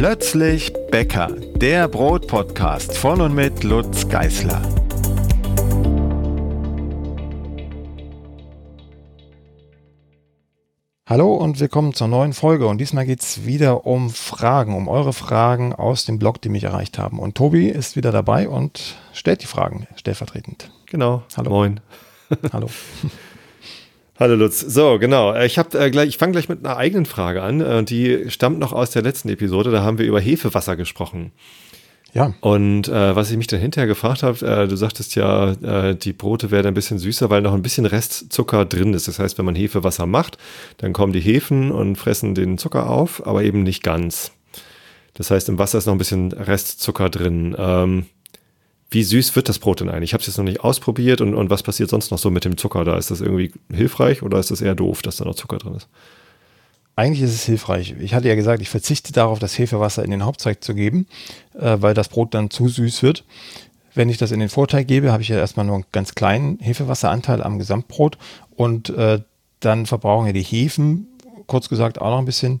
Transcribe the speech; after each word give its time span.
Plötzlich 0.00 0.72
Bäcker, 0.90 1.28
der 1.56 1.86
Brotpodcast 1.86 2.96
von 2.96 3.20
und 3.20 3.34
mit 3.34 3.64
Lutz 3.64 4.08
Geißler. 4.08 4.62
Hallo 11.06 11.34
und 11.34 11.60
willkommen 11.60 11.92
zur 11.92 12.08
neuen 12.08 12.32
Folge. 12.32 12.66
Und 12.66 12.78
diesmal 12.78 13.04
geht 13.04 13.20
es 13.20 13.44
wieder 13.44 13.86
um 13.86 14.08
Fragen, 14.08 14.74
um 14.74 14.88
eure 14.88 15.12
Fragen 15.12 15.74
aus 15.74 16.06
dem 16.06 16.18
Blog, 16.18 16.40
die 16.40 16.48
mich 16.48 16.64
erreicht 16.64 16.98
haben. 16.98 17.18
Und 17.18 17.34
Tobi 17.34 17.68
ist 17.68 17.94
wieder 17.94 18.10
dabei 18.10 18.48
und 18.48 18.96
stellt 19.12 19.42
die 19.42 19.46
Fragen 19.46 19.86
stellvertretend. 19.96 20.70
Genau. 20.86 21.24
Hallo. 21.36 21.50
Moin. 21.50 21.80
Hallo. 22.54 22.70
Hallo 24.20 24.34
Lutz. 24.34 24.60
So, 24.60 24.98
genau. 24.98 25.32
Äh, 25.32 25.46
Ich 25.46 25.56
äh, 25.56 25.90
gleich, 25.90 26.10
ich 26.10 26.18
fange 26.18 26.32
gleich 26.32 26.50
mit 26.50 26.62
einer 26.62 26.76
eigenen 26.76 27.06
Frage 27.06 27.42
an. 27.42 27.62
äh, 27.62 27.82
Die 27.82 28.28
stammt 28.28 28.58
noch 28.58 28.74
aus 28.74 28.90
der 28.90 29.00
letzten 29.00 29.30
Episode. 29.30 29.70
Da 29.70 29.82
haben 29.82 29.96
wir 29.96 30.04
über 30.04 30.20
Hefewasser 30.20 30.76
gesprochen. 30.76 31.32
Ja, 32.12 32.34
Und 32.42 32.88
äh, 32.88 33.16
was 33.16 33.30
ich 33.30 33.38
mich 33.38 33.46
dann 33.46 33.60
hinterher 33.60 33.86
gefragt 33.86 34.22
habe, 34.22 34.44
äh, 34.46 34.68
du 34.68 34.76
sagtest 34.76 35.14
ja, 35.14 35.52
äh, 35.52 35.94
die 35.96 36.12
Brote 36.12 36.50
werden 36.50 36.66
ein 36.66 36.74
bisschen 36.74 36.98
süßer, 36.98 37.30
weil 37.30 37.40
noch 37.40 37.54
ein 37.54 37.62
bisschen 37.62 37.86
Restzucker 37.86 38.66
drin 38.66 38.92
ist. 38.92 39.08
Das 39.08 39.18
heißt, 39.18 39.38
wenn 39.38 39.46
man 39.46 39.54
Hefewasser 39.54 40.04
macht, 40.04 40.36
dann 40.76 40.92
kommen 40.92 41.14
die 41.14 41.20
Hefen 41.20 41.70
und 41.70 41.96
fressen 41.96 42.34
den 42.34 42.58
Zucker 42.58 42.90
auf, 42.90 43.26
aber 43.26 43.42
eben 43.42 43.62
nicht 43.62 43.82
ganz. 43.82 44.32
Das 45.14 45.30
heißt, 45.30 45.48
im 45.48 45.58
Wasser 45.58 45.78
ist 45.78 45.86
noch 45.86 45.94
ein 45.94 45.98
bisschen 45.98 46.32
Restzucker 46.32 47.08
drin. 47.08 47.56
Ähm, 47.58 48.04
wie 48.90 49.04
süß 49.04 49.36
wird 49.36 49.48
das 49.48 49.58
Brot 49.58 49.80
denn 49.80 49.88
eigentlich? 49.88 50.10
Ich 50.10 50.14
habe 50.14 50.20
es 50.20 50.26
jetzt 50.26 50.38
noch 50.38 50.44
nicht 50.44 50.60
ausprobiert 50.60 51.20
und, 51.20 51.34
und 51.34 51.50
was 51.50 51.62
passiert 51.62 51.90
sonst 51.90 52.10
noch 52.10 52.18
so 52.18 52.30
mit 52.30 52.44
dem 52.44 52.56
Zucker 52.56 52.84
da? 52.84 52.96
Ist 52.96 53.10
das 53.10 53.20
irgendwie 53.20 53.52
hilfreich 53.72 54.22
oder 54.22 54.38
ist 54.38 54.50
das 54.50 54.60
eher 54.60 54.74
doof, 54.74 55.02
dass 55.02 55.16
da 55.16 55.24
noch 55.24 55.34
Zucker 55.34 55.58
drin 55.58 55.74
ist? 55.74 55.88
eigentlich 57.00 57.22
ist 57.22 57.34
es 57.34 57.44
hilfreich. 57.44 57.94
Ich 57.98 58.14
hatte 58.14 58.28
ja 58.28 58.34
gesagt, 58.34 58.60
ich 58.60 58.68
verzichte 58.68 59.12
darauf, 59.12 59.38
das 59.38 59.58
Hefewasser 59.58 60.04
in 60.04 60.10
den 60.10 60.24
Hauptteig 60.24 60.62
zu 60.62 60.74
geben, 60.74 61.06
äh, 61.58 61.78
weil 61.80 61.94
das 61.94 62.08
Brot 62.08 62.34
dann 62.34 62.50
zu 62.50 62.68
süß 62.68 63.02
wird. 63.02 63.24
Wenn 63.94 64.10
ich 64.10 64.18
das 64.18 64.32
in 64.32 64.40
den 64.40 64.50
Vorteig 64.50 64.86
gebe, 64.86 65.10
habe 65.10 65.22
ich 65.22 65.28
ja 65.28 65.38
erstmal 65.38 65.64
nur 65.64 65.76
einen 65.76 65.86
ganz 65.92 66.14
kleinen 66.14 66.58
Hefewasseranteil 66.60 67.42
am 67.42 67.58
Gesamtbrot 67.58 68.18
und 68.54 68.90
äh, 68.90 69.20
dann 69.60 69.86
verbrauchen 69.86 70.26
ja 70.26 70.32
die 70.32 70.42
Hefen, 70.42 71.06
kurz 71.46 71.68
gesagt, 71.68 72.00
auch 72.00 72.10
noch 72.10 72.18
ein 72.18 72.26
bisschen 72.26 72.60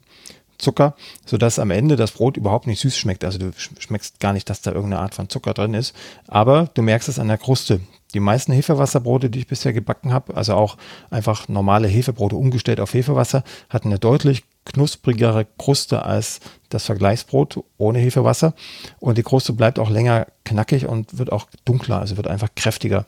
Zucker, 0.60 0.94
sodass 1.26 1.58
am 1.58 1.70
Ende 1.70 1.96
das 1.96 2.12
Brot 2.12 2.36
überhaupt 2.36 2.66
nicht 2.66 2.80
süß 2.80 2.96
schmeckt. 2.96 3.24
Also 3.24 3.38
du 3.38 3.46
sch- 3.46 3.80
schmeckst 3.80 4.20
gar 4.20 4.32
nicht, 4.32 4.48
dass 4.50 4.62
da 4.62 4.72
irgendeine 4.72 5.02
Art 5.02 5.14
von 5.14 5.28
Zucker 5.28 5.54
drin 5.54 5.74
ist, 5.74 5.94
aber 6.28 6.68
du 6.74 6.82
merkst 6.82 7.08
es 7.08 7.18
an 7.18 7.28
der 7.28 7.38
Kruste. 7.38 7.80
Die 8.12 8.20
meisten 8.20 8.52
Hefewasserbrote, 8.52 9.30
die 9.30 9.38
ich 9.38 9.46
bisher 9.46 9.72
gebacken 9.72 10.12
habe, 10.12 10.36
also 10.36 10.54
auch 10.54 10.76
einfach 11.10 11.48
normale 11.48 11.86
Hefebrote 11.86 12.34
umgestellt 12.34 12.80
auf 12.80 12.92
Hefewasser, 12.92 13.44
hatten 13.68 13.88
eine 13.88 14.00
deutlich 14.00 14.42
knusprigere 14.64 15.46
Kruste 15.58 16.04
als 16.04 16.40
das 16.70 16.84
Vergleichsbrot 16.86 17.62
ohne 17.78 18.00
Hefewasser. 18.00 18.54
Und 18.98 19.16
die 19.16 19.22
Kruste 19.22 19.52
bleibt 19.52 19.78
auch 19.78 19.90
länger 19.90 20.26
knackig 20.44 20.86
und 20.86 21.18
wird 21.18 21.30
auch 21.30 21.46
dunkler, 21.64 22.00
also 22.00 22.16
wird 22.16 22.26
einfach 22.26 22.48
kräftiger, 22.56 23.04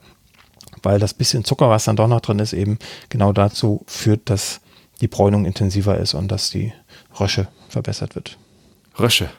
weil 0.84 1.00
das 1.00 1.14
bisschen 1.14 1.44
Zucker, 1.44 1.68
was 1.68 1.84
dann 1.84 1.96
doch 1.96 2.08
noch 2.08 2.20
drin 2.20 2.38
ist, 2.38 2.52
eben 2.52 2.78
genau 3.08 3.32
dazu 3.32 3.82
führt, 3.88 4.30
dass 4.30 4.60
die 5.00 5.08
Bräunung 5.08 5.46
intensiver 5.46 5.98
ist 5.98 6.14
und 6.14 6.28
dass 6.30 6.50
die 6.50 6.72
Rösche 7.18 7.48
verbessert 7.68 8.14
wird. 8.14 8.38
Rösche. 8.98 9.30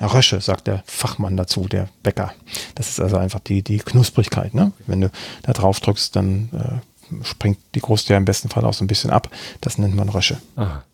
Rösche, 0.00 0.40
sagt 0.40 0.66
der 0.66 0.82
Fachmann 0.86 1.36
dazu, 1.36 1.66
der 1.68 1.88
Bäcker. 2.02 2.34
Das 2.74 2.88
ist 2.90 3.00
also 3.00 3.16
einfach 3.16 3.40
die, 3.40 3.62
die 3.62 3.78
Knusprigkeit. 3.78 4.52
Ne? 4.54 4.72
Wenn 4.86 5.00
du 5.00 5.10
da 5.42 5.52
drauf 5.54 5.80
drückst, 5.80 6.14
dann 6.14 6.50
äh, 6.52 7.24
springt 7.24 7.58
die 7.74 7.80
Kruste 7.80 8.12
ja 8.12 8.18
im 8.18 8.26
besten 8.26 8.48
Fall 8.50 8.64
auch 8.64 8.74
so 8.74 8.84
ein 8.84 8.88
bisschen 8.88 9.10
ab. 9.10 9.30
Das 9.62 9.78
nennt 9.78 9.94
man 9.94 10.08
Rösche. 10.08 10.38
Aha. 10.56 10.84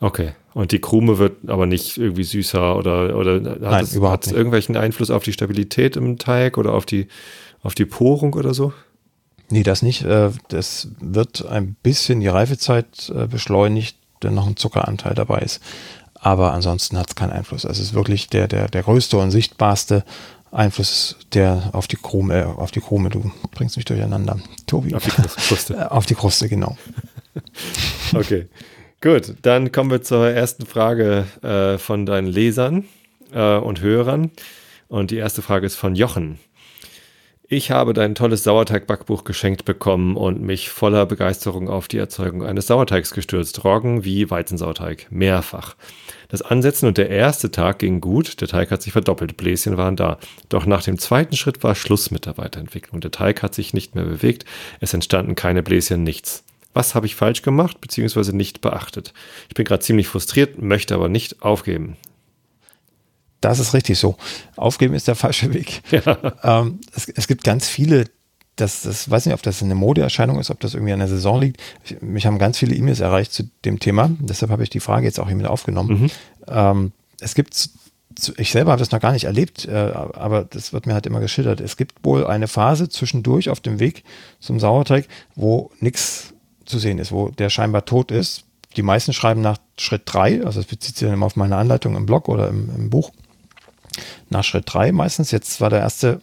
Okay. 0.00 0.32
Und 0.54 0.72
die 0.72 0.80
Krume 0.80 1.18
wird 1.18 1.48
aber 1.48 1.66
nicht 1.66 1.98
irgendwie 1.98 2.24
süßer 2.24 2.76
oder, 2.76 3.16
oder 3.16 3.34
hat 3.34 3.60
Nein, 3.60 3.84
es, 3.84 3.94
überhaupt 3.94 4.24
hat 4.24 4.26
es 4.28 4.32
irgendwelchen 4.32 4.76
Einfluss 4.76 5.10
auf 5.10 5.22
die 5.22 5.32
Stabilität 5.32 5.96
im 5.96 6.18
Teig 6.18 6.58
oder 6.58 6.72
auf 6.72 6.86
die, 6.86 7.08
auf 7.62 7.74
die 7.74 7.86
Porung 7.86 8.34
oder 8.34 8.54
so? 8.54 8.72
Nee, 9.50 9.62
das 9.62 9.82
nicht. 9.82 10.02
Äh, 10.02 10.30
Das 10.48 10.88
wird 11.00 11.46
ein 11.46 11.76
bisschen 11.82 12.20
die 12.20 12.28
Reifezeit 12.28 13.12
äh, 13.14 13.26
beschleunigt, 13.26 13.96
wenn 14.20 14.34
noch 14.34 14.46
ein 14.46 14.56
Zuckeranteil 14.56 15.14
dabei 15.14 15.38
ist. 15.38 15.60
Aber 16.14 16.52
ansonsten 16.52 16.98
hat 16.98 17.08
es 17.08 17.14
keinen 17.14 17.32
Einfluss. 17.32 17.64
Also 17.64 17.80
es 17.80 17.88
ist 17.88 17.94
wirklich 17.94 18.28
der, 18.28 18.48
der, 18.48 18.68
der 18.68 18.82
größte 18.82 19.16
und 19.18 19.30
sichtbarste 19.30 20.04
Einfluss, 20.50 21.16
der 21.34 21.70
auf 21.72 21.86
die 21.86 21.96
Krume, 21.96 22.42
äh, 22.42 22.44
auf 22.44 22.70
die 22.70 22.80
Krume, 22.80 23.10
du 23.10 23.30
bringst 23.52 23.76
mich 23.76 23.84
durcheinander. 23.84 24.38
Tobi. 24.66 24.94
Auf 24.94 25.04
die 25.04 25.10
Kruste. 25.10 25.90
Auf 25.90 26.06
die 26.06 26.14
Kruste, 26.14 26.48
genau. 26.48 26.76
Okay. 28.14 28.46
Gut, 29.02 29.34
dann 29.42 29.72
kommen 29.72 29.90
wir 29.90 30.00
zur 30.02 30.30
ersten 30.30 30.64
Frage 30.64 31.26
äh, 31.42 31.76
von 31.76 32.06
deinen 32.06 32.28
Lesern 32.28 32.84
äh, 33.32 33.56
und 33.56 33.82
Hörern. 33.82 34.30
Und 34.88 35.10
die 35.10 35.16
erste 35.16 35.42
Frage 35.42 35.66
ist 35.66 35.74
von 35.74 35.94
Jochen. 35.94 36.38
Ich 37.48 37.70
habe 37.70 37.92
dein 37.92 38.16
tolles 38.16 38.42
Sauerteig-Backbuch 38.42 39.22
geschenkt 39.22 39.64
bekommen 39.64 40.16
und 40.16 40.42
mich 40.42 40.68
voller 40.68 41.06
Begeisterung 41.06 41.68
auf 41.68 41.86
die 41.86 41.98
Erzeugung 41.98 42.44
eines 42.44 42.66
Sauerteigs 42.66 43.12
gestürzt. 43.12 43.62
Roggen 43.62 44.04
wie 44.04 44.28
Weizensauerteig. 44.28 45.06
Mehrfach. 45.10 45.76
Das 46.26 46.42
Ansetzen 46.42 46.88
und 46.88 46.98
der 46.98 47.08
erste 47.08 47.52
Tag 47.52 47.78
ging 47.78 48.00
gut. 48.00 48.40
Der 48.40 48.48
Teig 48.48 48.72
hat 48.72 48.82
sich 48.82 48.92
verdoppelt. 48.92 49.36
Bläschen 49.36 49.76
waren 49.76 49.94
da. 49.94 50.18
Doch 50.48 50.66
nach 50.66 50.82
dem 50.82 50.98
zweiten 50.98 51.36
Schritt 51.36 51.62
war 51.62 51.76
Schluss 51.76 52.10
mit 52.10 52.26
der 52.26 52.36
Weiterentwicklung. 52.36 53.00
Der 53.00 53.12
Teig 53.12 53.44
hat 53.44 53.54
sich 53.54 53.72
nicht 53.72 53.94
mehr 53.94 54.04
bewegt. 54.04 54.44
Es 54.80 54.92
entstanden 54.92 55.36
keine 55.36 55.62
Bläschen, 55.62 56.02
nichts. 56.02 56.42
Was 56.74 56.96
habe 56.96 57.06
ich 57.06 57.14
falsch 57.14 57.42
gemacht 57.42 57.80
bzw. 57.80 58.32
nicht 58.32 58.60
beachtet? 58.60 59.14
Ich 59.48 59.54
bin 59.54 59.64
gerade 59.64 59.84
ziemlich 59.84 60.08
frustriert, 60.08 60.60
möchte 60.60 60.96
aber 60.96 61.08
nicht 61.08 61.42
aufgeben. 61.42 61.96
Das 63.46 63.60
ist 63.60 63.74
richtig 63.74 63.96
so. 63.96 64.16
Aufgeben 64.56 64.94
ist 64.94 65.06
der 65.06 65.14
falsche 65.14 65.54
Weg. 65.54 65.82
Ähm, 66.42 66.80
es, 66.94 67.08
es 67.08 67.28
gibt 67.28 67.44
ganz 67.44 67.68
viele, 67.68 68.04
das, 68.56 68.82
das 68.82 69.10
weiß 69.10 69.26
nicht, 69.26 69.34
ob 69.34 69.42
das 69.42 69.62
eine 69.62 69.74
Modeerscheinung 69.74 70.38
ist, 70.38 70.50
ob 70.50 70.60
das 70.60 70.74
irgendwie 70.74 70.92
an 70.92 70.98
der 70.98 71.08
Saison 71.08 71.40
liegt. 71.40 71.60
Ich, 71.84 72.00
mich 72.02 72.26
haben 72.26 72.38
ganz 72.38 72.58
viele 72.58 72.74
E-Mails 72.74 73.00
erreicht 73.00 73.32
zu 73.32 73.44
dem 73.64 73.80
Thema. 73.80 74.10
Deshalb 74.20 74.50
habe 74.50 74.62
ich 74.62 74.70
die 74.70 74.80
Frage 74.80 75.06
jetzt 75.06 75.18
auch 75.18 75.26
hier 75.26 75.36
mit 75.36 75.46
aufgenommen. 75.46 76.10
Ähm, 76.48 76.92
es 77.20 77.34
gibt, 77.34 77.70
ich 78.36 78.50
selber 78.50 78.72
habe 78.72 78.80
das 78.80 78.90
noch 78.90 79.00
gar 79.00 79.12
nicht 79.12 79.24
erlebt, 79.24 79.64
äh, 79.66 79.74
aber 79.74 80.44
das 80.44 80.72
wird 80.72 80.86
mir 80.86 80.94
halt 80.94 81.06
immer 81.06 81.20
geschildert. 81.20 81.60
Es 81.60 81.76
gibt 81.76 82.04
wohl 82.04 82.26
eine 82.26 82.48
Phase 82.48 82.88
zwischendurch 82.88 83.48
auf 83.48 83.60
dem 83.60 83.78
Weg 83.80 84.04
zum 84.40 84.58
Sauerteig, 84.58 85.06
wo 85.34 85.70
nichts 85.80 86.34
zu 86.64 86.78
sehen 86.78 86.98
ist, 86.98 87.12
wo 87.12 87.28
der 87.30 87.50
scheinbar 87.50 87.84
tot 87.84 88.10
ist. 88.10 88.44
Die 88.76 88.82
meisten 88.82 89.12
schreiben 89.12 89.40
nach 89.40 89.58
Schritt 89.78 90.02
drei, 90.04 90.44
also 90.44 90.60
das 90.60 90.66
bezieht 90.66 90.96
sich 90.96 91.06
dann 91.06 91.14
immer 91.14 91.26
auf 91.26 91.36
meine 91.36 91.56
Anleitung 91.56 91.96
im 91.96 92.06
Blog 92.06 92.28
oder 92.28 92.48
im, 92.48 92.70
im 92.74 92.90
Buch 92.90 93.10
nach 94.28 94.44
Schritt 94.44 94.64
3 94.66 94.92
meistens. 94.92 95.30
Jetzt 95.30 95.60
war 95.60 95.70
der 95.70 95.80
erste 95.80 96.20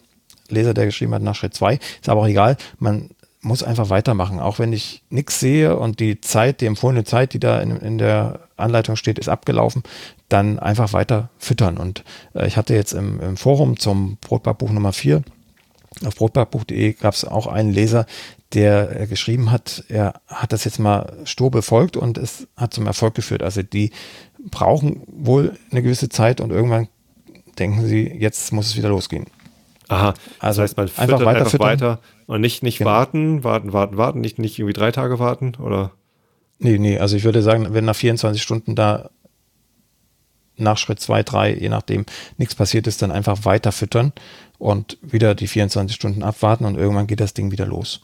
Leser, 0.48 0.74
der 0.74 0.86
geschrieben 0.86 1.14
hat, 1.14 1.22
nach 1.22 1.34
Schritt 1.34 1.54
2. 1.54 1.74
Ist 1.74 2.08
aber 2.08 2.22
auch 2.22 2.26
egal. 2.28 2.56
Man 2.78 3.10
muss 3.40 3.62
einfach 3.62 3.90
weitermachen. 3.90 4.40
Auch 4.40 4.58
wenn 4.58 4.72
ich 4.72 5.02
nichts 5.10 5.40
sehe 5.40 5.76
und 5.76 6.00
die 6.00 6.20
Zeit, 6.20 6.60
die 6.60 6.66
empfohlene 6.66 7.04
Zeit, 7.04 7.34
die 7.34 7.40
da 7.40 7.60
in, 7.60 7.76
in 7.76 7.98
der 7.98 8.40
Anleitung 8.56 8.96
steht, 8.96 9.18
ist 9.18 9.28
abgelaufen, 9.28 9.82
dann 10.28 10.58
einfach 10.58 10.92
weiter 10.92 11.28
füttern. 11.38 11.76
Und 11.76 12.04
äh, 12.34 12.46
ich 12.46 12.56
hatte 12.56 12.74
jetzt 12.74 12.92
im, 12.92 13.20
im 13.20 13.36
Forum 13.36 13.78
zum 13.78 14.16
Brotbackbuch 14.20 14.70
Nummer 14.70 14.92
4 14.92 15.22
auf 16.04 16.16
brotbackbuch.de 16.16 16.94
gab 16.94 17.14
es 17.14 17.24
auch 17.24 17.46
einen 17.46 17.72
Leser, 17.72 18.06
der 18.52 19.00
äh, 19.00 19.06
geschrieben 19.06 19.50
hat, 19.50 19.84
er 19.88 20.20
hat 20.26 20.52
das 20.52 20.64
jetzt 20.64 20.78
mal 20.78 21.12
stur 21.24 21.50
befolgt 21.50 21.96
und 21.96 22.18
es 22.18 22.46
hat 22.56 22.74
zum 22.74 22.86
Erfolg 22.86 23.14
geführt. 23.14 23.42
Also 23.42 23.62
die 23.62 23.90
brauchen 24.50 25.02
wohl 25.06 25.56
eine 25.70 25.82
gewisse 25.82 26.08
Zeit 26.08 26.40
und 26.40 26.50
irgendwann 26.50 26.88
denken 27.54 27.86
sie, 27.86 28.06
jetzt 28.08 28.52
muss 28.52 28.66
es 28.66 28.76
wieder 28.76 28.88
losgehen. 28.88 29.26
Aha, 29.88 30.14
Also 30.38 30.62
das 30.62 30.70
heißt, 30.70 30.76
man 30.78 30.86
einfach 30.96 31.20
weiter 31.24 31.38
einfach 31.40 31.50
füttern. 31.50 31.66
weiter 31.68 31.98
und 32.26 32.40
nicht, 32.40 32.62
nicht 32.62 32.78
Genau. 32.78 32.90
warten, 32.90 33.44
warten, 33.44 33.72
warten, 33.72 33.96
warten, 33.96 34.20
nicht, 34.20 34.38
nicht 34.38 34.58
irgendwie 34.58 34.72
drei 34.72 34.90
Tage 34.92 35.18
warten 35.18 35.54
oder? 35.58 35.90
Nee, 36.58 36.78
nee, 36.78 36.98
also 36.98 37.16
ich 37.16 37.24
würde 37.24 37.42
sagen, 37.42 37.66
wenn 37.74 37.84
nach 37.84 37.96
24 37.96 38.42
Stunden 38.42 38.74
da 38.74 39.10
nach 40.56 40.78
Schritt 40.78 41.00
2, 41.00 41.22
3, 41.24 41.54
je 41.54 41.68
nachdem, 41.68 42.06
nichts 42.38 42.54
passiert 42.54 42.86
ist, 42.86 43.02
dann 43.02 43.10
einfach 43.10 43.44
weiter 43.44 43.72
füttern 43.72 44.12
und 44.58 44.98
wieder 45.02 45.34
die 45.34 45.48
24 45.48 45.94
Stunden 45.94 46.22
abwarten 46.22 46.64
und 46.64 46.76
irgendwann 46.76 47.06
geht 47.08 47.20
das 47.20 47.34
Ding 47.34 47.50
wieder 47.50 47.66
los. 47.66 48.00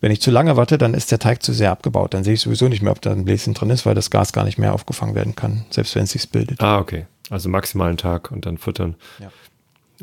Wenn 0.00 0.10
ich 0.10 0.20
zu 0.20 0.30
lange 0.30 0.56
warte, 0.56 0.76
dann 0.76 0.92
ist 0.92 1.12
der 1.12 1.20
Teig 1.20 1.42
zu 1.42 1.52
sehr 1.52 1.70
abgebaut. 1.70 2.12
Dann 2.12 2.24
sehe 2.24 2.34
ich 2.34 2.40
sowieso 2.40 2.68
nicht 2.68 2.82
mehr, 2.82 2.90
ob 2.92 3.00
da 3.00 3.12
ein 3.12 3.24
Bläschen 3.24 3.54
drin 3.54 3.70
ist, 3.70 3.86
weil 3.86 3.94
das 3.94 4.10
Gas 4.10 4.32
gar 4.32 4.44
nicht 4.44 4.58
mehr 4.58 4.74
aufgefangen 4.74 5.14
werden 5.14 5.34
kann, 5.36 5.64
selbst 5.70 5.94
wenn 5.94 6.02
es 6.04 6.10
sich 6.10 6.28
bildet. 6.28 6.60
Ah, 6.60 6.78
okay. 6.78 7.06
Also 7.30 7.48
maximal 7.48 7.88
einen 7.88 7.96
Tag 7.98 8.30
und 8.30 8.46
dann 8.46 8.58
füttern 8.58 8.96
Ja. 9.18 9.30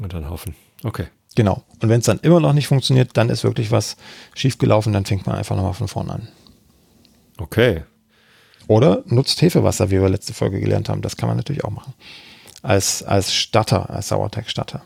und 0.02 0.14
dann 0.14 0.30
hoffen. 0.30 0.56
Okay. 0.84 1.08
Genau. 1.36 1.64
Und 1.82 1.88
wenn 1.90 2.00
es 2.00 2.06
dann 2.08 2.20
immer 2.20 2.40
noch 2.40 2.54
nicht 2.54 2.68
funktioniert, 2.68 3.12
dann 3.14 3.30
ist 3.30 3.44
wirklich 3.44 3.72
was 3.72 3.96
schiefgelaufen, 4.36 4.92
dann 4.92 5.06
fängt 5.06 5.26
man 5.28 5.38
einfach 5.38 5.56
nochmal 5.56 5.74
von 5.74 5.88
vorne 5.88 6.14
an. 6.14 6.28
Okay. 7.38 7.84
Oder 8.68 9.04
nutzt 9.06 9.42
Hefewasser, 9.42 9.92
wie 9.92 10.02
wir 10.02 10.10
letzte 10.10 10.34
Folge 10.34 10.60
gelernt 10.60 10.90
haben. 10.90 11.02
Das 11.02 11.18
kann 11.18 11.28
man 11.28 11.38
natürlich 11.38 11.64
auch 11.64 11.70
machen. 11.72 11.94
Als, 12.62 13.02
als 13.04 13.34
Statter, 13.34 13.90
als 13.90 14.10
Sauerteigstatter. 14.10 14.84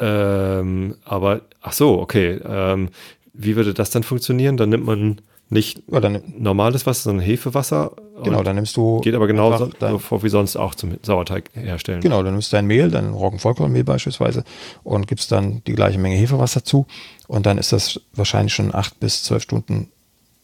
Ähm, 0.00 0.96
aber, 1.04 1.42
ach 1.62 1.72
so, 1.72 1.98
okay. 2.00 2.40
Ähm, 2.44 2.90
wie 3.32 3.56
würde 3.56 3.74
das 3.74 3.90
dann 3.90 4.02
funktionieren? 4.02 4.56
Dann 4.56 4.68
nimmt 4.68 4.84
man 4.84 5.20
Nicht 5.50 5.82
ja, 5.90 6.00
dann, 6.00 6.22
normales 6.36 6.84
Wasser, 6.86 7.04
sondern 7.04 7.24
Hefewasser. 7.24 7.92
Genau, 8.22 8.42
dann 8.42 8.56
nimmst 8.56 8.76
du. 8.76 9.00
Geht 9.00 9.14
aber 9.14 9.26
genauso 9.26 9.70
vor 9.98 10.22
wie 10.22 10.28
sonst 10.28 10.56
auch 10.56 10.74
zum 10.74 10.98
Sauerteig 11.02 11.50
herstellen. 11.54 12.00
Genau, 12.00 12.22
dann 12.22 12.32
nimmst 12.32 12.52
du 12.52 12.56
dein 12.56 12.66
Mehl, 12.66 12.90
dein 12.90 13.14
Roggenvollkornmehl 13.14 13.84
beispielsweise 13.84 14.44
und 14.82 15.06
gibst 15.06 15.32
dann 15.32 15.62
die 15.66 15.74
gleiche 15.74 15.98
Menge 15.98 16.16
Hefewasser 16.16 16.64
zu. 16.64 16.86
Und 17.28 17.46
dann 17.46 17.56
ist 17.56 17.72
das 17.72 18.00
wahrscheinlich 18.12 18.52
schon 18.52 18.74
acht 18.74 19.00
bis 19.00 19.22
zwölf 19.22 19.42
Stunden 19.42 19.90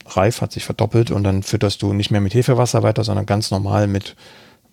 reif, 0.06 0.40
hat 0.40 0.52
sich 0.52 0.64
verdoppelt 0.64 1.10
und 1.10 1.24
dann 1.24 1.42
fütterst 1.42 1.82
du 1.82 1.92
nicht 1.92 2.10
mehr 2.10 2.20
mit 2.20 2.34
Hefewasser 2.34 2.82
weiter, 2.82 3.04
sondern 3.04 3.26
ganz 3.26 3.50
normal 3.50 3.86
mit 3.86 4.16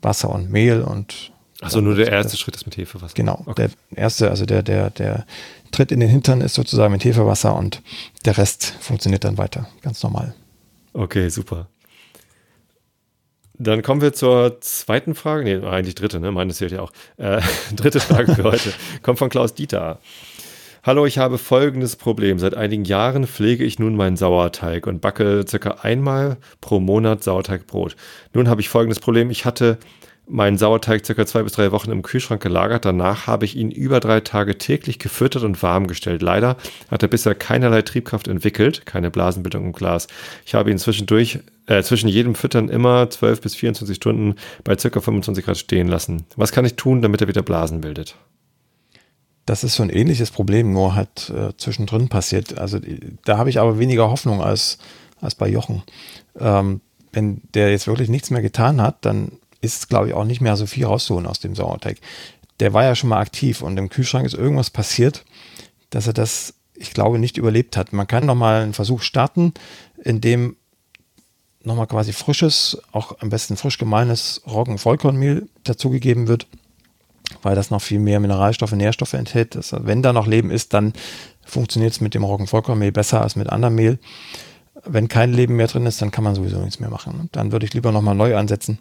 Wasser 0.01 0.29
und 0.29 0.49
Mehl 0.49 0.81
und. 0.81 1.31
Achso, 1.61 1.79
nur 1.79 1.95
der 1.95 2.11
erste 2.11 2.37
Schritt 2.37 2.55
ist 2.55 2.65
mit 2.65 2.75
Hefewasser. 2.75 3.13
Genau, 3.13 3.43
okay. 3.45 3.69
der 3.91 3.97
erste, 3.97 4.29
also 4.29 4.45
der, 4.45 4.63
der, 4.63 4.89
der 4.89 5.25
Tritt 5.71 5.91
in 5.91 5.99
den 5.99 6.09
Hintern 6.09 6.41
ist 6.41 6.55
sozusagen 6.55 6.91
mit 6.91 7.05
Hefewasser 7.05 7.55
und 7.55 7.81
der 8.25 8.37
Rest 8.37 8.73
funktioniert 8.79 9.23
dann 9.23 9.37
weiter, 9.37 9.67
ganz 9.81 10.01
normal. 10.01 10.33
Okay, 10.93 11.29
super. 11.29 11.67
Dann 13.53 13.83
kommen 13.83 14.01
wir 14.01 14.11
zur 14.11 14.59
zweiten 14.61 15.13
Frage. 15.13 15.43
Nee, 15.43 15.65
eigentlich 15.65 15.93
dritte, 15.93 16.19
ne? 16.19 16.31
Meine 16.31 16.51
zählt 16.51 16.71
ja 16.71 16.81
auch. 16.81 16.91
Äh, 17.17 17.41
dritte 17.75 17.99
Frage 17.99 18.33
für 18.33 18.43
heute. 18.43 18.73
Kommt 19.03 19.19
von 19.19 19.29
Klaus 19.29 19.53
Dieter. 19.53 19.99
Hallo, 20.83 21.05
ich 21.05 21.19
habe 21.19 21.37
folgendes 21.37 21.95
Problem. 21.95 22.39
Seit 22.39 22.55
einigen 22.55 22.85
Jahren 22.85 23.27
pflege 23.27 23.63
ich 23.63 23.77
nun 23.77 23.95
meinen 23.95 24.17
Sauerteig 24.17 24.87
und 24.87 24.99
backe 24.99 25.45
circa 25.47 25.77
einmal 25.83 26.37
pro 26.59 26.79
Monat 26.79 27.23
Sauerteigbrot. 27.23 27.95
Nun 28.33 28.49
habe 28.49 28.61
ich 28.61 28.69
folgendes 28.69 28.99
Problem. 28.99 29.29
Ich 29.29 29.45
hatte 29.45 29.77
meinen 30.31 30.57
Sauerteig 30.57 31.05
circa 31.05 31.25
zwei 31.25 31.43
bis 31.43 31.53
drei 31.53 31.71
Wochen 31.71 31.91
im 31.91 32.01
Kühlschrank 32.01 32.41
gelagert. 32.41 32.85
Danach 32.85 33.27
habe 33.27 33.45
ich 33.45 33.55
ihn 33.55 33.69
über 33.69 33.99
drei 33.99 34.21
Tage 34.21 34.57
täglich 34.57 34.97
gefüttert 34.97 35.43
und 35.43 35.61
warm 35.61 35.87
gestellt. 35.87 36.21
Leider 36.21 36.57
hat 36.89 37.03
er 37.03 37.09
bisher 37.09 37.35
keinerlei 37.35 37.81
Triebkraft 37.81 38.27
entwickelt, 38.27 38.85
keine 38.85 39.11
Blasenbildung 39.11 39.65
im 39.65 39.71
Glas. 39.73 40.07
Ich 40.45 40.55
habe 40.55 40.71
ihn 40.71 40.77
zwischendurch, 40.77 41.39
äh, 41.67 41.83
zwischen 41.83 42.07
jedem 42.07 42.35
Füttern 42.35 42.69
immer 42.69 43.09
12 43.09 43.41
bis 43.41 43.55
24 43.55 43.95
Stunden 43.95 44.35
bei 44.63 44.77
circa 44.77 45.01
25 45.01 45.45
Grad 45.45 45.57
stehen 45.57 45.87
lassen. 45.87 46.25
Was 46.35 46.51
kann 46.51 46.65
ich 46.65 46.75
tun, 46.75 47.01
damit 47.01 47.21
er 47.21 47.27
wieder 47.27 47.43
Blasen 47.43 47.81
bildet? 47.81 48.15
Das 49.45 49.63
ist 49.63 49.75
so 49.75 49.83
ein 49.83 49.89
ähnliches 49.89 50.31
Problem, 50.31 50.71
nur 50.71 50.95
halt 50.95 51.29
äh, 51.29 51.55
zwischendrin 51.57 52.07
passiert. 52.07 52.57
Also 52.57 52.79
da 53.25 53.37
habe 53.37 53.49
ich 53.49 53.59
aber 53.59 53.79
weniger 53.79 54.09
Hoffnung 54.09 54.41
als, 54.41 54.77
als 55.19 55.35
bei 55.35 55.49
Jochen. 55.49 55.83
Ähm, 56.39 56.79
wenn 57.11 57.41
der 57.53 57.71
jetzt 57.71 57.87
wirklich 57.87 58.09
nichts 58.09 58.29
mehr 58.29 58.41
getan 58.41 58.81
hat, 58.81 59.03
dann 59.05 59.33
ist, 59.61 59.89
glaube 59.89 60.07
ich, 60.07 60.13
auch 60.13 60.25
nicht 60.25 60.41
mehr 60.41 60.57
so 60.57 60.65
viel 60.65 60.85
rauszuholen 60.85 61.27
aus 61.27 61.39
dem 61.39 61.55
Sauerteig. 61.55 61.99
Der 62.59 62.73
war 62.73 62.83
ja 62.83 62.95
schon 62.95 63.09
mal 63.09 63.19
aktiv 63.19 63.61
und 63.61 63.77
im 63.77 63.89
Kühlschrank 63.89 64.25
ist 64.25 64.33
irgendwas 64.33 64.69
passiert, 64.69 65.23
dass 65.91 66.07
er 66.07 66.13
das, 66.13 66.55
ich 66.75 66.93
glaube, 66.93 67.19
nicht 67.19 67.37
überlebt 67.37 67.77
hat. 67.77 67.93
Man 67.93 68.07
kann 68.07 68.25
nochmal 68.25 68.63
einen 68.63 68.73
Versuch 68.73 69.01
starten, 69.01 69.53
in 70.03 70.19
dem 70.21 70.55
nochmal 71.63 71.87
quasi 71.87 72.11
frisches, 72.11 72.81
auch 72.91 73.19
am 73.19 73.29
besten 73.29 73.55
frisch 73.55 73.77
gemahlenes 73.77 74.41
Roggen-Vollkornmehl 74.47 75.47
dazugegeben 75.63 76.27
wird, 76.27 76.47
weil 77.43 77.55
das 77.55 77.69
noch 77.69 77.81
viel 77.81 77.99
mehr 77.99 78.19
Mineralstoffe, 78.19 78.71
Nährstoffe 78.71 79.13
enthält. 79.13 79.55
Das, 79.55 79.73
wenn 79.77 80.01
da 80.01 80.11
noch 80.11 80.25
Leben 80.25 80.49
ist, 80.49 80.73
dann 80.73 80.93
funktioniert 81.43 81.93
es 81.93 82.01
mit 82.01 82.15
dem 82.15 82.23
Roggen-Vollkornmehl 82.23 82.91
besser 82.91 83.21
als 83.21 83.35
mit 83.35 83.49
anderem 83.49 83.75
Mehl. 83.75 83.99
Wenn 84.85 85.07
kein 85.07 85.33
Leben 85.33 85.55
mehr 85.55 85.67
drin 85.67 85.85
ist, 85.85 86.01
dann 86.01 86.09
kann 86.09 86.23
man 86.23 86.33
sowieso 86.33 86.59
nichts 86.59 86.79
mehr 86.79 86.89
machen. 86.89 87.29
Dann 87.31 87.51
würde 87.51 87.65
ich 87.67 87.73
lieber 87.73 87.91
nochmal 87.91 88.15
neu 88.15 88.35
ansetzen 88.35 88.79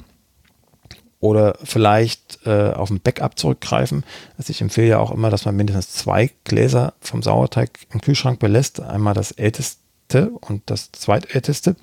oder 1.21 1.55
vielleicht 1.63 2.41
äh, 2.47 2.71
auf 2.71 2.91
ein 2.91 3.01
Backup 3.01 3.39
zurückgreifen. 3.39 4.05
Also 4.39 4.51
ich 4.51 4.61
empfehle 4.61 4.89
ja 4.89 4.99
auch 4.99 5.11
immer, 5.11 5.31
dass 5.31 5.45
man 5.45 5.55
mindestens 5.55 5.93
zwei 5.93 6.31
Gläser 6.45 6.95
vom 7.01 7.23
Sauerteig 7.23 7.71
im 7.93 8.01
Kühlschrank 8.01 8.39
belässt. 8.39 8.81
Einmal 8.81 9.15
das 9.15 9.33
älteste 9.33 10.31
und 10.41 10.63
das 10.67 10.91
zweitälteste. 10.93 11.77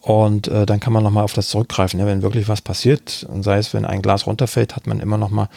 Und 0.00 0.48
äh, 0.48 0.66
dann 0.66 0.80
kann 0.80 0.92
man 0.92 1.02
nochmal 1.02 1.24
auf 1.24 1.32
das 1.32 1.48
zurückgreifen. 1.48 1.98
Ja, 1.98 2.06
wenn 2.06 2.22
wirklich 2.22 2.48
was 2.48 2.62
passiert, 2.62 3.26
und 3.28 3.42
sei 3.42 3.58
es, 3.58 3.74
wenn 3.74 3.84
ein 3.84 4.02
Glas 4.02 4.26
runterfällt, 4.26 4.76
hat 4.76 4.86
man 4.86 5.00
immer 5.00 5.18
nochmal 5.18 5.48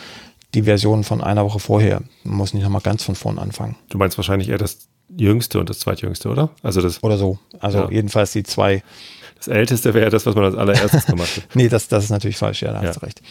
die 0.54 0.64
Version 0.64 1.04
von 1.04 1.22
einer 1.22 1.46
Woche 1.46 1.60
vorher. 1.60 2.02
Man 2.24 2.38
muss 2.38 2.54
nicht 2.54 2.64
nochmal 2.64 2.82
ganz 2.82 3.04
von 3.04 3.16
vorn 3.16 3.40
anfangen. 3.40 3.76
Du 3.90 3.98
meinst 3.98 4.18
wahrscheinlich 4.18 4.50
eher 4.50 4.58
das 4.58 4.88
jüngste 5.16 5.60
und 5.60 5.70
das 5.70 5.80
zweitjüngste, 5.80 6.30
oder? 6.30 6.50
Also 6.64 6.82
das 6.82 7.04
oder 7.04 7.18
so. 7.18 7.40
Also 7.60 7.80
ja. 7.80 7.92
jedenfalls 7.92 8.32
die 8.32 8.44
zwei 8.44 8.84
das 9.46 9.48
Älteste 9.48 9.96
wäre 9.96 10.12
das, 10.12 10.26
was 10.28 10.36
man 10.36 10.46
als 10.46 10.56
allererstes 10.56 11.08
gemacht 11.08 11.38
hat. 11.38 11.44
nee, 11.56 11.68
das, 11.68 11.88
das 11.88 12.04
ist 12.04 12.10
natürlich 12.12 12.38
falsch, 12.38 12.62
ja, 12.62 12.74
da 12.74 12.82
ja. 12.82 12.90
hast 12.90 12.98
du 12.98 13.06
recht. 13.06 13.22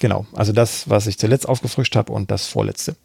Genau, 0.00 0.26
also 0.32 0.52
das, 0.52 0.88
was 0.88 1.06
ich 1.06 1.18
zuletzt 1.18 1.46
aufgefrischt 1.46 1.96
habe 1.96 2.12
und 2.12 2.30
das 2.30 2.46
vorletzte. 2.46 2.96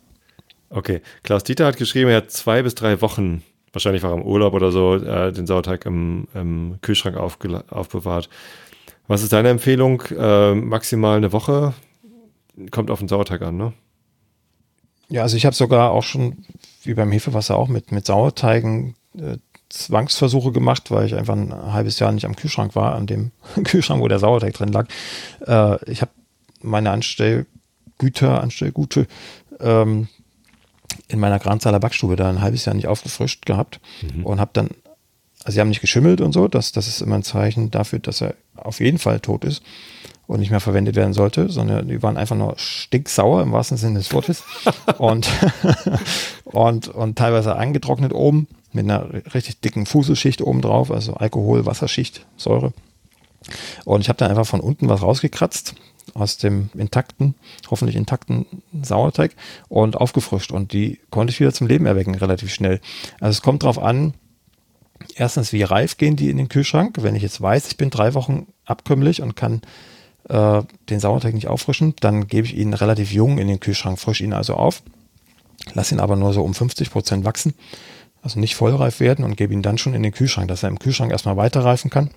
Okay, 0.70 1.02
Klaus 1.24 1.44
Dieter 1.44 1.66
hat 1.66 1.76
geschrieben, 1.76 2.10
er 2.10 2.18
hat 2.18 2.32
zwei 2.32 2.64
bis 2.64 2.76
drei 2.76 3.02
Wochen, 3.02 3.44
wahrscheinlich 3.74 4.04
war 4.04 4.12
er 4.12 4.18
im 4.18 4.24
Urlaub 4.24 4.54
oder 4.54 4.72
so, 4.72 4.96
äh, 4.96 5.34
den 5.34 5.48
Sauerteig 5.48 5.86
im, 5.86 6.28
im 6.34 6.78
Kühlschrank 6.82 7.18
aufbewahrt. 7.18 8.30
Was 9.08 9.22
ist 9.22 9.34
deine 9.34 9.50
Empfehlung? 9.50 10.02
Äh, 10.18 10.54
maximal 10.56 11.18
eine 11.18 11.34
Woche? 11.34 11.74
Kommt 12.72 12.90
auf 12.90 13.00
den 13.00 13.08
Sauerteig 13.10 13.42
an, 13.42 13.58
ne? 13.58 13.74
Ja, 15.10 15.24
also 15.24 15.36
ich 15.36 15.46
habe 15.46 15.56
sogar 15.56 15.92
auch 15.92 16.04
schon, 16.04 16.46
wie 16.84 16.94
beim 16.94 17.12
Hefewasser 17.12 17.58
auch, 17.58 17.68
mit, 17.68 17.92
mit 17.92 18.06
Sauerteigen 18.06 18.96
äh, 19.18 19.38
Zwangsversuche 19.70 20.52
gemacht, 20.52 20.90
weil 20.90 21.06
ich 21.06 21.16
einfach 21.16 21.36
ein 21.36 21.54
halbes 21.74 22.00
Jahr 22.00 22.12
nicht 22.12 22.26
am 22.26 22.36
Kühlschrank 22.36 22.76
war, 22.76 22.96
an 22.96 23.06
dem 23.06 23.32
Kühlschrank, 23.64 24.02
wo 24.02 24.08
der 24.08 24.20
Sauerteig 24.20 24.54
drin 24.54 24.72
lag. 24.72 24.88
Äh, 25.46 25.92
ich 25.92 26.02
habe 26.02 26.12
meine 26.62 26.92
Anstellgüter, 26.92 28.42
Anstellgute 28.42 29.08
ähm, 29.60 30.08
in 31.08 31.20
meiner 31.20 31.40
Granzaler 31.40 31.80
Backstube 31.80 32.16
da 32.16 32.30
ein 32.30 32.42
halbes 32.42 32.66
Jahr 32.66 32.76
nicht 32.76 32.88
aufgefrischt 32.88 33.46
gehabt 33.46 33.80
mhm. 34.02 34.26
und 34.26 34.40
habe 34.40 34.52
dann, 34.54 34.70
also 35.44 35.56
sie 35.56 35.60
haben 35.62 35.70
nicht 35.70 35.82
geschimmelt 35.82 36.20
und 36.20 36.34
so, 36.34 36.48
das, 36.48 36.72
das 36.72 36.88
ist 36.88 37.02
immer 37.02 37.16
ein 37.16 37.24
Zeichen 37.24 37.70
dafür, 37.72 38.00
dass 38.00 38.22
er 38.22 38.36
auf 38.56 38.80
jeden 38.80 38.98
Fall 38.98 39.20
tot 39.20 39.46
ist 39.46 39.62
und 40.28 40.40
nicht 40.40 40.52
mehr 40.52 40.60
verwendet 40.60 40.96
werden 40.96 41.14
sollte, 41.14 41.50
sondern 41.50 41.88
die 41.88 42.04
waren 42.04 42.18
einfach 42.18 42.36
nur 42.36 42.54
stinksauer 42.58 43.42
im 43.44 43.52
wahrsten 43.52 43.78
Sinne 43.78 44.00
des 44.00 44.14
Wortes 44.14 44.44
und, 44.98 45.30
und, 46.46 46.88
und 46.88 47.18
teilweise 47.18 47.56
angetrocknet 47.56 48.14
oben 48.14 48.48
mit 48.72 48.86
einer 48.86 49.10
richtig 49.34 49.62
dicken 49.62 49.86
Fuselschicht 49.86 50.42
oben 50.42 50.62
drauf, 50.62 50.92
also 50.92 51.14
Alkohol, 51.14 51.66
Wasserschicht, 51.66 52.26
Säure. 52.38 52.74
Und 53.86 54.02
ich 54.02 54.10
habe 54.10 54.18
dann 54.18 54.30
einfach 54.30 54.48
von 54.48 54.60
unten 54.60 54.90
was 54.90 55.02
rausgekratzt 55.02 55.76
aus 56.14 56.38
dem 56.38 56.70
intakten, 56.76 57.36
hoffentlich 57.70 57.96
intakten 57.96 58.46
Sauerteig 58.82 59.36
und 59.68 59.98
aufgefrischt. 59.98 60.52
Und 60.52 60.74
die 60.74 61.00
konnte 61.10 61.32
ich 61.32 61.40
wieder 61.40 61.54
zum 61.54 61.68
Leben 61.68 61.86
erwecken, 61.86 62.16
relativ 62.16 62.54
schnell. 62.54 62.82
Also 63.20 63.38
es 63.38 63.42
kommt 63.42 63.64
darauf 63.64 63.80
an, 63.80 64.14
erstens, 65.16 65.54
wie 65.54 65.64
reif 65.64 65.98
gehen 65.98 66.16
die 66.16 66.30
in 66.30 66.38
den 66.38 66.50
Kühlschrank. 66.50 66.98
Wenn 67.02 67.16
ich 67.16 67.24
jetzt 67.24 67.42
weiß, 67.42 67.68
ich 67.68 67.78
bin 67.78 67.90
drei 67.90 68.14
Wochen 68.14 68.48
abkömmlich 68.66 69.22
und 69.22 69.36
kann 69.36 69.62
äh, 70.28 70.64
den 70.90 71.00
Sauerteig 71.00 71.34
nicht 71.34 71.48
auffrischen, 71.48 71.96
dann 72.00 72.28
gebe 72.28 72.48
ich 72.48 72.56
ihn 72.56 72.74
relativ 72.74 73.12
jung 73.12 73.38
in 73.38 73.48
den 73.48 73.60
Kühlschrank, 73.60 74.00
frisch 74.00 74.22
ihn 74.22 74.34
also 74.34 74.56
auf, 74.56 74.84
lasse 75.74 75.96
ihn 75.96 76.00
aber 76.00 76.16
nur 76.16 76.34
so 76.34 76.44
um 76.44 76.54
50 76.54 76.92
Prozent 76.92 77.26
wachsen 77.26 77.54
also 78.22 78.40
nicht 78.40 78.56
vollreif 78.56 79.00
werden 79.00 79.24
und 79.26 79.38
gebe 79.38 79.54
ihn 79.54 79.62
dann 79.62 79.78
schon 79.78 79.94
in 79.94 80.04
den 80.04 80.12
Kühlschrank, 80.12 80.48
dass 80.48 80.64
er 80.64 80.70
im 80.70 80.80
Kühlschrank 80.80 81.12
erstmal 81.12 81.38
weiterreifen 81.38 81.90
kann. 81.90 82.12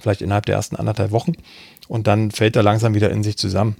Vielleicht 0.00 0.22
innerhalb 0.22 0.46
der 0.46 0.56
ersten 0.56 0.76
anderthalb 0.76 1.10
Wochen. 1.10 1.32
Und 1.88 2.06
dann 2.06 2.30
fällt 2.30 2.56
er 2.56 2.62
langsam 2.62 2.94
wieder 2.94 3.10
in 3.10 3.22
sich 3.22 3.36
zusammen. 3.36 3.76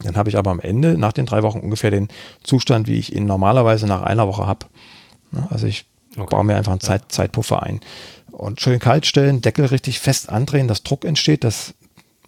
Dann 0.00 0.16
habe 0.16 0.28
ich 0.28 0.36
aber 0.36 0.50
am 0.50 0.60
Ende, 0.60 0.98
nach 0.98 1.12
den 1.12 1.26
drei 1.26 1.42
Wochen, 1.42 1.60
ungefähr 1.60 1.90
den 1.90 2.08
Zustand, 2.42 2.86
wie 2.86 2.98
ich 2.98 3.14
ihn 3.14 3.26
normalerweise 3.26 3.86
nach 3.86 4.02
einer 4.02 4.28
Woche 4.28 4.46
habe. 4.46 4.66
Also 5.50 5.66
ich 5.66 5.86
okay. 6.16 6.26
baue 6.30 6.44
mir 6.44 6.56
einfach 6.56 6.72
einen 6.72 6.80
Zeit, 6.80 7.10
Zeitpuffer 7.10 7.62
ein. 7.62 7.80
Und 8.30 8.60
schön 8.60 8.78
kalt 8.78 9.06
stellen, 9.06 9.40
Deckel 9.40 9.66
richtig 9.66 9.98
fest 9.98 10.28
andrehen, 10.28 10.68
dass 10.68 10.82
Druck 10.82 11.04
entsteht. 11.04 11.44
Das 11.44 11.74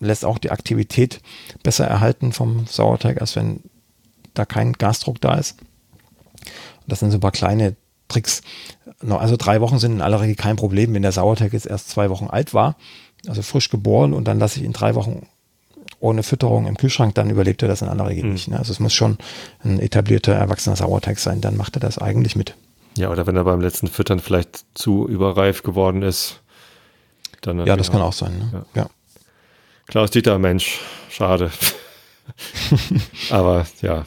lässt 0.00 0.24
auch 0.24 0.38
die 0.38 0.50
Aktivität 0.50 1.20
besser 1.62 1.86
erhalten 1.86 2.32
vom 2.32 2.66
Sauerteig, 2.66 3.20
als 3.20 3.36
wenn 3.36 3.60
da 4.34 4.44
kein 4.44 4.72
Gasdruck 4.72 5.20
da 5.20 5.34
ist. 5.34 5.56
Das 6.86 7.00
sind 7.00 7.10
so 7.10 7.18
ein 7.18 7.20
paar 7.20 7.32
kleine 7.32 7.76
Tricks. 8.08 8.42
Also 9.08 9.36
drei 9.36 9.60
Wochen 9.60 9.78
sind 9.78 9.92
in 9.92 10.00
aller 10.00 10.20
Regel 10.20 10.34
kein 10.34 10.56
Problem, 10.56 10.94
wenn 10.94 11.02
der 11.02 11.12
Sauerteig 11.12 11.52
jetzt 11.52 11.66
erst 11.66 11.90
zwei 11.90 12.10
Wochen 12.10 12.26
alt 12.26 12.54
war, 12.54 12.76
also 13.26 13.42
frisch 13.42 13.70
geboren 13.70 14.12
und 14.12 14.26
dann 14.26 14.38
lasse 14.38 14.58
ich 14.58 14.64
ihn 14.64 14.72
drei 14.72 14.94
Wochen 14.94 15.26
ohne 16.00 16.22
Fütterung 16.22 16.66
im 16.66 16.76
Kühlschrank, 16.76 17.14
dann 17.14 17.30
überlebt 17.30 17.62
er 17.62 17.68
das 17.68 17.82
in 17.82 17.88
aller 17.88 18.06
Regel 18.06 18.24
mhm. 18.24 18.32
nicht. 18.32 18.48
Ne? 18.48 18.58
Also 18.58 18.72
es 18.72 18.80
muss 18.80 18.94
schon 18.94 19.18
ein 19.64 19.80
etablierter, 19.80 20.32
erwachsener 20.32 20.76
Sauerteig 20.76 21.18
sein, 21.18 21.40
dann 21.40 21.56
macht 21.56 21.76
er 21.76 21.80
das 21.80 21.98
eigentlich 21.98 22.36
mit. 22.36 22.54
Ja, 22.96 23.10
oder 23.10 23.26
wenn 23.26 23.36
er 23.36 23.44
beim 23.44 23.60
letzten 23.60 23.88
Füttern 23.88 24.20
vielleicht 24.20 24.64
zu 24.74 25.08
überreif 25.08 25.62
geworden 25.62 26.02
ist. 26.02 26.40
Dann 27.42 27.64
ja, 27.64 27.76
das 27.76 27.92
kann 27.92 28.00
auch 28.00 28.12
sein. 28.12 28.38
Ne? 28.38 28.66
Ja. 28.74 28.82
ja. 28.82 28.90
Klaus 29.86 30.10
Dieter, 30.10 30.38
Mensch, 30.38 30.80
schade. 31.08 31.50
Aber 33.30 33.66
ja, 33.80 34.04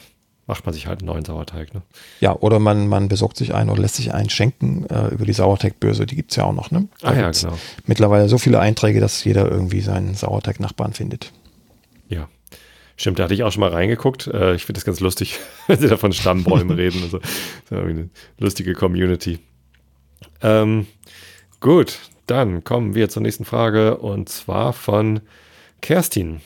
macht 0.52 0.66
man 0.66 0.74
sich 0.74 0.86
halt 0.86 1.00
einen 1.00 1.06
neuen 1.06 1.24
Sauerteig. 1.24 1.72
Ne? 1.72 1.80
Ja, 2.20 2.36
oder 2.36 2.58
man, 2.58 2.86
man 2.86 3.08
besorgt 3.08 3.38
sich 3.38 3.54
einen 3.54 3.70
oder 3.70 3.80
lässt 3.80 3.94
sich 3.94 4.12
einen 4.12 4.28
schenken 4.28 4.84
äh, 4.90 5.08
über 5.08 5.24
die 5.24 5.32
Sauerteigbörse, 5.32 6.04
die 6.04 6.14
gibt 6.14 6.32
es 6.32 6.36
ja 6.36 6.44
auch 6.44 6.52
noch. 6.52 6.70
Ne? 6.70 6.88
Da 7.00 7.08
ah 7.08 7.16
ja, 7.16 7.30
genau. 7.30 7.58
Mittlerweile 7.86 8.28
so 8.28 8.36
viele 8.36 8.60
Einträge, 8.60 9.00
dass 9.00 9.24
jeder 9.24 9.50
irgendwie 9.50 9.80
seinen 9.80 10.14
Sauerteignachbarn 10.14 10.92
findet. 10.92 11.32
Ja. 12.08 12.28
Stimmt, 12.96 13.18
da 13.18 13.24
hatte 13.24 13.32
ich 13.32 13.42
auch 13.42 13.50
schon 13.50 13.60
mal 13.60 13.70
reingeguckt. 13.70 14.26
Äh, 14.26 14.54
ich 14.54 14.66
finde 14.66 14.78
das 14.78 14.84
ganz 14.84 15.00
lustig, 15.00 15.38
wenn 15.68 15.78
sie 15.78 15.88
da 15.88 15.96
von 15.96 16.12
Stammbäumen 16.12 16.76
reden. 16.76 17.00
Also, 17.02 17.20
so 17.70 17.76
eine 17.76 18.10
lustige 18.38 18.74
Community. 18.74 19.38
Ähm, 20.42 20.86
Gut, 21.62 22.00
dann 22.26 22.64
kommen 22.64 22.96
wir 22.96 23.08
zur 23.08 23.22
nächsten 23.22 23.44
Frage 23.44 23.98
und 23.98 24.28
zwar 24.28 24.72
von 24.72 25.20
Kerstin. 25.80 26.40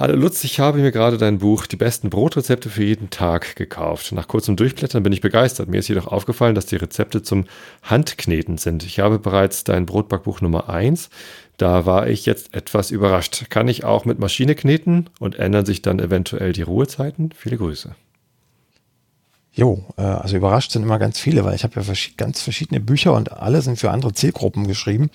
Hallo 0.00 0.16
Lutz, 0.16 0.44
ich 0.44 0.58
habe 0.60 0.78
mir 0.78 0.92
gerade 0.92 1.18
dein 1.18 1.36
Buch 1.36 1.66
Die 1.66 1.76
besten 1.76 2.08
Brotrezepte 2.08 2.70
für 2.70 2.82
jeden 2.82 3.10
Tag 3.10 3.54
gekauft. 3.54 4.12
Nach 4.12 4.28
kurzem 4.28 4.56
Durchblättern 4.56 5.02
bin 5.02 5.12
ich 5.12 5.20
begeistert. 5.20 5.68
Mir 5.68 5.76
ist 5.76 5.88
jedoch 5.88 6.06
aufgefallen, 6.06 6.54
dass 6.54 6.64
die 6.64 6.76
Rezepte 6.76 7.22
zum 7.22 7.44
Handkneten 7.82 8.56
sind. 8.56 8.82
Ich 8.82 8.98
habe 8.98 9.18
bereits 9.18 9.62
dein 9.62 9.84
Brotbackbuch 9.84 10.40
Nummer 10.40 10.70
1. 10.70 11.10
Da 11.58 11.84
war 11.84 12.08
ich 12.08 12.24
jetzt 12.24 12.54
etwas 12.54 12.90
überrascht. 12.90 13.50
Kann 13.50 13.68
ich 13.68 13.84
auch 13.84 14.06
mit 14.06 14.18
Maschine 14.18 14.54
kneten 14.54 15.10
und 15.18 15.38
ändern 15.38 15.66
sich 15.66 15.82
dann 15.82 15.98
eventuell 15.98 16.54
die 16.54 16.62
Ruhezeiten? 16.62 17.32
Viele 17.36 17.58
Grüße. 17.58 17.94
Jo, 19.52 19.84
äh, 19.96 20.02
also 20.02 20.36
überrascht 20.36 20.70
sind 20.70 20.82
immer 20.82 20.98
ganz 20.98 21.18
viele, 21.18 21.44
weil 21.44 21.54
ich 21.54 21.64
habe 21.64 21.74
ja 21.76 21.82
vers 21.82 21.98
ganz 22.16 22.40
verschiedene 22.40 22.80
Bücher 22.80 23.14
und 23.14 23.32
alle 23.32 23.62
sind 23.62 23.78
für 23.78 23.90
andere 23.90 24.12
Zielgruppen 24.12 24.66
geschrieben. 24.66 25.10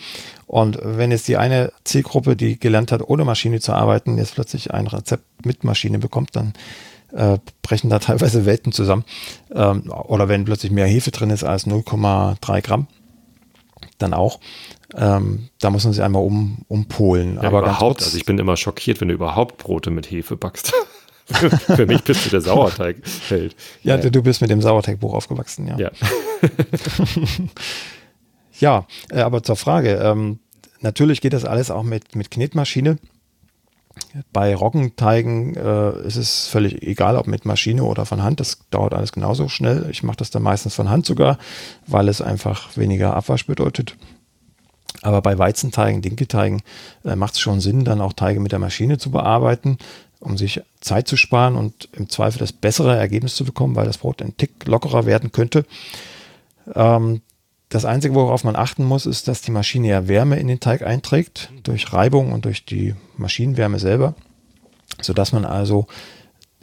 Und 0.46 0.78
wenn 0.82 1.12
jetzt 1.12 1.28
die 1.28 1.38
eine 1.38 1.72
Zielgruppe, 1.84 2.36
die 2.36 2.60
gelernt 2.60 2.92
hat, 2.92 3.02
ohne 3.08 3.24
Maschine 3.24 3.60
zu 3.60 3.74
arbeiten, 3.74 4.18
jetzt 4.18 4.36
plötzlich 4.36 4.74
ein 4.74 4.88
Rezept 4.88 5.24
mit 5.46 5.64
Maschine 5.64 6.00
bekommt, 6.00 6.36
dann 6.36 6.54
äh, 7.14 7.38
brechen 7.62 7.90
da 7.90 8.00
teilweise 8.00 8.46
Welten 8.46 8.74
zusammen. 8.74 9.06
Ähm, 9.54 9.90
oder 9.90 10.28
wenn 10.28 10.46
plötzlich 10.46 10.72
mehr 10.72 10.88
Hefe 10.88 11.12
drin 11.12 11.30
ist 11.30 11.44
als 11.44 11.66
0,3 11.66 12.62
Gramm, 12.62 12.88
dann 13.98 14.14
auch. 14.14 14.40
Ähm, 14.96 15.50
da 15.60 15.70
muss 15.70 15.86
man 15.86 15.94
sich 15.94 16.04
einmal 16.04 16.24
um, 16.24 16.60
umpolen. 16.68 17.36
Ja, 17.36 17.44
Aber 17.44 17.60
überhaupt, 17.60 18.04
also 18.04 18.18
ich 18.18 18.26
bin 18.26 18.38
immer 18.38 18.58
schockiert, 18.58 19.00
wenn 19.00 19.08
du 19.08 19.14
überhaupt 19.14 19.58
Brote 19.58 19.92
mit 19.92 20.12
Hefe 20.12 20.36
backst. 20.36 20.74
Für 21.26 21.86
mich 21.86 22.04
bist 22.04 22.26
du 22.26 22.30
der 22.30 22.42
Sauerteigfeld. 22.42 23.56
Ja, 23.84 23.98
ja, 23.98 24.10
du 24.10 24.22
bist 24.22 24.42
mit 24.42 24.50
dem 24.50 24.62
Sauerteigbuch 24.62 25.14
aufgewachsen, 25.14 25.68
ja. 25.68 25.78
Ja, 25.78 25.92
ja 28.60 28.88
äh, 29.10 29.22
aber 29.22 29.42
zur 29.42 29.56
Frage. 29.56 29.96
Ähm, 29.96 30.40
natürlich 30.82 31.22
geht 31.22 31.34
das 31.34 31.46
alles 31.46 31.72
auch 31.72 31.84
mit, 31.84 32.16
mit 32.16 32.30
Knetmaschine. 32.30 32.98
Bei 34.34 34.54
Roggenteigen 34.54 35.56
äh, 35.56 36.06
ist 36.06 36.18
es 36.18 36.48
völlig 36.48 36.84
egal, 36.84 37.16
ob 37.16 37.28
mit 37.28 37.46
Maschine 37.46 37.84
oder 37.86 38.06
von 38.06 38.22
Hand. 38.22 38.40
Das 38.40 38.60
dauert 38.70 38.94
alles 38.94 39.12
genauso 39.12 39.48
schnell. 39.48 39.88
Ich 39.90 40.04
mache 40.04 40.18
das 40.18 40.30
dann 40.30 40.44
meistens 40.44 40.76
von 40.76 40.90
Hand 40.90 41.06
sogar, 41.06 41.40
weil 41.88 42.08
es 42.08 42.22
einfach 42.22 42.78
weniger 42.78 43.16
Abwasch 43.16 43.48
bedeutet. 43.48 43.96
Aber 45.02 45.22
bei 45.22 45.38
Weizenteigen, 45.38 46.02
Dinkelteigen 46.02 46.62
äh, 47.04 47.16
macht 47.16 47.34
es 47.34 47.40
schon 47.40 47.62
Sinn, 47.62 47.84
dann 47.84 48.02
auch 48.02 48.14
Teige 48.14 48.40
mit 48.40 48.52
der 48.52 48.60
Maschine 48.60 48.98
zu 48.98 49.12
bearbeiten 49.12 49.78
um 50.20 50.38
sich 50.38 50.62
Zeit 50.82 51.08
zu 51.08 51.18
sparen 51.18 51.56
und 51.56 51.90
im 51.94 52.10
Zweifel 52.10 52.40
das 52.40 52.54
bessere 52.54 52.96
Ergebnis 52.96 53.36
zu 53.36 53.46
bekommen, 53.46 53.76
weil 53.76 53.86
das 53.86 53.98
Brot 53.98 54.22
ein 54.22 54.38
Tick 54.38 54.66
lockerer 54.66 55.06
werden 55.06 55.32
könnte. 55.32 55.66
Ähm, 56.74 57.22
das 57.70 57.86
Einzige, 57.86 58.16
worauf 58.16 58.44
man 58.44 58.56
achten 58.56 58.86
muss, 58.86 59.06
ist, 59.06 59.28
dass 59.28 59.42
die 59.42 59.52
Maschine 59.52 59.88
ja 59.88 60.08
Wärme 60.08 60.40
in 60.40 60.48
den 60.48 60.60
Teig 60.60 60.84
einträgt, 60.84 61.52
durch 61.64 61.92
Reibung 61.92 62.32
und 62.32 62.46
durch 62.46 62.66
die 62.66 62.96
Maschinenwärme 63.18 63.80
selber, 63.80 64.16
sodass 65.02 65.32
man 65.32 65.46
also 65.46 65.88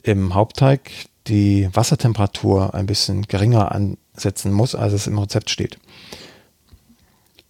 im 0.02 0.34
Hauptteig 0.34 0.90
die 1.26 1.68
Wassertemperatur 1.72 2.74
ein 2.74 2.86
bisschen 2.86 3.22
geringer 3.22 3.72
ansetzen 3.72 4.52
muss, 4.52 4.74
als 4.74 4.92
es 4.92 5.06
im 5.06 5.18
Rezept 5.18 5.50
steht. 5.50 5.78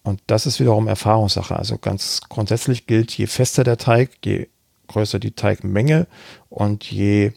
Und 0.02 0.20
das 0.26 0.46
ist 0.46 0.58
wiederum 0.58 0.88
Erfahrungssache. 0.88 1.54
Also 1.54 1.78
ganz 1.78 2.22
grundsätzlich 2.28 2.86
gilt, 2.86 3.12
je 3.12 3.26
fester 3.26 3.64
der 3.64 3.76
Teig, 3.76 4.10
je 4.24 4.48
größer 4.88 5.18
die 5.18 5.32
Teigmenge 5.32 6.06
und 6.48 6.90
je 6.90 7.32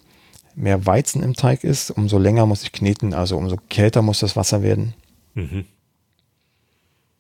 mehr 0.56 0.86
Weizen 0.86 1.22
im 1.22 1.36
Teig 1.36 1.64
ist, 1.64 1.92
umso 1.92 2.18
länger 2.18 2.46
muss 2.46 2.64
ich 2.64 2.72
kneten, 2.72 3.14
also 3.14 3.38
umso 3.38 3.58
kälter 3.70 4.02
muss 4.02 4.20
das 4.20 4.36
Wasser 4.36 4.62
werden. 4.64 4.94
Mhm. 5.34 5.66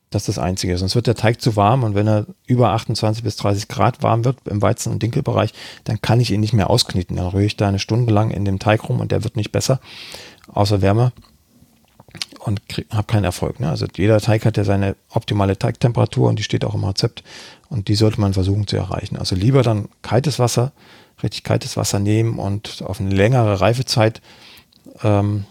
Das 0.09 0.29
ist 0.29 0.37
das 0.37 0.43
Einzige. 0.43 0.77
Sonst 0.77 0.95
wird 0.95 1.07
der 1.07 1.15
Teig 1.15 1.41
zu 1.41 1.57
warm 1.57 1.83
und 1.83 1.95
wenn 1.95 2.07
er 2.07 2.25
über 2.47 2.69
28 2.69 3.23
bis 3.23 3.35
30 3.35 3.67
Grad 3.67 4.01
warm 4.01 4.23
wird 4.23 4.37
im 4.45 4.61
Weizen- 4.61 4.93
und 4.93 5.03
Dinkelbereich, 5.03 5.51
dann 5.83 6.01
kann 6.01 6.21
ich 6.21 6.31
ihn 6.31 6.39
nicht 6.39 6.53
mehr 6.53 6.69
auskneten. 6.69 7.17
Dann 7.17 7.27
rühre 7.27 7.45
ich 7.45 7.57
da 7.57 7.67
eine 7.67 7.79
Stunde 7.79 8.13
lang 8.13 8.31
in 8.31 8.45
dem 8.45 8.59
Teig 8.59 8.87
rum 8.87 9.01
und 9.01 9.11
der 9.11 9.23
wird 9.25 9.35
nicht 9.35 9.51
besser, 9.51 9.81
außer 10.47 10.81
Wärme 10.81 11.11
und 12.45 12.61
habe 12.91 13.07
keinen 13.07 13.23
Erfolg. 13.23 13.59
Ne? 13.59 13.69
Also 13.69 13.87
jeder 13.95 14.21
Teig 14.21 14.45
hat 14.45 14.55
ja 14.55 14.63
seine 14.63 14.95
optimale 15.09 15.57
Teigtemperatur 15.57 16.29
und 16.29 16.37
die 16.37 16.43
steht 16.43 16.63
auch 16.63 16.75
im 16.75 16.83
Rezept 16.83 17.23
und 17.69 17.87
die 17.87 17.95
sollte 17.95 18.21
man 18.21 18.35
versuchen 18.35 18.67
zu 18.67 18.77
erreichen. 18.77 19.17
Also 19.17 19.35
lieber 19.35 19.63
dann 19.63 19.89
kaltes 20.03 20.37
Wasser, 20.37 20.71
richtig 21.23 21.43
kaltes 21.43 21.75
Wasser 21.75 21.97
nehmen 21.97 22.37
und 22.37 22.83
auf 22.85 22.99
eine 22.99 23.09
längere 23.09 23.61
Reifezeit 23.61 24.21
ähm, 25.03 25.45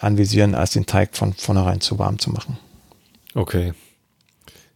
anvisieren, 0.00 0.56
als 0.56 0.72
den 0.72 0.86
Teig 0.86 1.16
von 1.16 1.34
vornherein 1.34 1.80
zu 1.80 2.00
warm 2.00 2.18
zu 2.18 2.30
machen. 2.30 2.58
Okay. 3.34 3.72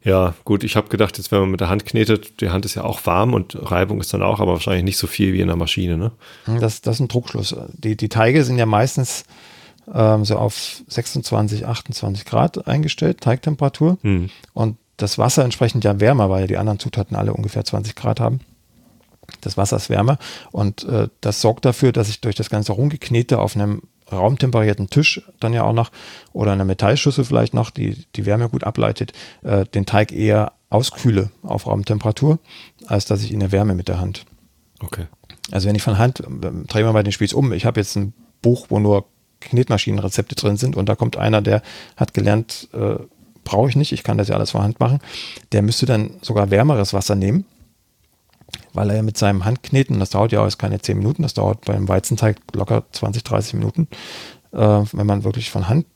Ja, 0.04 0.34
gut, 0.44 0.62
ich 0.62 0.76
habe 0.76 0.88
gedacht, 0.90 1.18
jetzt 1.18 1.32
wenn 1.32 1.40
man 1.40 1.50
mit 1.50 1.60
der 1.60 1.70
Hand 1.70 1.86
knetet, 1.86 2.40
die 2.40 2.50
Hand 2.50 2.64
ist 2.66 2.76
ja 2.76 2.84
auch 2.84 3.04
warm 3.04 3.34
und 3.34 3.56
Reibung 3.58 4.00
ist 4.00 4.14
dann 4.14 4.22
auch, 4.22 4.38
aber 4.38 4.52
wahrscheinlich 4.52 4.84
nicht 4.84 4.98
so 4.98 5.08
viel 5.08 5.32
wie 5.32 5.40
in 5.40 5.48
der 5.48 5.56
Maschine, 5.56 5.96
ne? 5.96 6.12
Das, 6.46 6.82
das 6.82 6.96
ist 6.96 7.00
ein 7.00 7.08
Druckschluss. 7.08 7.56
Die, 7.72 7.96
die 7.96 8.10
Teige 8.10 8.44
sind 8.44 8.58
ja 8.58 8.66
meistens 8.66 9.24
ähm, 9.92 10.24
so 10.24 10.36
auf 10.36 10.82
26, 10.88 11.66
28 11.66 12.24
Grad 12.24 12.66
eingestellt, 12.66 13.20
Teigtemperatur. 13.20 13.98
Hm. 14.02 14.30
Und 14.52 14.76
das 14.96 15.18
Wasser 15.18 15.44
entsprechend 15.44 15.84
ja 15.84 16.00
wärmer, 16.00 16.30
weil 16.30 16.46
die 16.46 16.56
anderen 16.56 16.78
Zutaten 16.78 17.16
alle 17.16 17.34
ungefähr 17.34 17.64
20 17.64 17.94
Grad 17.96 18.20
haben. 18.20 18.40
Das 19.40 19.56
Wasser 19.56 19.76
ist 19.76 19.88
wärmer 19.88 20.18
und 20.52 20.84
äh, 20.84 21.08
das 21.22 21.40
sorgt 21.40 21.64
dafür, 21.64 21.92
dass 21.92 22.10
ich 22.10 22.20
durch 22.20 22.34
das 22.34 22.50
ganze 22.50 22.72
Rumgeknete 22.72 23.38
auf 23.38 23.56
einem 23.56 23.82
raumtemperierten 24.12 24.90
Tisch 24.90 25.22
dann 25.40 25.54
ja 25.54 25.64
auch 25.64 25.72
noch 25.72 25.90
oder 26.34 26.52
einer 26.52 26.66
Metallschüssel 26.66 27.24
vielleicht 27.24 27.54
noch, 27.54 27.70
die 27.70 28.04
die 28.16 28.26
Wärme 28.26 28.50
gut 28.50 28.64
ableitet, 28.64 29.12
äh, 29.42 29.64
den 29.64 29.86
Teig 29.86 30.12
eher 30.12 30.52
auskühle 30.68 31.30
auf 31.42 31.66
Raumtemperatur, 31.66 32.38
als 32.86 33.06
dass 33.06 33.22
ich 33.22 33.32
ihn 33.32 33.40
erwärme 33.40 33.74
mit 33.74 33.88
der 33.88 33.98
Hand. 33.98 34.26
Okay. 34.80 35.06
Also 35.50 35.68
wenn 35.68 35.76
ich 35.76 35.82
von 35.82 35.98
Hand, 35.98 36.20
äh, 36.20 36.24
drehen 36.24 36.84
wir 36.84 36.92
mal 36.92 37.02
den 37.02 37.12
Spieß 37.12 37.32
um, 37.32 37.52
ich 37.52 37.64
habe 37.64 37.80
jetzt 37.80 37.96
ein 37.96 38.12
Buch, 38.42 38.66
wo 38.68 38.78
nur 38.78 39.06
Knetmaschinenrezepte 39.44 40.34
drin 40.34 40.56
sind 40.56 40.76
und 40.76 40.88
da 40.88 40.94
kommt 40.94 41.16
einer, 41.16 41.42
der 41.42 41.62
hat 41.96 42.14
gelernt, 42.14 42.68
äh, 42.72 42.96
brauche 43.44 43.68
ich 43.68 43.76
nicht, 43.76 43.92
ich 43.92 44.02
kann 44.02 44.18
das 44.18 44.28
ja 44.28 44.36
alles 44.36 44.52
vor 44.52 44.62
Hand 44.62 44.80
machen, 44.80 45.00
der 45.52 45.62
müsste 45.62 45.86
dann 45.86 46.10
sogar 46.22 46.50
wärmeres 46.50 46.94
Wasser 46.94 47.14
nehmen, 47.14 47.44
weil 48.72 48.90
er 48.90 49.02
mit 49.02 49.18
seinem 49.18 49.44
Handkneten, 49.44 50.00
das 50.00 50.10
dauert 50.10 50.32
ja 50.32 50.44
auch 50.44 50.58
keine 50.58 50.80
10 50.80 50.98
Minuten, 50.98 51.22
das 51.22 51.34
dauert 51.34 51.64
beim 51.64 51.88
Weizenteig 51.88 52.38
locker 52.54 52.84
20, 52.92 53.22
30 53.24 53.54
Minuten, 53.54 53.88
äh, 54.52 54.58
wenn 54.58 55.06
man 55.06 55.24
wirklich 55.24 55.50
von 55.50 55.68
Hand 55.68 55.86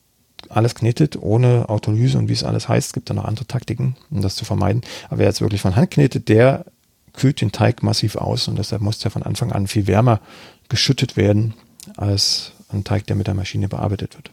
alles 0.47 0.75
knetet, 0.75 1.21
ohne 1.21 1.67
Autolyse 1.67 2.17
und 2.17 2.29
wie 2.29 2.33
es 2.33 2.43
alles 2.43 2.69
heißt, 2.69 2.93
gibt 2.93 3.09
da 3.09 3.13
noch 3.13 3.25
andere 3.25 3.45
Taktiken, 3.45 3.97
um 4.09 4.21
das 4.21 4.35
zu 4.35 4.45
vermeiden. 4.45 4.81
Aber 5.09 5.19
wer 5.19 5.27
jetzt 5.27 5.41
wirklich 5.41 5.61
von 5.61 5.75
Hand 5.75 5.91
knetet, 5.91 6.29
der 6.29 6.65
kühlt 7.13 7.41
den 7.41 7.51
Teig 7.51 7.83
massiv 7.83 8.15
aus 8.15 8.47
und 8.47 8.57
deshalb 8.57 8.81
muss 8.81 8.99
der 8.99 9.11
von 9.11 9.23
Anfang 9.23 9.51
an 9.51 9.67
viel 9.67 9.87
wärmer 9.87 10.21
geschüttet 10.69 11.17
werden 11.17 11.53
als 11.97 12.53
ein 12.69 12.83
Teig, 12.83 13.07
der 13.07 13.15
mit 13.15 13.27
der 13.27 13.33
Maschine 13.33 13.67
bearbeitet 13.67 14.15
wird. 14.15 14.31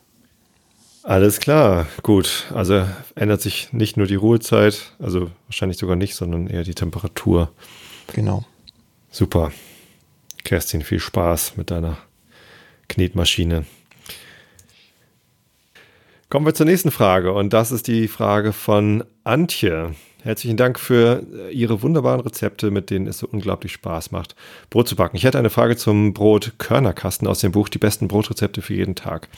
Alles 1.02 1.38
klar, 1.38 1.87
gut. 2.02 2.47
Also 2.52 2.85
ändert 3.14 3.40
sich 3.40 3.73
nicht 3.73 3.97
nur 3.97 4.07
die 4.07 4.16
Ruhezeit, 4.16 4.93
also 4.99 5.31
wahrscheinlich 5.47 5.78
sogar 5.78 5.97
nicht, 5.97 6.14
sondern 6.16 6.49
eher 6.49 6.64
die 6.64 6.75
Temperatur. 6.75 7.52
Genau. 8.12 8.45
Super. 9.11 9.52
Kerstin, 10.43 10.83
viel 10.83 11.00
Spaß 11.00 11.57
mit 11.57 11.71
deiner 11.71 11.99
Knetmaschine. 12.88 13.66
Kommen 16.28 16.45
wir 16.45 16.55
zur 16.55 16.66
nächsten 16.66 16.90
Frage 16.90 17.33
und 17.33 17.52
das 17.52 17.71
ist 17.71 17.87
die 17.87 18.09
Frage 18.09 18.52
von 18.52 19.05
Antje. 19.23 19.95
Herzlichen 20.26 20.56
Dank 20.56 20.80
für 20.80 21.23
äh, 21.38 21.52
Ihre 21.52 21.83
wunderbaren 21.83 22.21
Rezepte, 22.21 22.73
mit 22.73 22.90
denen 22.90 23.06
es 23.06 23.18
so 23.18 23.28
unglaublich 23.30 23.71
Spaß 23.71 24.11
macht, 24.11 24.35
Brot 24.71 24.88
zu 24.88 24.97
backen. 24.97 25.16
Ich 25.16 25.23
hätte 25.23 25.38
eine 25.38 25.50
Frage 25.50 25.76
zum 25.76 26.14
Brot-Körnerkasten 26.14 27.28
aus 27.28 27.38
dem 27.38 27.52
Buch 27.52 27.68
Die 27.68 27.78
besten 27.78 28.09
Brotrezepte 28.09 28.61
für 28.61 28.75
jeden 28.75 28.97
Tag. 28.97 29.28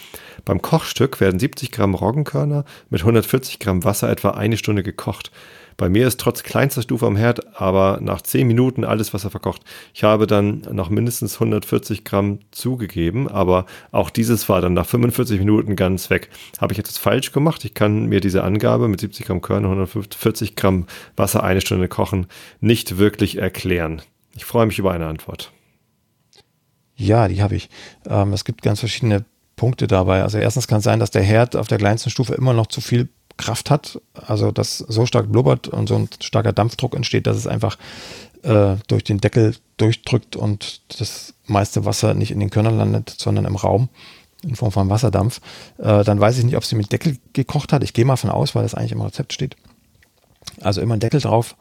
Beim 0.46 0.62
Kochstück 0.62 1.20
werden 1.20 1.38
70 1.38 1.72
Gramm 1.72 1.94
Roggenkörner 1.94 2.64
mit 2.88 3.02
140 3.02 3.58
Gramm 3.58 3.84
Wasser 3.84 4.08
etwa 4.08 4.30
eine 4.30 4.56
Stunde 4.56 4.82
gekocht. 4.82 5.30
Bei 5.78 5.88
mir 5.88 6.08
ist 6.08 6.18
trotz 6.18 6.42
kleinster 6.42 6.82
Stufe 6.82 7.06
am 7.06 7.14
Herd 7.14 7.56
aber 7.60 8.00
nach 8.02 8.20
10 8.20 8.48
Minuten 8.48 8.84
alles 8.84 9.14
Wasser 9.14 9.30
verkocht. 9.30 9.62
Ich 9.94 10.02
habe 10.02 10.26
dann 10.26 10.62
noch 10.72 10.90
mindestens 10.90 11.34
140 11.34 12.04
Gramm 12.04 12.40
zugegeben, 12.50 13.28
aber 13.28 13.64
auch 13.92 14.10
dieses 14.10 14.48
war 14.48 14.60
dann 14.60 14.74
nach 14.74 14.86
45 14.86 15.38
Minuten 15.38 15.76
ganz 15.76 16.10
weg. 16.10 16.30
Habe 16.60 16.72
ich 16.72 16.80
etwas 16.80 16.98
falsch 16.98 17.30
gemacht? 17.30 17.64
Ich 17.64 17.74
kann 17.74 18.06
mir 18.06 18.18
diese 18.20 18.42
Angabe 18.42 18.88
mit 18.88 18.98
70 18.98 19.24
Gramm 19.24 19.40
Körner, 19.40 19.68
140 19.68 20.56
Gramm 20.56 20.86
Wasser 21.16 21.44
eine 21.44 21.60
Stunde 21.60 21.86
kochen 21.86 22.26
nicht 22.60 22.98
wirklich 22.98 23.38
erklären. 23.38 24.02
Ich 24.34 24.44
freue 24.44 24.66
mich 24.66 24.80
über 24.80 24.90
eine 24.90 25.06
Antwort. 25.06 25.52
Ja, 26.96 27.28
die 27.28 27.40
habe 27.40 27.54
ich. 27.54 27.70
Ähm, 28.04 28.32
es 28.32 28.44
gibt 28.44 28.62
ganz 28.62 28.80
verschiedene 28.80 29.24
Punkte 29.54 29.86
dabei. 29.86 30.22
Also 30.24 30.38
erstens 30.38 30.66
kann 30.66 30.78
es 30.78 30.84
sein, 30.84 30.98
dass 30.98 31.12
der 31.12 31.22
Herd 31.22 31.54
auf 31.54 31.68
der 31.68 31.78
kleinsten 31.78 32.10
Stufe 32.10 32.34
immer 32.34 32.52
noch 32.52 32.66
zu 32.66 32.80
viel 32.80 33.08
Kraft 33.38 33.70
hat, 33.70 33.98
also 34.14 34.52
dass 34.52 34.76
so 34.78 35.06
stark 35.06 35.32
blubbert 35.32 35.68
und 35.68 35.88
so 35.88 35.94
ein 35.94 36.10
starker 36.20 36.52
Dampfdruck 36.52 36.94
entsteht, 36.94 37.26
dass 37.26 37.38
es 37.38 37.46
einfach 37.46 37.78
äh, 38.42 38.76
durch 38.86 39.04
den 39.04 39.18
Deckel 39.18 39.56
durchdrückt 39.78 40.36
und 40.36 40.82
das 41.00 41.32
meiste 41.46 41.86
Wasser 41.86 42.12
nicht 42.12 42.30
in 42.30 42.40
den 42.40 42.50
Körnern 42.50 42.76
landet, 42.76 43.14
sondern 43.16 43.46
im 43.46 43.56
Raum. 43.56 43.88
in 44.42 44.54
Form 44.54 44.70
von 44.70 44.88
Wasserdampf. 44.88 45.40
Äh, 45.78 46.04
dann 46.04 46.20
weiß 46.20 46.38
ich 46.38 46.44
nicht, 46.44 46.56
ob 46.56 46.64
sie 46.64 46.76
mit 46.76 46.92
Deckel 46.92 47.16
gekocht 47.32 47.72
hat. 47.72 47.82
Ich 47.82 47.92
gehe 47.92 48.04
mal 48.04 48.16
von 48.16 48.30
aus, 48.30 48.54
weil 48.54 48.62
das 48.62 48.74
eigentlich 48.74 48.92
im 48.92 49.00
Rezept 49.00 49.32
steht. 49.32 49.56
Also 50.60 50.80
immer 50.80 50.94
einen 50.94 51.00
Deckel 51.00 51.20
drauf 51.20 51.56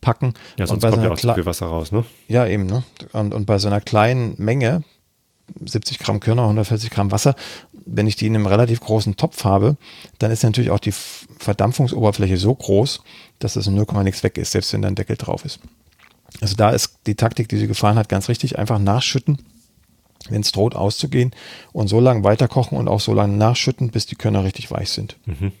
packen. 0.00 0.34
Ja, 0.58 0.66
sonst 0.66 0.82
kommt 0.82 1.02
ja 1.02 1.12
auch 1.12 1.18
zu 1.18 1.34
viel 1.34 1.46
Wasser 1.46 1.66
raus, 1.66 1.92
ne? 1.92 2.04
Ja, 2.28 2.46
eben, 2.46 2.66
ne? 2.66 2.82
Und, 3.12 3.34
und 3.34 3.46
bei 3.46 3.58
so 3.58 3.68
einer 3.68 3.80
kleinen 3.80 4.34
Menge, 4.38 4.82
70 5.64 5.98
Gramm 5.98 6.20
Körner, 6.20 6.42
140 6.42 6.90
Gramm 6.90 7.10
Wasser, 7.10 7.34
wenn 7.84 8.06
ich 8.06 8.16
die 8.16 8.26
in 8.26 8.34
einem 8.34 8.46
relativ 8.46 8.80
großen 8.80 9.16
Topf 9.16 9.44
habe, 9.44 9.76
dann 10.18 10.30
ist 10.30 10.42
natürlich 10.42 10.70
auch 10.70 10.78
die 10.78 10.92
Verdampfungsoberfläche 10.92 12.36
so 12.36 12.54
groß, 12.54 13.02
dass 13.38 13.56
es 13.56 13.66
in 13.66 13.74
0, 13.74 13.86
nichts 14.04 14.22
weg 14.22 14.38
ist, 14.38 14.52
selbst 14.52 14.72
wenn 14.72 14.82
da 14.82 14.88
ein 14.88 14.94
Deckel 14.94 15.16
drauf 15.16 15.44
ist. 15.44 15.60
Also 16.40 16.56
da 16.56 16.70
ist 16.70 16.98
die 17.06 17.14
Taktik, 17.14 17.48
die 17.48 17.58
sie 17.58 17.66
gefahren 17.66 17.96
hat, 17.96 18.08
ganz 18.08 18.28
richtig. 18.28 18.58
Einfach 18.58 18.78
nachschütten, 18.78 19.38
wenn 20.28 20.40
es 20.40 20.52
droht 20.52 20.74
auszugehen 20.74 21.32
und 21.72 21.88
so 21.88 22.00
lange 22.00 22.24
weiterkochen 22.24 22.78
und 22.78 22.88
auch 22.88 23.00
so 23.00 23.12
lange 23.12 23.36
nachschütten, 23.36 23.90
bis 23.90 24.06
die 24.06 24.16
Körner 24.16 24.44
richtig 24.44 24.70
weich 24.70 24.90
sind. 24.90 25.16
Mhm. 25.26 25.52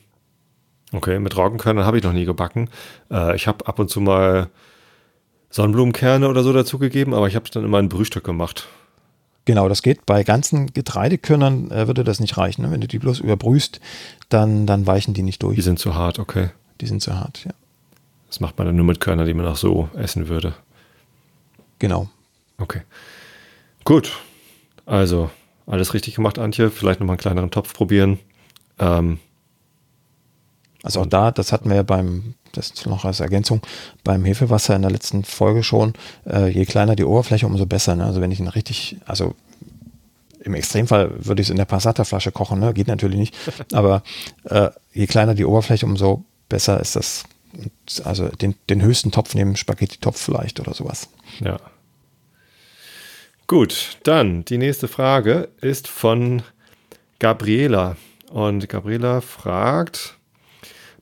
Okay, 0.92 1.18
mit 1.18 1.36
Roggenkörnern 1.36 1.86
habe 1.86 1.98
ich 1.98 2.04
noch 2.04 2.12
nie 2.12 2.24
gebacken. 2.24 2.68
Äh, 3.10 3.34
ich 3.34 3.46
habe 3.46 3.66
ab 3.66 3.78
und 3.78 3.88
zu 3.88 4.00
mal 4.00 4.50
Sonnenblumenkerne 5.50 6.28
oder 6.28 6.42
so 6.42 6.52
dazugegeben, 6.52 7.14
aber 7.14 7.28
ich 7.28 7.34
habe 7.34 7.44
es 7.44 7.50
dann 7.50 7.64
immer 7.64 7.78
in 7.78 7.88
Brühstück 7.88 8.24
gemacht. 8.24 8.68
Genau, 9.44 9.68
das 9.68 9.82
geht. 9.82 10.06
Bei 10.06 10.22
ganzen 10.22 10.72
Getreidekörnern 10.72 11.70
äh, 11.70 11.86
würde 11.86 12.04
das 12.04 12.20
nicht 12.20 12.36
reichen. 12.36 12.62
Ne? 12.62 12.70
Wenn 12.70 12.80
du 12.80 12.86
die 12.86 12.98
bloß 12.98 13.20
überbrühst, 13.20 13.80
dann, 14.28 14.66
dann 14.66 14.86
weichen 14.86 15.14
die 15.14 15.22
nicht 15.22 15.42
durch. 15.42 15.56
Die 15.56 15.62
sind 15.62 15.78
zu 15.78 15.94
hart, 15.94 16.18
okay. 16.18 16.50
Die 16.80 16.86
sind 16.86 17.02
zu 17.02 17.14
hart, 17.18 17.44
ja. 17.44 17.52
Das 18.28 18.40
macht 18.40 18.56
man 18.56 18.66
dann 18.66 18.76
nur 18.76 18.86
mit 18.86 19.00
Körnern, 19.00 19.26
die 19.26 19.34
man 19.34 19.46
auch 19.46 19.56
so 19.56 19.90
essen 19.94 20.28
würde. 20.28 20.54
Genau. 21.78 22.08
Okay. 22.58 22.82
Gut. 23.84 24.12
Also, 24.86 25.30
alles 25.66 25.92
richtig 25.92 26.14
gemacht, 26.14 26.38
Antje. 26.38 26.70
Vielleicht 26.70 27.00
nochmal 27.00 27.14
einen 27.14 27.20
kleineren 27.20 27.50
Topf 27.50 27.74
probieren. 27.74 28.18
Ähm, 28.78 29.18
also 30.82 31.00
auch 31.00 31.06
da, 31.06 31.30
das 31.30 31.52
hatten 31.52 31.68
wir 31.68 31.76
ja 31.76 31.82
beim, 31.82 32.34
das 32.52 32.70
ist 32.70 32.86
noch 32.86 33.04
als 33.04 33.20
Ergänzung, 33.20 33.60
beim 34.04 34.24
Hefewasser 34.24 34.74
in 34.74 34.82
der 34.82 34.90
letzten 34.90 35.24
Folge 35.24 35.62
schon, 35.62 35.94
äh, 36.28 36.48
je 36.48 36.66
kleiner 36.66 36.96
die 36.96 37.04
Oberfläche, 37.04 37.46
umso 37.46 37.66
besser. 37.66 37.94
Ne? 37.94 38.04
Also 38.04 38.20
wenn 38.20 38.32
ich 38.32 38.40
ihn 38.40 38.48
richtig, 38.48 38.96
also 39.06 39.34
im 40.40 40.54
Extremfall 40.54 41.12
würde 41.24 41.40
ich 41.40 41.46
es 41.46 41.50
in 41.50 41.56
der 41.56 41.66
Passata-Flasche 41.66 42.32
kochen, 42.32 42.58
ne? 42.58 42.74
geht 42.74 42.88
natürlich 42.88 43.18
nicht, 43.18 43.34
aber 43.72 44.02
äh, 44.44 44.70
je 44.92 45.06
kleiner 45.06 45.34
die 45.34 45.44
Oberfläche, 45.44 45.86
umso 45.86 46.24
besser 46.48 46.80
ist 46.80 46.96
das. 46.96 47.24
Also 48.04 48.28
den, 48.28 48.54
den 48.70 48.80
höchsten 48.80 49.12
Topf 49.12 49.34
nehmen, 49.34 49.56
Spaghetti-Topf 49.56 50.18
vielleicht 50.18 50.58
oder 50.58 50.72
sowas. 50.72 51.10
Ja. 51.40 51.60
Gut, 53.46 53.98
dann 54.04 54.46
die 54.46 54.56
nächste 54.56 54.88
Frage 54.88 55.50
ist 55.60 55.86
von 55.86 56.42
Gabriela. 57.18 57.96
Und 58.30 58.70
Gabriela 58.70 59.20
fragt, 59.20 60.16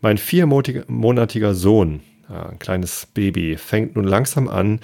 mein 0.01 0.19
viermonatiger 0.19 1.55
Sohn, 1.55 2.01
ein 2.29 2.59
kleines 2.59 3.07
Baby, 3.13 3.57
fängt 3.57 3.97
nun 3.97 4.05
langsam 4.05 4.49
an, 4.49 4.81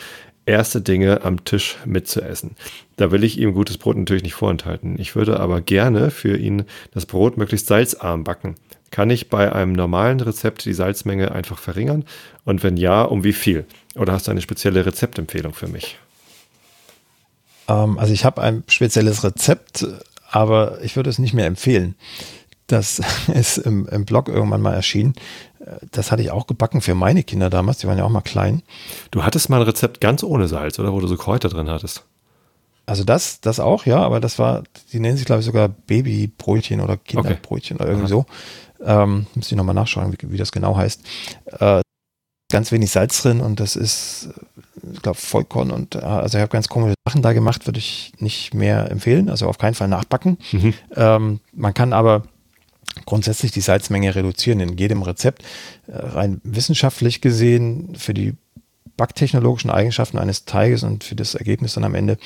erste 0.46 0.80
Dinge 0.80 1.22
am 1.24 1.44
Tisch 1.44 1.76
mitzuessen. 1.84 2.56
Da 2.96 3.10
will 3.10 3.24
ich 3.24 3.38
ihm 3.38 3.52
gutes 3.52 3.78
Brot 3.78 3.96
natürlich 3.96 4.22
nicht 4.22 4.34
vorenthalten. 4.34 4.98
Ich 4.98 5.16
würde 5.16 5.40
aber 5.40 5.60
gerne 5.60 6.10
für 6.10 6.36
ihn 6.36 6.64
das 6.92 7.06
Brot 7.06 7.36
möglichst 7.36 7.66
salzarm 7.66 8.24
backen. 8.24 8.54
Kann 8.90 9.10
ich 9.10 9.28
bei 9.28 9.52
einem 9.52 9.72
normalen 9.72 10.20
Rezept 10.20 10.64
die 10.64 10.72
Salzmenge 10.72 11.32
einfach 11.32 11.58
verringern? 11.58 12.04
Und 12.44 12.62
wenn 12.62 12.76
ja, 12.76 13.02
um 13.02 13.24
wie 13.24 13.32
viel? 13.32 13.66
Oder 13.96 14.12
hast 14.12 14.28
du 14.28 14.30
eine 14.30 14.40
spezielle 14.40 14.86
Rezeptempfehlung 14.86 15.52
für 15.52 15.68
mich? 15.68 15.98
Ähm, 17.68 17.98
also 17.98 18.12
ich 18.12 18.24
habe 18.24 18.42
ein 18.42 18.62
spezielles 18.68 19.24
Rezept, 19.24 19.86
aber 20.30 20.78
ich 20.82 20.94
würde 20.96 21.10
es 21.10 21.18
nicht 21.18 21.34
mehr 21.34 21.46
empfehlen. 21.46 21.96
Das 22.66 23.00
ist 23.32 23.58
im, 23.58 23.86
im 23.88 24.04
Blog 24.04 24.28
irgendwann 24.28 24.62
mal 24.62 24.74
erschienen. 24.74 25.14
Das 25.90 26.12
hatte 26.12 26.22
ich 26.22 26.30
auch 26.30 26.46
gebacken 26.46 26.80
für 26.80 26.94
meine 26.94 27.22
Kinder 27.22 27.50
damals, 27.50 27.78
die 27.78 27.86
waren 27.86 27.98
ja 27.98 28.04
auch 28.04 28.10
mal 28.10 28.20
klein. 28.20 28.62
Du 29.10 29.24
hattest 29.24 29.48
mal 29.48 29.60
ein 29.60 29.66
Rezept 29.66 30.00
ganz 30.00 30.22
ohne 30.22 30.46
Salz, 30.46 30.78
oder 30.78 30.92
wo 30.92 31.00
du 31.00 31.08
so 31.08 31.16
Kräuter 31.16 31.48
drin 31.48 31.68
hattest? 31.68 32.04
Also 32.86 33.02
das, 33.02 33.40
das 33.40 33.58
auch, 33.58 33.84
ja, 33.84 33.98
aber 33.98 34.20
das 34.20 34.38
war, 34.38 34.62
die 34.92 35.00
nennen 35.00 35.16
sich, 35.16 35.26
glaube 35.26 35.40
ich, 35.40 35.46
sogar 35.46 35.68
Babybrötchen 35.68 36.80
oder 36.80 36.96
Kinderbrötchen 36.96 37.76
okay. 37.76 37.82
oder 37.82 37.92
irgendwie 37.92 38.14
Aha. 38.14 38.22
so. 38.22 38.26
Ähm, 38.84 39.26
muss 39.34 39.50
ich 39.50 39.56
nochmal 39.56 39.74
nachschauen, 39.74 40.12
wie, 40.12 40.30
wie, 40.30 40.36
das 40.36 40.52
genau 40.52 40.76
heißt. 40.76 41.02
Äh, 41.58 41.80
ganz 42.52 42.70
wenig 42.70 42.92
Salz 42.92 43.22
drin 43.22 43.40
und 43.40 43.58
das 43.58 43.74
ist, 43.74 44.28
ich 44.92 45.02
glaube, 45.02 45.18
Vollkorn 45.18 45.72
und 45.72 45.96
also 45.96 46.38
ich 46.38 46.42
habe 46.42 46.52
ganz 46.52 46.68
komische 46.68 46.94
Sachen 47.04 47.22
da 47.22 47.32
gemacht, 47.32 47.66
würde 47.66 47.80
ich 47.80 48.12
nicht 48.18 48.54
mehr 48.54 48.88
empfehlen, 48.88 49.28
also 49.28 49.48
auf 49.48 49.58
keinen 49.58 49.74
Fall 49.74 49.88
nachbacken. 49.88 50.38
Mhm. 50.52 50.74
Ähm, 50.94 51.40
man 51.52 51.74
kann 51.74 51.92
aber 51.92 52.22
grundsätzlich 53.04 53.52
die 53.52 53.60
Salzmenge 53.60 54.14
reduzieren 54.14 54.60
in 54.60 54.76
jedem 54.76 55.02
Rezept. 55.02 55.42
Äh, 55.86 55.96
rein 55.96 56.40
wissenschaftlich 56.44 57.20
gesehen 57.20 57.94
für 57.96 58.14
die 58.14 58.34
backtechnologischen 58.96 59.70
Eigenschaften 59.70 60.18
eines 60.18 60.44
Teiges 60.44 60.82
und 60.82 61.04
für 61.04 61.14
das 61.14 61.34
Ergebnis 61.34 61.74
dann 61.74 61.84
am 61.84 61.94
Ende 61.94 62.16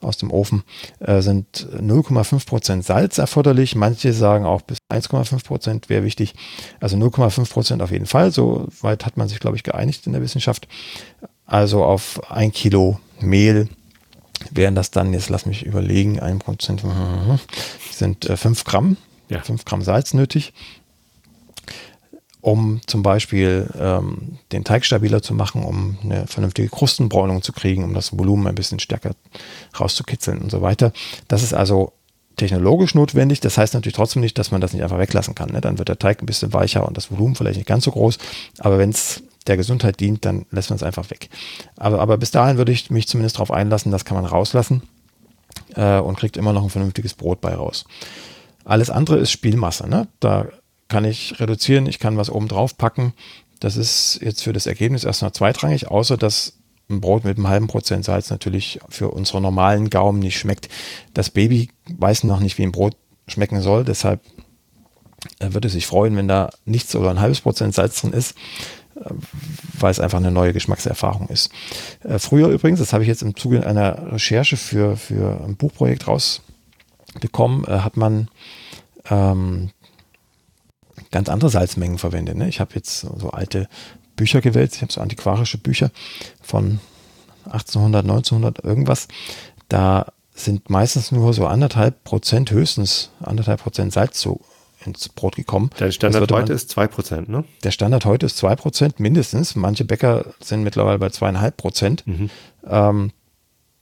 aus 0.00 0.18
dem 0.18 0.30
Ofen 0.30 0.62
äh, 1.00 1.22
sind 1.22 1.66
0,5% 1.74 2.82
Salz 2.82 3.18
erforderlich. 3.18 3.74
Manche 3.74 4.12
sagen 4.12 4.44
auch 4.44 4.62
bis 4.62 4.78
1,5% 4.90 5.88
wäre 5.88 6.04
wichtig. 6.04 6.34
Also 6.80 6.96
0,5% 6.96 7.82
auf 7.82 7.90
jeden 7.90 8.06
Fall. 8.06 8.30
So 8.30 8.68
weit 8.80 9.06
hat 9.06 9.16
man 9.16 9.28
sich, 9.28 9.40
glaube 9.40 9.56
ich, 9.56 9.62
geeinigt 9.62 10.06
in 10.06 10.12
der 10.12 10.22
Wissenschaft. 10.22 10.68
Also 11.46 11.84
auf 11.84 12.30
ein 12.30 12.52
Kilo 12.52 13.00
Mehl 13.20 13.68
wären 14.50 14.74
das 14.74 14.90
dann, 14.90 15.14
jetzt 15.14 15.30
lass 15.30 15.46
mich 15.46 15.64
überlegen, 15.64 16.20
1% 16.20 17.38
sind 17.90 18.28
äh, 18.28 18.36
5 18.36 18.64
Gramm 18.64 18.96
ja. 19.28 19.40
5 19.42 19.64
Gramm 19.64 19.82
Salz 19.82 20.14
nötig, 20.14 20.52
um 22.40 22.80
zum 22.86 23.02
Beispiel 23.02 23.68
ähm, 23.78 24.38
den 24.52 24.64
Teig 24.64 24.84
stabiler 24.84 25.22
zu 25.22 25.34
machen, 25.34 25.62
um 25.62 25.98
eine 26.02 26.26
vernünftige 26.26 26.68
Krustenbräunung 26.68 27.42
zu 27.42 27.52
kriegen, 27.52 27.84
um 27.84 27.94
das 27.94 28.16
Volumen 28.16 28.46
ein 28.46 28.54
bisschen 28.54 28.78
stärker 28.78 29.12
rauszukitzeln 29.78 30.38
und 30.38 30.50
so 30.50 30.62
weiter. 30.62 30.92
Das 31.26 31.42
ist 31.42 31.54
also 31.54 31.92
technologisch 32.38 32.94
notwendig. 32.94 33.40
Das 33.40 33.58
heißt 33.58 33.74
natürlich 33.74 33.96
trotzdem 33.96 34.22
nicht, 34.22 34.38
dass 34.38 34.50
man 34.50 34.60
das 34.60 34.72
nicht 34.72 34.82
einfach 34.82 34.98
weglassen 34.98 35.34
kann. 35.34 35.50
Ne? 35.50 35.60
Dann 35.60 35.78
wird 35.78 35.88
der 35.88 35.98
Teig 35.98 36.22
ein 36.22 36.26
bisschen 36.26 36.52
weicher 36.54 36.86
und 36.86 36.96
das 36.96 37.10
Volumen 37.10 37.34
vielleicht 37.34 37.58
nicht 37.58 37.66
ganz 37.66 37.84
so 37.84 37.90
groß. 37.90 38.18
Aber 38.58 38.78
wenn 38.78 38.90
es 38.90 39.22
der 39.46 39.56
Gesundheit 39.56 40.00
dient, 40.00 40.24
dann 40.24 40.46
lässt 40.50 40.70
man 40.70 40.76
es 40.76 40.82
einfach 40.82 41.10
weg. 41.10 41.28
Aber, 41.76 42.00
aber 42.00 42.16
bis 42.16 42.30
dahin 42.30 42.56
würde 42.56 42.72
ich 42.72 42.90
mich 42.90 43.08
zumindest 43.08 43.36
darauf 43.36 43.50
einlassen, 43.50 43.92
das 43.92 44.04
kann 44.04 44.16
man 44.16 44.24
rauslassen 44.24 44.82
äh, 45.74 45.98
und 45.98 46.18
kriegt 46.18 46.36
immer 46.36 46.52
noch 46.52 46.62
ein 46.62 46.70
vernünftiges 46.70 47.14
Brot 47.14 47.40
bei 47.40 47.54
raus. 47.54 47.84
Alles 48.68 48.90
andere 48.90 49.16
ist 49.16 49.30
Spielmasse. 49.30 49.88
Ne? 49.88 50.08
Da 50.20 50.46
kann 50.88 51.06
ich 51.06 51.40
reduzieren, 51.40 51.86
ich 51.86 51.98
kann 51.98 52.18
was 52.18 52.28
oben 52.28 52.48
drauf 52.48 52.76
packen. 52.76 53.14
Das 53.60 53.78
ist 53.78 54.20
jetzt 54.22 54.42
für 54.42 54.52
das 54.52 54.66
Ergebnis 54.66 55.04
erstmal 55.04 55.32
zweitrangig, 55.32 55.88
außer 55.88 56.18
dass 56.18 56.58
ein 56.90 57.00
Brot 57.00 57.24
mit 57.24 57.38
einem 57.38 57.48
halben 57.48 57.66
Prozent 57.66 58.04
Salz 58.04 58.28
natürlich 58.28 58.78
für 58.90 59.08
unsere 59.08 59.40
normalen 59.40 59.88
Gaumen 59.88 60.18
nicht 60.18 60.38
schmeckt. 60.38 60.68
Das 61.14 61.30
Baby 61.30 61.70
weiß 61.98 62.24
noch 62.24 62.40
nicht, 62.40 62.58
wie 62.58 62.62
ein 62.62 62.72
Brot 62.72 62.94
schmecken 63.26 63.62
soll, 63.62 63.84
deshalb 63.84 64.20
äh, 65.38 65.52
würde 65.54 65.68
es 65.68 65.72
sich 65.72 65.86
freuen, 65.86 66.14
wenn 66.16 66.28
da 66.28 66.50
nichts 66.66 66.94
oder 66.94 67.08
ein 67.10 67.20
halbes 67.20 67.40
Prozent 67.40 67.74
Salz 67.74 68.02
drin 68.02 68.12
ist, 68.12 68.36
äh, 68.96 69.10
weil 69.78 69.90
es 69.90 70.00
einfach 70.00 70.18
eine 70.18 70.30
neue 70.30 70.52
Geschmackserfahrung 70.52 71.28
ist. 71.28 71.50
Äh, 72.04 72.18
früher 72.18 72.48
übrigens, 72.48 72.80
das 72.80 72.92
habe 72.92 73.02
ich 73.02 73.08
jetzt 73.08 73.22
im 73.22 73.34
Zuge 73.34 73.66
einer 73.66 74.12
Recherche 74.12 74.58
für, 74.58 74.96
für 74.96 75.42
ein 75.42 75.56
Buchprojekt 75.56 76.06
rausbekommen, 77.18 77.66
hat 77.66 77.96
man 77.96 78.28
ähm, 79.10 79.70
ganz 81.10 81.28
andere 81.28 81.50
Salzmengen 81.50 81.98
verwende. 81.98 82.36
Ne? 82.36 82.48
Ich 82.48 82.60
habe 82.60 82.74
jetzt 82.74 83.00
so 83.00 83.30
alte 83.30 83.68
Bücher 84.16 84.40
gewählt, 84.40 84.74
ich 84.74 84.82
habe 84.82 84.92
so 84.92 85.00
antiquarische 85.00 85.58
Bücher 85.58 85.90
von 86.42 86.80
1800, 87.44 88.04
1900 88.04 88.64
irgendwas. 88.64 89.08
Da 89.68 90.06
sind 90.34 90.70
meistens 90.70 91.12
nur 91.12 91.32
so 91.32 91.46
anderthalb 91.46 92.04
Prozent, 92.04 92.50
höchstens 92.50 93.10
anderthalb 93.20 93.62
Prozent 93.62 93.92
Salz 93.92 94.20
so 94.20 94.40
ins 94.84 95.08
Brot 95.08 95.36
gekommen. 95.36 95.70
Der 95.80 95.90
Standard 95.90 96.30
heute 96.30 96.52
man, 96.52 96.56
ist 96.56 96.70
zwei 96.70 96.86
Prozent, 96.86 97.28
ne? 97.28 97.44
Der 97.64 97.72
Standard 97.72 98.04
heute 98.04 98.26
ist 98.26 98.36
zwei 98.36 98.54
Prozent 98.54 99.00
mindestens. 99.00 99.56
Manche 99.56 99.84
Bäcker 99.84 100.26
sind 100.40 100.62
mittlerweile 100.62 100.98
bei 100.98 101.10
zweieinhalb 101.10 101.56
Prozent. 101.56 102.06
Mhm. 102.06 102.30
Ähm, 102.64 103.12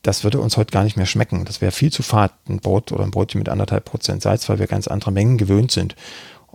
das 0.06 0.22
würde 0.22 0.38
uns 0.38 0.56
heute 0.56 0.70
gar 0.70 0.84
nicht 0.84 0.96
mehr 0.96 1.06
schmecken. 1.06 1.44
Das 1.44 1.60
wäre 1.60 1.72
viel 1.72 1.92
zu 1.92 2.04
fad, 2.04 2.32
ein 2.48 2.60
Brot 2.60 2.92
oder 2.92 3.02
ein 3.02 3.10
Brötchen 3.10 3.40
mit 3.40 3.48
anderthalb 3.48 3.84
Prozent 3.84 4.22
Salz, 4.22 4.48
weil 4.48 4.60
wir 4.60 4.68
ganz 4.68 4.86
andere 4.86 5.10
Mengen 5.10 5.36
gewöhnt 5.36 5.72
sind. 5.72 5.96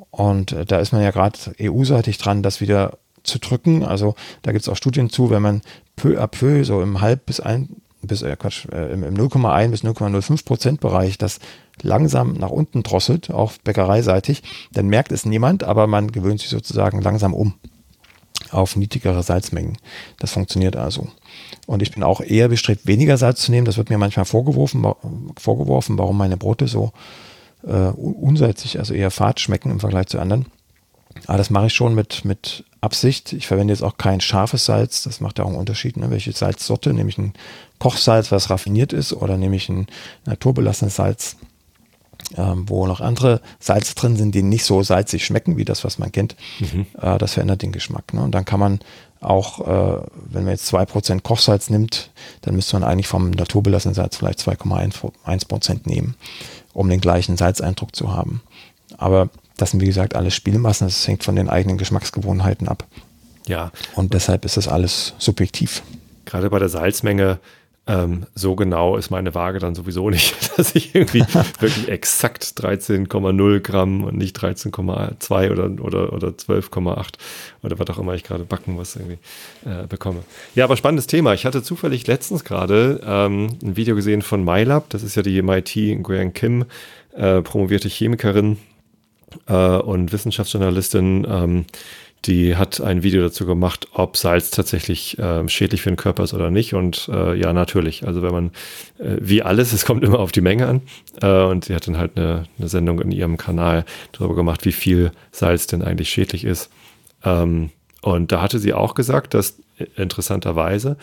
Und 0.09 0.53
äh, 0.53 0.65
da 0.65 0.79
ist 0.79 0.93
man 0.93 1.01
ja 1.01 1.11
gerade 1.11 1.37
EU-seitig 1.59 2.17
dran, 2.17 2.43
das 2.43 2.61
wieder 2.61 2.97
zu 3.23 3.39
drücken. 3.39 3.83
Also 3.83 4.15
da 4.41 4.53
gibt 4.53 4.63
es 4.63 4.69
auch 4.69 4.77
Studien 4.77 5.09
zu, 5.09 5.29
wenn 5.29 5.41
man 5.41 5.61
peu 5.97 6.17
à 6.17 6.27
peu 6.27 6.63
so 6.63 6.81
im 6.81 7.01
halb 7.01 7.25
bis 7.25 7.41
ein 7.41 7.81
bis 8.01 8.21
äh, 8.21 8.35
Quatsch, 8.37 8.67
äh, 8.71 8.93
im 8.93 9.03
0,1 9.03 9.69
bis 9.69 9.83
0,05 9.83 10.45
Prozent 10.45 10.79
Bereich 10.79 11.17
das 11.17 11.39
langsam 11.81 12.33
nach 12.33 12.49
unten 12.49 12.83
drosselt, 12.83 13.31
auch 13.31 13.51
bäckereiseitig, 13.63 14.43
dann 14.71 14.87
merkt 14.87 15.11
es 15.11 15.25
niemand, 15.25 15.63
aber 15.63 15.87
man 15.87 16.11
gewöhnt 16.11 16.39
sich 16.39 16.49
sozusagen 16.49 17.01
langsam 17.01 17.33
um 17.33 17.55
auf 18.51 18.75
niedrigere 18.75 19.23
Salzmengen. 19.23 19.77
Das 20.19 20.31
funktioniert 20.31 20.75
also. 20.75 21.07
Und 21.67 21.81
ich 21.81 21.91
bin 21.91 22.03
auch 22.03 22.21
eher 22.21 22.47
bestrebt, 22.47 22.87
weniger 22.87 23.17
Salz 23.17 23.41
zu 23.41 23.51
nehmen. 23.51 23.65
Das 23.65 23.77
wird 23.77 23.89
mir 23.89 23.97
manchmal 23.97 24.25
vorgeworfen, 24.25 24.85
vorgeworfen 25.37 25.97
warum 25.97 26.17
meine 26.17 26.37
Brote 26.37 26.67
so 26.67 26.91
äh, 27.63 27.89
unsalzig, 27.91 28.79
also 28.79 28.93
eher 28.93 29.11
fad 29.11 29.39
schmecken 29.39 29.71
im 29.71 29.79
Vergleich 29.79 30.07
zu 30.07 30.19
anderen. 30.19 30.45
Aber 31.27 31.37
das 31.37 31.49
mache 31.49 31.67
ich 31.67 31.73
schon 31.73 31.93
mit, 31.93 32.25
mit 32.25 32.63
Absicht. 32.79 33.33
Ich 33.33 33.47
verwende 33.47 33.73
jetzt 33.73 33.83
auch 33.83 33.97
kein 33.97 34.21
scharfes 34.21 34.65
Salz. 34.65 35.03
Das 35.03 35.19
macht 35.19 35.37
ja 35.37 35.45
auch 35.45 35.49
einen 35.49 35.57
Unterschied. 35.57 35.97
Ne? 35.97 36.09
Welche 36.09 36.31
Salzsorte? 36.31 36.93
Nehme 36.93 37.09
ich 37.09 37.17
ein 37.17 37.33
Kochsalz, 37.79 38.31
was 38.31 38.49
raffiniert 38.49 38.93
ist, 38.93 39.13
oder 39.13 39.37
nehme 39.37 39.55
ich 39.55 39.69
ein 39.69 39.87
naturbelassenes 40.25 40.95
Salz, 40.95 41.37
ähm, 42.37 42.65
wo 42.67 42.87
noch 42.87 43.01
andere 43.01 43.41
Salze 43.59 43.95
drin 43.95 44.15
sind, 44.15 44.33
die 44.35 44.43
nicht 44.43 44.65
so 44.65 44.83
salzig 44.83 45.25
schmecken 45.25 45.57
wie 45.57 45.65
das, 45.65 45.83
was 45.83 45.99
man 45.99 46.11
kennt. 46.11 46.35
Mhm. 46.59 46.85
Äh, 47.01 47.17
das 47.17 47.33
verändert 47.33 47.61
den 47.61 47.71
Geschmack. 47.71 48.13
Ne? 48.13 48.21
Und 48.21 48.31
dann 48.31 48.45
kann 48.45 48.59
man 48.59 48.79
auch, 49.21 49.59
äh, 49.59 50.01
wenn 50.31 50.43
man 50.43 50.53
jetzt 50.53 50.73
2% 50.73 51.21
Kochsalz 51.21 51.69
nimmt, 51.69 52.09
dann 52.41 52.55
müsste 52.55 52.79
man 52.79 52.89
eigentlich 52.89 53.07
vom 53.07 53.29
naturbelassenen 53.31 53.93
Salz 53.93 54.17
vielleicht 54.17 54.39
2,1% 54.39 55.81
nehmen, 55.85 56.15
um 56.73 56.89
den 56.89 57.01
gleichen 57.01 57.37
Salzeindruck 57.37 57.95
zu 57.95 58.13
haben. 58.13 58.41
Aber 58.97 59.29
das 59.57 59.71
sind 59.71 59.81
wie 59.81 59.85
gesagt 59.85 60.15
alles 60.15 60.33
Spielmassen, 60.33 60.87
das 60.87 61.07
hängt 61.07 61.23
von 61.23 61.35
den 61.35 61.49
eigenen 61.49 61.77
Geschmacksgewohnheiten 61.77 62.67
ab. 62.67 62.85
Ja. 63.47 63.71
Und 63.95 64.13
deshalb 64.13 64.43
ist 64.45 64.57
das 64.57 64.67
alles 64.67 65.13
subjektiv. 65.17 65.83
Gerade 66.25 66.49
bei 66.49 66.59
der 66.59 66.69
Salzmenge 66.69 67.39
ähm, 67.91 68.23
so 68.35 68.55
genau 68.55 68.95
ist 68.95 69.09
meine 69.09 69.35
Waage 69.35 69.59
dann 69.59 69.75
sowieso 69.75 70.09
nicht, 70.09 70.35
dass 70.57 70.75
ich 70.75 70.95
irgendwie 70.95 71.19
wirklich 71.59 71.89
exakt 71.89 72.43
13,0 72.43 73.59
Gramm 73.59 74.03
und 74.03 74.17
nicht 74.17 74.37
13,2 74.37 75.51
oder, 75.51 75.83
oder, 75.83 76.13
oder 76.13 76.29
12,8 76.29 77.07
oder 77.63 77.79
was 77.79 77.89
auch 77.89 77.99
immer 77.99 78.13
ich 78.13 78.23
gerade 78.23 78.45
backen 78.45 78.73
muss 78.73 78.95
irgendwie 78.95 79.17
äh, 79.65 79.87
bekomme. 79.87 80.19
Ja, 80.55 80.63
aber 80.65 80.77
spannendes 80.77 81.07
Thema. 81.07 81.33
Ich 81.33 81.45
hatte 81.45 81.63
zufällig 81.63 82.07
letztens 82.07 82.45
gerade 82.45 83.01
ähm, 83.05 83.57
ein 83.61 83.75
Video 83.75 83.95
gesehen 83.95 84.21
von 84.21 84.43
MyLab. 84.45 84.89
Das 84.89 85.03
ist 85.03 85.15
ja 85.15 85.21
die 85.21 85.41
MIT 85.41 85.75
Nguyen 85.75 86.33
Kim, 86.33 86.65
äh, 87.13 87.41
promovierte 87.41 87.89
Chemikerin 87.89 88.57
äh, 89.47 89.53
und 89.53 90.13
Wissenschaftsjournalistin. 90.13 91.27
Ähm, 91.29 91.65
die 92.25 92.55
hat 92.55 92.81
ein 92.81 93.01
Video 93.01 93.21
dazu 93.21 93.45
gemacht, 93.45 93.87
ob 93.93 94.15
Salz 94.15 94.51
tatsächlich 94.51 95.17
äh, 95.17 95.47
schädlich 95.49 95.81
für 95.81 95.89
den 95.89 95.97
Körper 95.97 96.23
ist 96.23 96.33
oder 96.33 96.51
nicht. 96.51 96.73
Und 96.75 97.09
äh, 97.11 97.33
ja, 97.35 97.51
natürlich. 97.51 98.05
Also 98.05 98.21
wenn 98.21 98.31
man, 98.31 98.47
äh, 98.99 99.17
wie 99.19 99.41
alles, 99.41 99.73
es 99.73 99.85
kommt 99.85 100.03
immer 100.03 100.19
auf 100.19 100.31
die 100.31 100.41
Menge 100.41 100.67
an. 100.67 100.81
Äh, 101.21 101.43
und 101.43 101.65
sie 101.65 101.73
hat 101.73 101.87
dann 101.87 101.97
halt 101.97 102.17
eine, 102.17 102.43
eine, 102.59 102.67
Sendung 102.67 103.01
in 103.01 103.11
ihrem 103.11 103.37
Kanal 103.37 103.85
darüber 104.11 104.35
gemacht, 104.35 104.65
wie 104.65 104.71
viel 104.71 105.11
Salz 105.31 105.65
denn 105.65 105.81
eigentlich 105.81 106.09
schädlich 106.09 106.45
ist. 106.45 106.69
Ähm, 107.23 107.71
und 108.01 108.31
da 108.31 108.41
hatte 108.41 108.59
sie 108.59 108.73
auch 108.73 108.93
gesagt, 108.93 109.33
dass 109.33 109.59
äh, 109.79 109.85
interessanterweise 109.95 110.97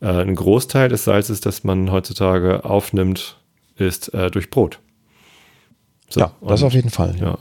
äh, 0.00 0.06
ein 0.06 0.34
Großteil 0.34 0.88
des 0.88 1.04
Salzes, 1.04 1.40
das 1.40 1.62
man 1.62 1.92
heutzutage 1.92 2.64
aufnimmt, 2.64 3.38
ist 3.76 4.12
durch 4.30 4.50
Brot. 4.50 4.78
So, 6.08 6.20
ja, 6.20 6.30
das 6.46 6.62
und, 6.62 6.68
auf 6.68 6.74
jeden 6.74 6.90
Fall. 6.90 7.16
Ja, 7.20 7.38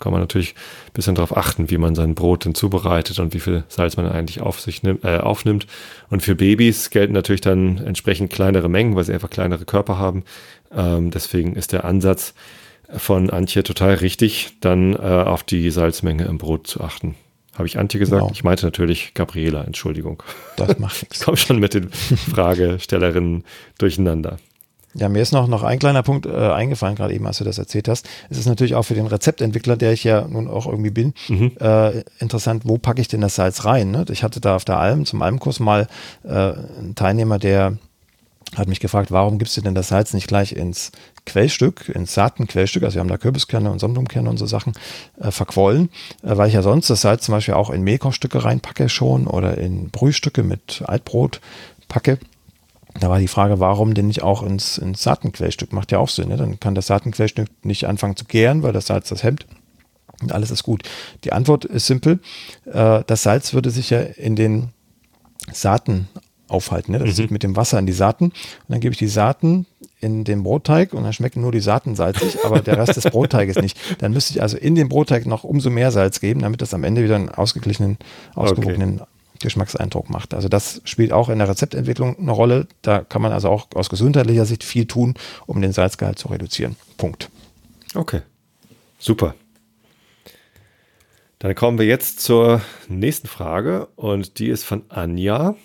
kann 0.00 0.12
man 0.12 0.20
natürlich 0.20 0.54
ein 0.88 0.92
bisschen 0.92 1.14
darauf 1.14 1.36
achten, 1.36 1.70
wie 1.70 1.78
man 1.78 1.94
sein 1.94 2.14
Brot 2.14 2.44
denn 2.44 2.54
zubereitet 2.54 3.18
und 3.18 3.34
wie 3.34 3.40
viel 3.40 3.64
Salz 3.68 3.96
man 3.96 4.06
eigentlich 4.10 4.40
auf 4.40 4.60
sich 4.60 4.82
nimmt, 4.82 5.04
äh, 5.04 5.18
aufnimmt. 5.18 5.66
Und 6.10 6.22
für 6.22 6.34
Babys 6.34 6.90
gelten 6.90 7.12
natürlich 7.12 7.40
dann 7.40 7.78
entsprechend 7.78 8.32
kleinere 8.32 8.68
Mengen, 8.68 8.96
weil 8.96 9.04
sie 9.04 9.12
einfach 9.12 9.30
kleinere 9.30 9.64
Körper 9.64 9.98
haben. 9.98 10.24
Ähm, 10.74 11.10
deswegen 11.10 11.56
ist 11.56 11.72
der 11.72 11.84
Ansatz 11.84 12.34
von 12.96 13.30
Antje 13.30 13.62
total 13.62 13.94
richtig, 13.94 14.56
dann 14.60 14.94
äh, 14.94 14.98
auf 14.98 15.42
die 15.42 15.70
Salzmenge 15.70 16.24
im 16.24 16.38
Brot 16.38 16.66
zu 16.66 16.80
achten. 16.80 17.14
Habe 17.54 17.66
ich 17.66 17.78
Antje 17.78 18.00
gesagt? 18.00 18.22
Genau. 18.22 18.32
Ich 18.32 18.44
meinte 18.44 18.64
natürlich 18.64 19.14
Gabriela, 19.14 19.62
Entschuldigung. 19.62 20.22
Das 20.56 20.78
macht 20.78 21.02
nichts. 21.02 21.18
Ich 21.18 21.24
komme 21.24 21.36
schon 21.36 21.58
mit 21.58 21.74
den 21.74 21.90
Fragestellerinnen 22.32 23.44
durcheinander. 23.78 24.38
Ja, 24.94 25.08
mir 25.08 25.22
ist 25.22 25.32
noch, 25.32 25.48
noch 25.48 25.64
ein 25.64 25.78
kleiner 25.78 26.02
Punkt 26.02 26.26
äh, 26.26 26.30
eingefallen, 26.30 26.94
gerade 26.94 27.14
eben, 27.14 27.26
als 27.26 27.38
du 27.38 27.44
das 27.44 27.58
erzählt 27.58 27.88
hast. 27.88 28.08
Es 28.30 28.38
ist 28.38 28.46
natürlich 28.46 28.76
auch 28.76 28.84
für 28.84 28.94
den 28.94 29.06
Rezeptentwickler, 29.06 29.76
der 29.76 29.92
ich 29.92 30.04
ja 30.04 30.26
nun 30.28 30.48
auch 30.48 30.66
irgendwie 30.66 30.90
bin, 30.90 31.14
mhm. 31.28 31.52
äh, 31.60 32.02
interessant, 32.20 32.62
wo 32.64 32.78
packe 32.78 33.00
ich 33.00 33.08
denn 33.08 33.20
das 33.20 33.34
Salz 33.34 33.64
rein? 33.64 33.90
Ne? 33.90 34.04
Ich 34.10 34.22
hatte 34.22 34.40
da 34.40 34.54
auf 34.54 34.64
der 34.64 34.78
Alm, 34.78 35.04
zum 35.04 35.22
Almkurs 35.22 35.58
mal 35.58 35.88
äh, 36.22 36.28
einen 36.28 36.94
Teilnehmer, 36.94 37.38
der 37.38 37.76
hat 38.56 38.68
mich 38.68 38.80
gefragt, 38.80 39.10
warum 39.10 39.38
gibst 39.38 39.56
du 39.56 39.62
denn 39.62 39.74
das 39.74 39.88
Salz 39.88 40.14
nicht 40.14 40.28
gleich 40.28 40.52
ins 40.52 40.92
Quellstück, 41.26 41.88
ins 41.88 42.14
Saatenquellstück, 42.14 42.82
also 42.82 42.94
wir 42.94 43.00
haben 43.00 43.08
da 43.08 43.16
Kürbiskerne 43.16 43.70
und 43.70 43.78
Sonnenblumenkerne 43.80 44.28
und 44.28 44.36
so 44.36 44.46
Sachen 44.46 44.74
äh, 45.20 45.30
verquollen, 45.30 45.90
äh, 46.22 46.36
weil 46.36 46.48
ich 46.48 46.54
ja 46.54 46.62
sonst 46.62 46.88
das 46.90 47.00
Salz 47.00 47.24
zum 47.24 47.34
Beispiel 47.34 47.54
auch 47.54 47.70
in 47.70 47.82
Mehlkochstücke 47.82 48.44
reinpacke 48.44 48.88
schon 48.88 49.26
oder 49.26 49.58
in 49.58 49.90
Brühstücke 49.90 50.42
mit 50.42 50.82
Altbrot 50.86 51.40
packe. 51.88 52.18
Da 53.00 53.10
war 53.10 53.18
die 53.18 53.28
Frage, 53.28 53.58
warum 53.60 53.94
denn 53.94 54.06
nicht 54.06 54.22
auch 54.22 54.42
ins, 54.42 54.78
ins 54.78 55.02
Saatenquellstück? 55.02 55.72
Macht 55.72 55.90
ja 55.92 55.98
auch 55.98 56.08
Sinn. 56.08 56.28
Ne? 56.28 56.36
Dann 56.36 56.60
kann 56.60 56.74
das 56.74 56.86
Saatenquellstück 56.86 57.48
nicht 57.62 57.86
anfangen 57.86 58.16
zu 58.16 58.24
gären, 58.24 58.62
weil 58.62 58.72
das 58.72 58.86
Salz 58.86 59.08
das 59.08 59.22
hemmt. 59.22 59.46
Und 60.22 60.32
alles 60.32 60.50
ist 60.50 60.62
gut. 60.62 60.82
Die 61.24 61.32
Antwort 61.32 61.64
ist 61.64 61.86
simpel. 61.86 62.20
Äh, 62.66 63.02
das 63.06 63.22
Salz 63.24 63.52
würde 63.52 63.70
sich 63.70 63.90
ja 63.90 64.00
in 64.00 64.36
den 64.36 64.68
Saaten 65.52 66.08
aufhalten. 66.48 66.92
Ne? 66.92 66.98
Das 67.00 67.08
mhm. 67.08 67.14
sieht 67.14 67.30
mit 67.30 67.42
dem 67.42 67.56
Wasser 67.56 67.78
in 67.78 67.86
die 67.86 67.92
Saaten. 67.92 68.26
Und 68.26 68.34
dann 68.68 68.80
gebe 68.80 68.92
ich 68.92 68.98
die 68.98 69.08
Saaten 69.08 69.66
in 70.00 70.24
den 70.24 70.42
Brotteig 70.42 70.92
und 70.92 71.02
dann 71.02 71.12
schmecken 71.12 71.40
nur 71.40 71.50
die 71.50 71.60
Saaten 71.60 71.96
salzig, 71.96 72.44
aber 72.44 72.60
der 72.60 72.76
Rest 72.78 72.96
des 72.96 73.04
Brotteiges 73.04 73.56
nicht. 73.56 73.76
Dann 73.98 74.12
müsste 74.12 74.34
ich 74.34 74.42
also 74.42 74.56
in 74.56 74.74
den 74.74 74.88
Brotteig 74.88 75.26
noch 75.26 75.44
umso 75.44 75.70
mehr 75.70 75.90
Salz 75.90 76.20
geben, 76.20 76.40
damit 76.40 76.60
das 76.62 76.74
am 76.74 76.84
Ende 76.84 77.02
wieder 77.02 77.16
einen 77.16 77.30
ausgeglichenen, 77.30 77.96
ausgewogenen 78.34 79.00
okay. 79.00 79.08
Geschmackseindruck 79.40 80.10
macht. 80.10 80.34
Also 80.34 80.48
das 80.48 80.80
spielt 80.84 81.12
auch 81.12 81.28
in 81.28 81.38
der 81.38 81.48
Rezeptentwicklung 81.48 82.18
eine 82.18 82.32
Rolle. 82.32 82.66
Da 82.82 83.00
kann 83.00 83.22
man 83.22 83.32
also 83.32 83.48
auch 83.48 83.66
aus 83.74 83.90
gesundheitlicher 83.90 84.46
Sicht 84.46 84.64
viel 84.64 84.86
tun, 84.86 85.14
um 85.46 85.60
den 85.60 85.72
Salzgehalt 85.72 86.18
zu 86.18 86.28
reduzieren. 86.28 86.76
Punkt. 86.96 87.30
Okay, 87.94 88.22
super. 88.98 89.34
Dann 91.38 91.54
kommen 91.54 91.78
wir 91.78 91.86
jetzt 91.86 92.20
zur 92.20 92.62
nächsten 92.88 93.28
Frage 93.28 93.86
und 93.96 94.38
die 94.38 94.48
ist 94.48 94.64
von 94.64 94.84
Anja. 94.88 95.56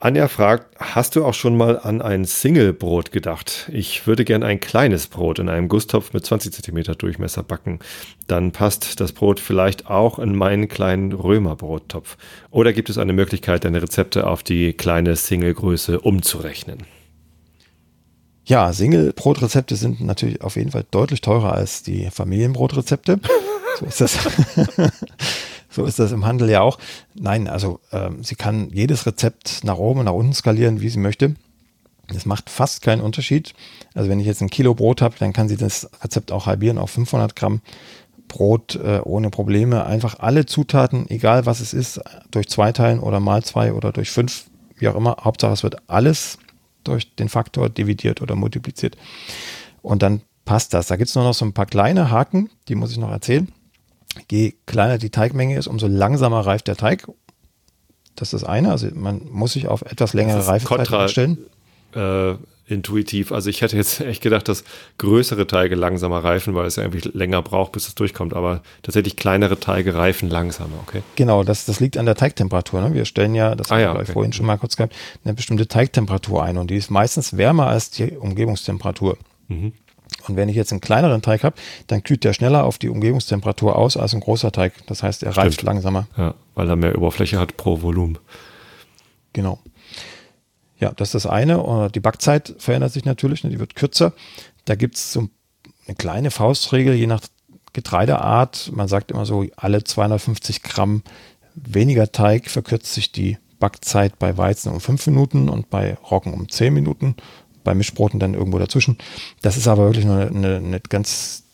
Anja 0.00 0.28
fragt, 0.28 0.76
hast 0.78 1.16
du 1.16 1.24
auch 1.24 1.34
schon 1.34 1.56
mal 1.56 1.76
an 1.76 2.00
ein 2.00 2.24
Single-Brot 2.24 3.10
gedacht? 3.10 3.68
Ich 3.72 4.06
würde 4.06 4.24
gern 4.24 4.44
ein 4.44 4.60
kleines 4.60 5.08
Brot 5.08 5.40
in 5.40 5.48
einem 5.48 5.66
Gusstopf 5.66 6.12
mit 6.12 6.24
20 6.24 6.52
cm 6.52 6.96
Durchmesser 6.96 7.42
backen. 7.42 7.80
Dann 8.28 8.52
passt 8.52 9.00
das 9.00 9.10
Brot 9.10 9.40
vielleicht 9.40 9.90
auch 9.90 10.20
in 10.20 10.36
meinen 10.36 10.68
kleinen 10.68 11.10
Römerbrottopf. 11.10 12.16
Oder 12.52 12.72
gibt 12.72 12.90
es 12.90 12.98
eine 12.98 13.12
Möglichkeit, 13.12 13.64
deine 13.64 13.82
Rezepte 13.82 14.28
auf 14.28 14.44
die 14.44 14.72
kleine 14.72 15.16
Single-Größe 15.16 15.98
umzurechnen? 15.98 16.84
Ja, 18.44 18.72
Single-Brotrezepte 18.72 19.74
sind 19.74 20.00
natürlich 20.00 20.42
auf 20.42 20.54
jeden 20.54 20.70
Fall 20.70 20.84
deutlich 20.92 21.22
teurer 21.22 21.54
als 21.54 21.82
die 21.82 22.08
Familienbrotrezepte. 22.10 23.18
So 23.78 23.86
ist 23.86 24.00
das. 24.00 24.18
So 25.78 25.86
ist 25.86 25.98
das 25.98 26.12
im 26.12 26.26
Handel 26.26 26.50
ja 26.50 26.60
auch. 26.60 26.78
Nein, 27.14 27.48
also 27.48 27.80
ähm, 27.92 28.22
sie 28.24 28.34
kann 28.34 28.70
jedes 28.70 29.06
Rezept 29.06 29.64
nach 29.64 29.78
oben 29.78 30.00
und 30.00 30.06
nach 30.06 30.12
unten 30.12 30.34
skalieren, 30.34 30.80
wie 30.80 30.88
sie 30.88 30.98
möchte. 30.98 31.34
Das 32.08 32.26
macht 32.26 32.48
fast 32.50 32.82
keinen 32.82 33.02
Unterschied. 33.02 33.54
Also 33.94 34.08
wenn 34.08 34.20
ich 34.20 34.26
jetzt 34.26 34.40
ein 34.40 34.50
Kilo 34.50 34.74
Brot 34.74 35.02
habe, 35.02 35.14
dann 35.18 35.32
kann 35.32 35.48
sie 35.48 35.56
das 35.56 35.88
Rezept 36.02 36.32
auch 36.32 36.46
halbieren 36.46 36.78
auf 36.78 36.90
500 36.90 37.36
Gramm 37.36 37.60
Brot 38.28 38.76
äh, 38.76 39.00
ohne 39.04 39.30
Probleme. 39.30 39.84
Einfach 39.86 40.18
alle 40.20 40.46
Zutaten, 40.46 41.08
egal 41.10 41.46
was 41.46 41.60
es 41.60 41.72
ist, 41.72 42.00
durch 42.30 42.48
zwei 42.48 42.72
teilen 42.72 43.00
oder 43.00 43.20
mal 43.20 43.42
zwei 43.42 43.72
oder 43.72 43.92
durch 43.92 44.10
fünf, 44.10 44.44
wie 44.76 44.88
auch 44.88 44.94
immer. 44.94 45.16
Hauptsache 45.22 45.52
es 45.52 45.62
wird 45.62 45.76
alles 45.86 46.38
durch 46.84 47.14
den 47.16 47.28
Faktor 47.28 47.68
dividiert 47.68 48.22
oder 48.22 48.36
multipliziert. 48.36 48.96
Und 49.82 50.02
dann 50.02 50.22
passt 50.44 50.72
das. 50.74 50.86
Da 50.86 50.96
gibt 50.96 51.08
es 51.08 51.14
nur 51.14 51.24
noch 51.24 51.34
so 51.34 51.44
ein 51.44 51.52
paar 51.52 51.66
kleine 51.66 52.10
Haken, 52.10 52.50
die 52.68 52.74
muss 52.74 52.92
ich 52.92 52.98
noch 52.98 53.10
erzählen. 53.10 53.52
Je 54.30 54.54
kleiner 54.66 54.98
die 54.98 55.10
Teigmenge 55.10 55.56
ist, 55.56 55.66
umso 55.66 55.86
langsamer 55.86 56.40
reift 56.40 56.68
der 56.68 56.76
Teig. 56.76 57.06
Das 58.16 58.32
ist 58.32 58.42
das 58.42 58.48
eine. 58.48 58.70
Also 58.70 58.88
man 58.94 59.22
muss 59.30 59.52
sich 59.52 59.68
auf 59.68 59.82
etwas 59.82 60.12
längere 60.12 60.46
Reifezeit 60.46 60.92
einstellen. 60.92 61.38
Äh, 61.94 62.34
intuitiv. 62.68 63.32
Also 63.32 63.50
ich 63.50 63.62
hätte 63.62 63.76
jetzt 63.76 64.00
echt 64.02 64.22
gedacht, 64.22 64.48
dass 64.48 64.64
größere 64.98 65.46
Teige 65.46 65.74
langsamer 65.74 66.22
reifen, 66.22 66.54
weil 66.54 66.66
es 66.66 66.76
ja 66.76 66.84
irgendwie 66.84 67.08
länger 67.12 67.42
braucht, 67.42 67.72
bis 67.72 67.88
es 67.88 67.94
durchkommt. 67.94 68.34
Aber 68.34 68.62
tatsächlich 68.82 69.16
kleinere 69.16 69.58
Teige 69.58 69.94
reifen 69.94 70.28
langsamer, 70.28 70.76
okay? 70.86 71.02
Genau, 71.16 71.44
das, 71.44 71.64
das 71.64 71.80
liegt 71.80 71.96
an 71.96 72.06
der 72.06 72.14
Teigtemperatur. 72.14 72.80
Ne? 72.80 72.94
Wir 72.94 73.04
stellen 73.04 73.34
ja, 73.34 73.54
das 73.54 73.70
ah, 73.70 73.78
ja, 73.78 73.94
okay. 73.94 74.12
vorhin 74.12 74.32
schon 74.32 74.46
mal 74.46 74.58
kurz 74.58 74.76
gehabt, 74.76 74.94
eine 75.24 75.34
bestimmte 75.34 75.68
Teigtemperatur 75.68 76.42
ein 76.42 76.58
und 76.58 76.70
die 76.70 76.76
ist 76.76 76.90
meistens 76.90 77.36
wärmer 77.36 77.68
als 77.68 77.90
die 77.90 78.16
Umgebungstemperatur. 78.16 79.16
Mhm. 79.48 79.72
Und 80.26 80.36
wenn 80.36 80.48
ich 80.48 80.56
jetzt 80.56 80.72
einen 80.72 80.80
kleineren 80.80 81.22
Teig 81.22 81.44
habe, 81.44 81.56
dann 81.86 82.02
kühlt 82.02 82.24
der 82.24 82.32
schneller 82.32 82.64
auf 82.64 82.78
die 82.78 82.88
Umgebungstemperatur 82.88 83.76
aus 83.76 83.96
als 83.96 84.14
ein 84.14 84.20
großer 84.20 84.52
Teig. 84.52 84.72
Das 84.86 85.02
heißt, 85.02 85.22
er 85.22 85.36
reift 85.36 85.62
langsamer. 85.62 86.08
Ja, 86.16 86.34
weil 86.54 86.68
er 86.68 86.76
mehr 86.76 86.96
Oberfläche 86.98 87.38
hat 87.38 87.56
pro 87.56 87.82
Volumen. 87.82 88.18
Genau. 89.32 89.60
Ja, 90.78 90.92
das 90.92 91.08
ist 91.08 91.24
das 91.24 91.26
eine. 91.26 91.90
Die 91.94 92.00
Backzeit 92.00 92.54
verändert 92.58 92.92
sich 92.92 93.04
natürlich, 93.04 93.44
ne, 93.44 93.50
die 93.50 93.58
wird 93.58 93.74
kürzer. 93.74 94.12
Da 94.64 94.74
gibt 94.74 94.96
es 94.96 95.12
so 95.12 95.28
eine 95.86 95.96
kleine 95.96 96.30
Faustregel, 96.30 96.94
je 96.94 97.06
nach 97.06 97.22
Getreideart. 97.72 98.70
Man 98.74 98.88
sagt 98.88 99.10
immer 99.10 99.26
so, 99.26 99.44
alle 99.56 99.84
250 99.84 100.62
Gramm 100.62 101.02
weniger 101.54 102.12
Teig 102.12 102.50
verkürzt 102.50 102.92
sich 102.92 103.12
die 103.12 103.38
Backzeit 103.58 104.18
bei 104.18 104.36
Weizen 104.36 104.72
um 104.72 104.80
5 104.80 105.06
Minuten 105.08 105.48
und 105.48 105.70
bei 105.70 105.94
Roggen 105.94 106.32
um 106.32 106.48
10 106.48 106.72
Minuten 106.72 107.16
bei 107.64 107.74
Mischbroten 107.74 108.20
dann 108.20 108.34
irgendwo 108.34 108.58
dazwischen. 108.58 108.98
Das 109.42 109.56
ist 109.56 109.68
aber 109.68 109.84
wirklich 109.84 110.04
nur 110.04 110.20
eine, 110.20 110.56
eine 110.56 110.80
ganz 110.80 111.44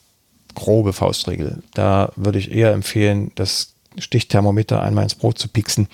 grobe 0.54 0.92
Faustregel. 0.92 1.62
Da 1.74 2.12
würde 2.16 2.38
ich 2.38 2.50
eher 2.50 2.72
empfehlen, 2.72 3.32
das 3.34 3.74
Stichthermometer 3.98 4.82
einmal 4.82 5.04
ins 5.04 5.14
Brot 5.14 5.38
zu 5.38 5.48
pieksen 5.48 5.88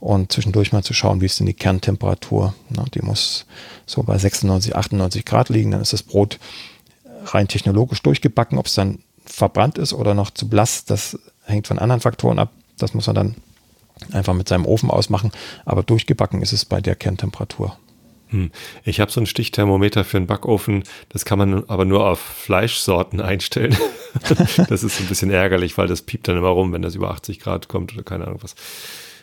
und 0.00 0.32
zwischendurch 0.32 0.72
mal 0.72 0.82
zu 0.82 0.92
schauen, 0.92 1.20
wie 1.20 1.26
ist 1.26 1.40
denn 1.40 1.46
die 1.46 1.54
Kerntemperatur. 1.54 2.54
Die 2.94 3.02
muss 3.02 3.46
so 3.86 4.02
bei 4.02 4.18
96, 4.18 4.76
98 4.76 5.24
Grad 5.24 5.48
liegen. 5.48 5.70
Dann 5.70 5.80
ist 5.80 5.92
das 5.92 6.02
Brot 6.02 6.38
rein 7.24 7.48
technologisch 7.48 8.02
durchgebacken. 8.02 8.58
Ob 8.58 8.66
es 8.66 8.74
dann 8.74 8.98
verbrannt 9.24 9.78
ist 9.78 9.92
oder 9.92 10.14
noch 10.14 10.30
zu 10.30 10.48
blass, 10.48 10.84
das 10.84 11.18
hängt 11.44 11.66
von 11.66 11.78
anderen 11.78 12.00
Faktoren 12.00 12.38
ab. 12.38 12.52
Das 12.78 12.94
muss 12.94 13.06
man 13.06 13.16
dann 13.16 13.36
einfach 14.12 14.34
mit 14.34 14.48
seinem 14.48 14.66
Ofen 14.66 14.90
ausmachen. 14.90 15.32
Aber 15.64 15.82
durchgebacken 15.82 16.42
ist 16.42 16.52
es 16.52 16.64
bei 16.64 16.80
der 16.80 16.94
Kerntemperatur. 16.94 17.78
Hm. 18.28 18.50
Ich 18.84 19.00
habe 19.00 19.10
so 19.10 19.20
ein 19.20 19.26
Stichthermometer 19.26 20.04
für 20.04 20.16
einen 20.16 20.26
Backofen, 20.26 20.82
das 21.10 21.24
kann 21.24 21.38
man 21.38 21.68
aber 21.68 21.84
nur 21.84 22.06
auf 22.06 22.18
Fleischsorten 22.18 23.20
einstellen. 23.22 23.76
das 24.68 24.82
ist 24.82 25.00
ein 25.00 25.06
bisschen 25.06 25.30
ärgerlich, 25.30 25.78
weil 25.78 25.86
das 25.86 26.02
piept 26.02 26.28
dann 26.28 26.36
immer 26.36 26.48
rum, 26.48 26.72
wenn 26.72 26.82
das 26.82 26.94
über 26.94 27.10
80 27.10 27.40
Grad 27.40 27.68
kommt 27.68 27.94
oder 27.94 28.02
keine 28.02 28.26
Ahnung 28.26 28.40
was. 28.42 28.54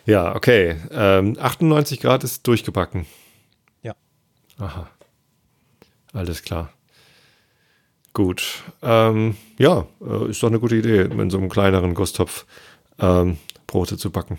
Ja, 0.05 0.35
okay. 0.35 0.77
Ähm, 0.91 1.37
98 1.39 1.99
Grad 1.99 2.23
ist 2.23 2.47
durchgebacken. 2.47 3.05
Ja. 3.81 3.95
Aha. 4.57 4.89
Alles 6.13 6.43
klar. 6.43 6.71
Gut. 8.13 8.63
Ähm, 8.81 9.35
ja, 9.57 9.87
äh, 10.01 10.29
ist 10.29 10.43
doch 10.43 10.49
eine 10.49 10.59
gute 10.59 10.75
Idee, 10.75 11.01
in 11.01 11.29
so 11.29 11.37
einem 11.37 11.49
kleineren 11.49 11.95
Gusstopf 11.95 12.45
ähm, 12.99 13.37
Brote 13.65 13.97
zu 13.97 14.11
backen. 14.11 14.37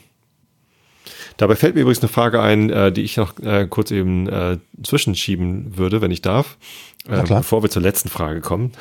Dabei 1.36 1.56
fällt 1.56 1.74
mir 1.74 1.82
übrigens 1.82 2.00
eine 2.00 2.08
Frage 2.08 2.40
ein, 2.40 2.70
äh, 2.70 2.92
die 2.92 3.02
ich 3.02 3.16
noch 3.16 3.38
äh, 3.40 3.66
kurz 3.68 3.90
eben 3.90 4.28
äh, 4.28 4.58
zwischenschieben 4.82 5.76
würde, 5.76 6.00
wenn 6.00 6.10
ich 6.10 6.22
darf, 6.22 6.56
äh, 7.08 7.22
bevor 7.22 7.62
wir 7.62 7.70
zur 7.70 7.82
letzten 7.82 8.08
Frage 8.08 8.40
kommen. 8.40 8.72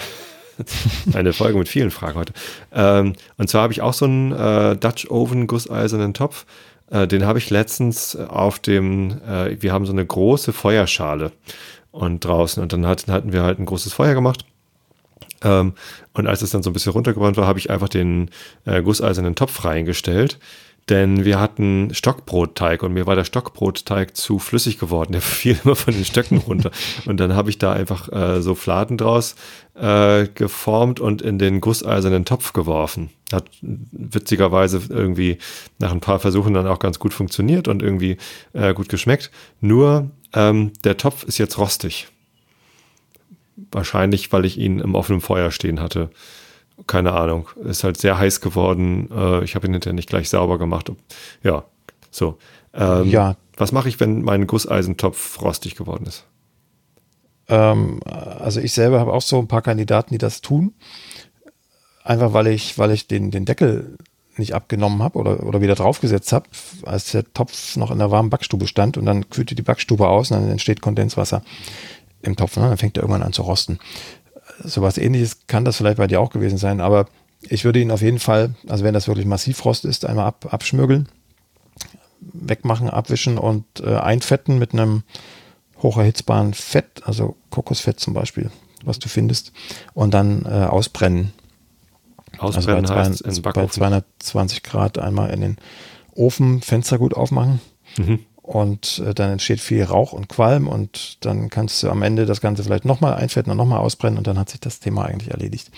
eine 1.14 1.34
Folge 1.34 1.58
mit 1.58 1.68
vielen 1.68 1.92
Fragen 1.92 2.16
heute. 2.16 2.34
Ähm, 2.72 3.14
und 3.38 3.50
zwar 3.50 3.64
habe 3.64 3.74
ich 3.74 3.82
auch 3.82 3.94
so 3.94 4.06
einen 4.06 4.32
äh, 4.32 4.76
Dutch 4.76 5.10
Oven 5.10 5.48
gusseisernen 5.48 6.14
Topf. 6.14 6.46
Äh, 6.92 7.08
den 7.08 7.26
habe 7.26 7.40
ich 7.40 7.50
letztens 7.50 8.16
auf 8.16 8.60
dem, 8.60 9.20
äh, 9.28 9.62
wir 9.62 9.74
haben 9.74 9.86
so 9.86 9.92
eine 9.92 10.06
große 10.06 10.54
Feuerschale 10.54 11.32
und 11.92 12.24
draußen 12.26 12.62
und 12.62 12.74
dann 12.74 12.86
hatten, 12.86 13.12
hatten 13.12 13.34
wir 13.34 13.44
halt 13.44 13.60
ein 13.60 13.66
großes 13.66 13.94
Feuer 13.94 14.14
gemacht. 14.14 14.46
Ähm, 15.44 15.74
und 16.14 16.28
als 16.28 16.42
es 16.42 16.52
dann 16.52 16.64
so 16.64 16.70
ein 16.70 16.74
bisschen 16.74 16.94
runtergebrannt 16.94 17.38
war, 17.38 17.48
habe 17.48 17.60
ich 17.60 17.70
einfach 17.70 17.90
den 17.90 18.30
äh, 18.66 18.82
gusseisernen 18.82 19.36
Topf 19.36 19.66
reingestellt 19.66 20.40
denn 20.90 21.24
wir 21.24 21.40
hatten 21.40 21.94
Stockbrotteig 21.94 22.84
und 22.84 22.94
mir 22.94 23.08
war 23.08 23.16
der 23.16 23.24
Stockbrotteig 23.24 24.18
zu 24.18 24.40
flüssig 24.40 24.80
geworden. 24.80 25.14
Der 25.14 25.22
fiel 25.22 25.58
immer 25.64 25.76
von 25.76 25.94
den 25.94 26.06
Stöcken 26.06 26.40
runter. 26.40 26.72
Und 27.06 27.20
dann 27.20 27.36
habe 27.36 27.50
ich 27.50 27.58
da 27.58 27.72
einfach 27.72 28.12
äh, 28.12 28.42
so 28.42 28.56
Fladen 28.56 28.98
draus 28.98 29.36
äh, 29.76 30.28
geformt 30.28 31.00
und 31.00 31.22
in 31.22 31.40
den 31.40 31.62
gusseisernen 31.62 32.26
Topf 32.26 32.54
geworfen. 32.54 33.10
Hat 33.32 33.46
witzigerweise 33.62 34.82
irgendwie 34.90 35.38
nach 35.80 35.92
ein 35.92 36.02
paar 36.02 36.20
Versuchen 36.20 36.54
dann 36.54 36.68
auch 36.68 36.80
ganz 36.80 37.00
gut 37.00 37.14
funktioniert 37.14 37.68
und 37.68 37.82
irgendwie 37.82 38.18
äh, 38.52 38.74
gut 38.74 38.90
geschmeckt. 38.90 39.32
Nur 39.62 40.12
ähm, 40.34 40.74
der 40.84 40.98
Topf 40.98 41.24
ist 41.24 41.38
jetzt 41.38 41.58
rostig. 41.58 42.08
Wahrscheinlich, 43.72 44.34
weil 44.34 44.46
ich 44.46 44.58
ihn 44.58 44.80
im 44.80 44.96
offenen 44.96 45.22
Feuer 45.22 45.50
stehen 45.52 45.80
hatte 45.80 46.10
keine 46.88 47.14
Ahnung, 47.14 47.50
ist 47.64 47.84
halt 47.84 47.98
sehr 47.98 48.18
heiß 48.18 48.42
geworden. 48.42 49.10
Äh, 49.12 49.44
ich 49.44 49.56
habe 49.56 49.68
ihn 49.68 49.74
hinterher 49.74 49.94
nicht 49.94 50.10
gleich 50.10 50.30
sauber 50.30 50.58
gemacht. 50.58 50.92
Ja, 51.44 51.64
so. 52.12 52.38
Ähm, 52.74 53.10
ja. 53.10 53.36
Was 53.58 53.72
mache 53.72 53.90
ich, 53.90 54.00
wenn 54.00 54.24
mein 54.24 54.48
Gusseisentopf 54.48 55.42
rostig 55.42 55.76
geworden 55.76 56.06
ist? 56.06 56.26
Ähm, 57.48 58.00
also 58.06 58.60
ich 58.60 58.74
selber 58.74 59.00
habe 59.00 59.14
auch 59.14 59.22
so 59.22 59.40
ein 59.40 59.48
paar 59.48 59.62
Kandidaten, 59.62 60.14
die 60.14 60.18
das 60.18 60.42
tun. 60.42 60.74
Einfach 62.04 62.34
weil 62.34 62.48
ich, 62.48 62.78
weil 62.78 62.92
ich 62.92 63.08
den, 63.08 63.32
den 63.32 63.46
Deckel 63.46 63.98
nicht 64.38 64.56
abgenommen 64.56 65.04
habe 65.04 65.20
oder, 65.20 65.44
oder 65.44 65.62
wieder 65.62 65.76
draufgesetzt 65.76 66.34
habe, 66.34 66.48
als 66.86 67.12
der 67.12 67.32
Topf 67.34 67.76
noch 67.76 67.92
in 67.92 68.00
der 68.00 68.12
warmen 68.12 68.32
Backstube 68.32 68.68
stand 68.68 68.98
und 68.98 69.06
dann 69.06 69.30
kühlte 69.30 69.54
die 69.54 69.62
Backstube 69.62 70.08
aus 70.08 70.32
und 70.32 70.42
dann 70.42 70.50
entsteht 70.50 70.82
Kondenswasser 70.82 71.44
im 72.24 72.36
Topf. 72.36 72.58
Ne? 72.58 72.64
Dann 72.64 72.78
fängt 72.78 72.98
er 72.98 73.04
irgendwann 73.04 73.24
an 73.24 73.34
zu 73.34 73.44
rosten 73.44 73.80
sowas 74.60 74.98
ähnliches 74.98 75.48
kann 75.48 75.66
das 75.66 75.78
vielleicht 75.78 75.98
bei 75.98 76.08
dir 76.08 76.22
auch 76.22 76.30
gewesen 76.30 76.58
sein, 76.58 76.82
aber 76.82 77.08
ich 77.42 77.66
würde 77.66 77.80
ihn 77.80 77.92
auf 77.92 78.02
jeden 78.02 78.20
Fall, 78.20 78.56
also 78.68 78.84
wenn 78.84 78.94
das 78.94 79.08
wirklich 79.08 79.26
Massivrost 79.26 79.86
ist, 79.86 80.06
einmal 80.06 80.26
ab, 80.26 80.48
abschmürgeln, 80.52 81.10
wegmachen, 82.20 82.90
abwischen 82.90 83.38
und 83.38 83.66
äh, 83.82 83.96
einfetten 83.96 84.60
mit 84.60 84.74
einem 84.74 85.04
hocherhitzbaren 85.82 86.54
Fett, 86.54 87.02
also 87.04 87.36
Kokosfett 87.50 88.00
zum 88.00 88.14
Beispiel, 88.14 88.50
was 88.86 89.00
du 89.00 89.10
findest, 89.10 89.52
und 89.94 90.14
dann 90.14 90.46
äh, 90.46 90.66
ausbrennen. 90.66 91.34
Ausbrennen 92.38 92.86
also 92.86 92.94
bei, 92.94 93.04
heißt 93.04 93.18
200, 93.20 93.54
bei 93.54 93.68
220 93.68 94.64
Grad 94.64 94.98
einmal 94.98 95.30
in 95.32 95.42
den 95.42 95.58
Ofen, 96.16 96.62
Fenster 96.62 96.98
gut 96.98 97.14
aufmachen. 97.14 97.60
Mhm 97.98 98.20
und 98.44 99.02
äh, 99.06 99.14
dann 99.14 99.32
entsteht 99.32 99.62
viel 99.62 99.84
Rauch 99.84 100.12
und 100.12 100.28
Qualm 100.28 100.68
und 100.68 101.26
dann 101.26 101.50
kannst 101.50 101.82
du 101.82 101.90
am 101.90 102.04
Ende 102.04 102.26
das 102.26 102.42
Ganze 102.42 102.64
vielleicht 102.64 102.86
nochmal 102.86 103.16
einfetten 103.16 103.50
und 103.50 103.58
nochmal 103.58 103.80
ausbrennen 103.80 104.18
und 104.18 104.28
dann 104.28 104.38
hat 104.38 104.50
sich 104.50 104.60
das 104.60 104.80
Thema 104.80 105.06
eigentlich 105.06 105.32
erledigt. 105.32 105.72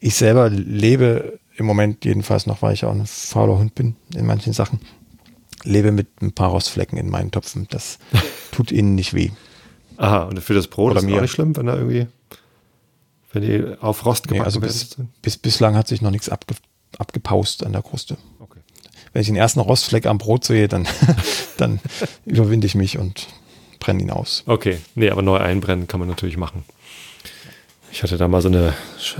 Ich 0.00 0.16
selber 0.16 0.50
lebe 0.50 1.38
im 1.56 1.64
Moment 1.64 2.04
jedenfalls 2.04 2.46
noch, 2.46 2.60
weil 2.60 2.74
ich 2.74 2.84
auch 2.84 2.92
ein 2.92 3.06
fauler 3.06 3.56
Hund 3.56 3.76
bin 3.76 3.94
in 4.14 4.26
manchen 4.26 4.52
Sachen, 4.52 4.80
lebe 5.62 5.92
mit 5.92 6.20
ein 6.20 6.32
paar 6.32 6.50
Rostflecken 6.50 6.98
in 6.98 7.08
meinen 7.08 7.30
Töpfen. 7.30 7.68
Das 7.70 7.98
tut 8.50 8.72
ihnen 8.72 8.96
nicht 8.96 9.14
weh. 9.14 9.30
Aha, 9.96 10.24
und 10.24 10.40
für 10.40 10.54
das 10.54 10.66
Brot 10.66 10.92
Oder 10.92 11.00
ist 11.00 11.06
mir. 11.06 11.16
auch 11.16 11.22
nicht 11.22 11.30
schlimm, 11.30 11.56
wenn 11.56 11.66
da 11.66 11.76
irgendwie, 11.76 12.08
wenn 13.32 13.42
die 13.42 13.80
auf 13.80 14.04
Rost 14.04 14.24
gebacken 14.24 14.40
nee, 14.40 14.44
also 14.44 14.60
bis, 14.60 14.96
bis, 15.22 15.36
bislang 15.36 15.76
hat 15.76 15.86
sich 15.86 16.02
noch 16.02 16.10
nichts 16.10 16.28
abge, 16.28 16.56
abgepaust 16.98 17.64
an 17.64 17.72
der 17.72 17.82
Kruste 17.82 18.16
wenn 19.12 19.22
ich 19.22 19.28
den 19.28 19.36
ersten 19.36 19.60
Rostfleck 19.60 20.06
am 20.06 20.18
Brot 20.18 20.44
sehe, 20.44 20.68
dann, 20.68 20.86
dann 21.56 21.80
überwinde 22.24 22.66
ich 22.66 22.74
mich 22.74 22.98
und 22.98 23.28
brenne 23.80 24.02
ihn 24.02 24.10
aus. 24.10 24.42
Okay, 24.46 24.78
nee, 24.94 25.10
aber 25.10 25.22
neu 25.22 25.38
einbrennen 25.38 25.86
kann 25.88 26.00
man 26.00 26.08
natürlich 26.08 26.36
machen. 26.36 26.64
Ich 27.90 28.02
hatte 28.02 28.18
da 28.18 28.28
mal 28.28 28.42
so 28.42 28.48
eine 28.48 28.74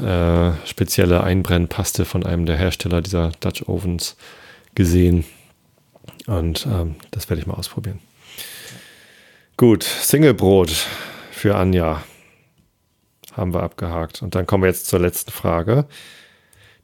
äh, 0.04 0.66
spezielle 0.66 1.22
Einbrennpaste 1.22 2.04
von 2.04 2.24
einem 2.26 2.44
der 2.44 2.56
Hersteller 2.56 3.00
dieser 3.00 3.32
Dutch 3.40 3.62
Ovens 3.66 4.16
gesehen. 4.74 5.24
Und 6.26 6.66
ähm, 6.66 6.96
das 7.10 7.30
werde 7.30 7.40
ich 7.40 7.46
mal 7.46 7.54
ausprobieren. 7.54 8.00
Gut, 9.56 9.82
Singlebrot 9.82 10.70
für 11.32 11.56
Anja 11.56 12.04
haben 13.32 13.54
wir 13.54 13.62
abgehakt. 13.62 14.22
Und 14.22 14.34
dann 14.34 14.46
kommen 14.46 14.64
wir 14.64 14.68
jetzt 14.68 14.86
zur 14.86 15.00
letzten 15.00 15.30
Frage. 15.30 15.86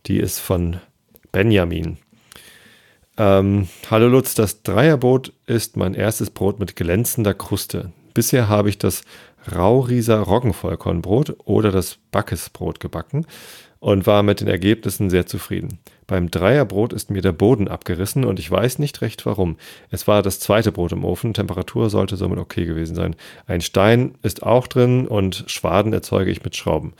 Die 0.07 0.19
ist 0.19 0.39
von 0.39 0.81
Benjamin. 1.33 1.99
Ähm, 3.17 3.69
Hallo 3.91 4.09
Lutz, 4.09 4.35
das 4.35 4.63
Dreierbrot 4.63 5.33
ist 5.47 5.77
mein 5.77 5.95
erstes 5.95 6.31
Brot 6.31 6.59
mit 6.59 6.75
glänzender 6.75 7.33
Kruste. 7.33 7.93
Bisher 8.13 8.49
habe 8.49 8.69
ich 8.69 8.79
das 8.79 9.03
Raurieser 9.55 10.19
Roggenvollkornbrot 10.19 11.37
oder 11.45 11.71
das 11.71 11.99
Backesbrot 12.11 12.81
gebacken 12.81 13.27
und 13.79 14.07
war 14.07 14.23
mit 14.23 14.41
den 14.41 14.49
Ergebnissen 14.49 15.11
sehr 15.11 15.27
zufrieden. 15.27 15.79
Beim 16.07 16.31
Dreierbrot 16.31 16.93
ist 16.93 17.11
mir 17.11 17.23
der 17.23 17.33
Boden 17.33 17.69
abgerissen 17.69 18.25
und 18.25 18.41
ich 18.41 18.51
weiß 18.51 18.79
nicht 18.79 19.01
recht 19.01 19.27
warum. 19.27 19.59
Es 19.91 20.09
war 20.09 20.23
das 20.23 20.41
zweite 20.41 20.73
Brot 20.73 20.93
im 20.93 21.05
Ofen, 21.05 21.35
Temperatur 21.35 21.91
sollte 21.91 22.17
somit 22.17 22.39
okay 22.39 22.65
gewesen 22.65 22.97
sein. 22.97 23.15
Ein 23.47 23.61
Stein 23.61 24.15
ist 24.23 24.43
auch 24.43 24.67
drin 24.67 25.07
und 25.07 25.45
Schwaden 25.47 25.93
erzeuge 25.93 26.31
ich 26.31 26.43
mit 26.43 26.57
Schrauben. 26.57 26.95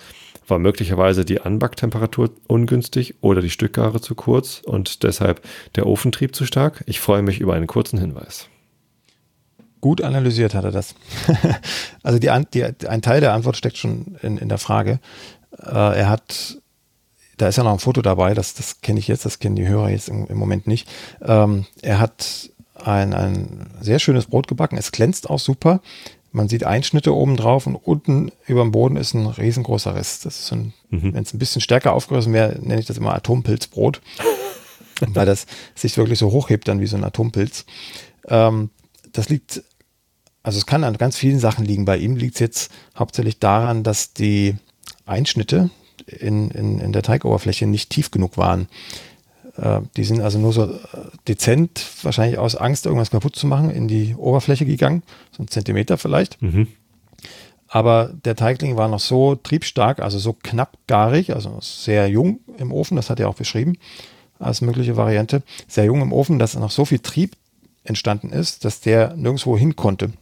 War 0.47 0.59
möglicherweise 0.59 1.25
die 1.25 1.41
Anbacktemperatur 1.41 2.31
ungünstig 2.47 3.15
oder 3.21 3.41
die 3.41 3.51
Stückgare 3.51 4.01
zu 4.01 4.15
kurz 4.15 4.61
und 4.65 5.03
deshalb 5.03 5.43
der 5.77 5.87
Ofentrieb 5.87 6.35
zu 6.35 6.45
stark? 6.45 6.85
Ich 6.87 7.01
freue 7.01 7.23
mich 7.23 7.41
über 7.41 7.55
einen 7.55 7.67
kurzen 7.67 7.99
Hinweis. 7.99 8.49
Gut 9.81 10.03
analysiert 10.03 10.55
hat 10.55 10.65
er 10.65 10.73
das. 10.73 10.95
also 12.03 12.19
die, 12.19 12.31
die, 12.53 12.89
ein 12.89 13.03
Teil 13.03 13.21
der 13.21 13.35
Antwort 13.35 13.57
steckt 13.57 13.77
schon 13.77 14.17
in, 14.23 14.39
in 14.39 14.49
der 14.49 14.59
Frage. 14.59 14.99
Äh, 15.59 15.99
er 15.99 16.09
hat, 16.09 16.59
da 17.37 17.49
ist 17.49 17.57
ja 17.57 17.65
noch 17.65 17.73
ein 17.73 17.79
Foto 17.79 18.01
dabei, 18.03 18.35
das, 18.35 18.55
das 18.55 18.81
kenne 18.81 18.99
ich 18.99 19.09
jetzt, 19.09 19.25
das 19.25 19.39
kennen 19.39 19.57
die 19.57 19.69
Hörer 19.69 19.91
jetzt 19.91 20.09
im, 20.09 20.27
im 20.27 20.39
Moment 20.39 20.67
nicht. 20.67 20.89
Ähm, 21.23 21.67
er 21.83 22.01
hat 22.01 22.51
ein, 22.75 23.15
ein 23.15 23.71
sehr 23.81 23.99
schönes 23.99 24.27
Brot 24.27 24.49
gebacken. 24.49 24.77
Es 24.77 24.93
glänzt 24.93 25.31
auch 25.31 25.39
super. 25.39 25.81
Man 26.35 26.49
sieht 26.49 26.65
Einschnitte 26.65 27.15
oben 27.15 27.37
drauf 27.37 27.67
und 27.67 27.77
unten 27.77 28.33
über 28.49 28.63
dem 28.63 28.73
Boden 28.73 28.97
ist 28.97 29.15
ein 29.15 29.27
riesengroßer 29.27 29.95
Riss. 29.95 30.19
Das 30.21 30.41
ist 30.41 30.53
ein, 30.53 30.75
mhm. 30.91 31.15
wenn 31.15 31.23
es 31.23 31.33
ein 31.33 31.39
bisschen 31.39 31.61
stärker 31.61 31.93
aufgerissen 31.93 32.33
wäre, 32.33 32.59
nenne 32.61 32.81
ich 32.81 32.87
das 32.87 32.99
immer 32.99 33.15
Atompilzbrot. 33.15 34.01
weil 35.01 35.27
das 35.27 35.47
sich 35.75 35.97
wirklich 35.97 36.19
so 36.19 36.31
hochhebt 36.33 36.69
dann 36.69 36.81
wie 36.81 36.87
so 36.87 36.97
ein 36.97 37.05
Atompilz. 37.05 37.67
Ähm, 38.27 38.71
das 39.13 39.29
liegt, 39.29 39.63
also 40.43 40.59
es 40.59 40.67
kann 40.67 40.85
an 40.85 40.99
ganz 40.99 41.17
vielen 41.17 41.39
Sachen 41.39 41.65
liegen. 41.65 41.85
Bei 41.85 41.97
ihm 41.97 42.17
liegt 42.17 42.35
es 42.35 42.41
jetzt 42.41 42.73
hauptsächlich 42.97 43.39
daran, 43.39 43.83
dass 43.83 44.13
die 44.13 44.57
Einschnitte 45.07 45.71
in, 46.07 46.51
in, 46.51 46.81
in 46.81 46.93
der 46.93 47.03
Teigoberfläche 47.03 47.67
nicht 47.67 47.91
tief 47.91 48.11
genug 48.11 48.37
waren. 48.37 48.69
Äh, 49.57 49.81
die 49.97 50.05
sind 50.05 50.21
also 50.21 50.39
nur 50.39 50.53
so 50.53 50.65
äh, 50.65 50.77
dezent, 51.29 51.85
wahrscheinlich 52.03 52.39
aus 52.39 52.57
Angst, 52.57 52.87
irgendwas 52.87 53.11
kaputt 53.11 53.37
zu 53.37 53.47
machen, 53.47 53.71
in 53.71 53.89
die 53.89 54.15
Oberfläche 54.17 54.67
gegangen. 54.67 55.03
So 55.33 55.43
ein 55.43 55.49
Zentimeter 55.49 55.99
vielleicht. 55.99 56.41
Mhm. 56.43 56.69
Aber 57.69 58.11
der 58.25 58.37
Teigling 58.37 58.77
war 58.77 58.89
noch 58.89 59.01
so 59.01 59.35
triebstark, 59.35 59.99
also 59.99 60.19
so 60.19 60.33
knappgarig, 60.33 61.35
also 61.35 61.59
sehr 61.61 62.09
jung 62.09 62.39
im 62.59 62.73
Ofen, 62.73 62.97
das 62.97 63.11
hat 63.11 63.19
er 63.19 63.29
auch 63.29 63.35
beschrieben 63.35 63.77
als 64.39 64.61
mögliche 64.61 64.97
Variante, 64.97 65.43
sehr 65.69 65.85
jung 65.85 66.03
im 66.03 66.13
Ofen, 66.13 66.39
dass 66.39 66.55
noch 66.55 66.71
so 66.71 66.85
viel 66.85 66.99
Trieb 66.99 67.37
entstanden 67.85 68.31
ist, 68.31 68.65
dass 68.65 68.81
der 68.81 69.15
nirgendwo 69.17 69.57
hin 69.57 69.77
konnte. 69.77 70.13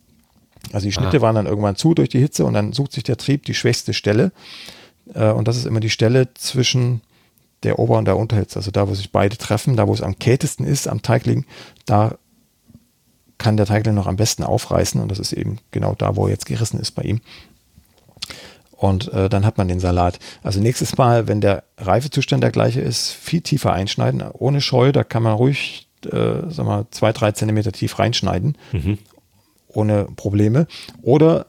Also 0.73 0.87
die 0.87 0.93
Schnitte 0.93 1.19
ah. 1.19 1.21
waren 1.23 1.35
dann 1.35 1.47
irgendwann 1.47 1.77
zu 1.77 1.95
durch 1.95 2.09
die 2.09 2.21
Hitze 2.21 2.45
und 2.45 2.55
dann 2.55 2.73
sucht 2.73 2.93
sich 2.93 3.03
der 3.03 3.17
Trieb 3.17 3.45
die 3.47 3.55
schwächste 3.55 3.95
Stelle. 3.95 4.33
Äh, 5.15 5.31
und 5.31 5.49
das 5.49 5.57
ist 5.57 5.67
immer 5.67 5.81
die 5.81 5.91
Stelle 5.91 6.33
zwischen 6.35 7.03
der 7.63 7.79
Ober- 7.79 7.99
und 7.99 8.07
der 8.07 8.17
Unterhitze, 8.17 8.59
also 8.59 8.71
da, 8.71 8.89
wo 8.89 8.95
sich 8.95 9.13
beide 9.13 9.37
treffen, 9.37 9.77
da, 9.77 9.87
wo 9.87 9.95
es 9.95 10.03
am 10.03 10.19
kältesten 10.19 10.65
ist, 10.65 10.89
am 10.89 11.03
Teigling, 11.03 11.45
da 11.87 12.17
kann 13.39 13.57
der 13.57 13.67
Teigling 13.67 13.95
noch 13.95 14.07
am 14.07 14.17
besten 14.17 14.45
aufreißen 14.45 15.01
und 15.01 15.11
das 15.11 15.19
ist 15.19 15.33
eben 15.33 15.59
genau 15.71 15.95
da, 15.97 16.17
wo 16.17 16.27
er 16.27 16.33
jetzt 16.33 16.47
gerissen 16.47 16.79
ist 16.81 16.93
bei 16.93 17.03
ihm. 17.03 17.21
Und 18.73 19.13
äh, 19.13 19.29
dann 19.29 19.47
hat 19.47 19.59
man 19.59 19.69
den 19.69 19.79
Salat. 19.79 20.19
Also 20.43 20.61
nächstes 20.61 20.99
Mal, 20.99 21.29
wenn 21.29 21.41
der 21.41 21.63
Reifezustand 21.79 22.43
der 22.43 22.51
gleiche 22.51 22.81
ist, 22.81 23.13
viel 23.13 23.41
tiefer 23.41 23.73
einschneiden, 23.73 24.23
ohne 24.33 24.61
Scheu, 24.61 24.91
da 24.91 25.05
kann 25.05 25.23
man 25.23 25.35
ruhig, 25.35 25.89
äh, 26.05 26.49
sag 26.49 26.67
mal, 26.67 26.87
zwei, 26.91 27.13
drei 27.13 27.31
Zentimeter 27.31 27.71
tief 27.71 28.01
reinschneiden, 28.01 28.59
mhm. 28.73 28.99
ohne 29.69 30.07
Probleme. 30.17 30.67
Oder 31.01 31.47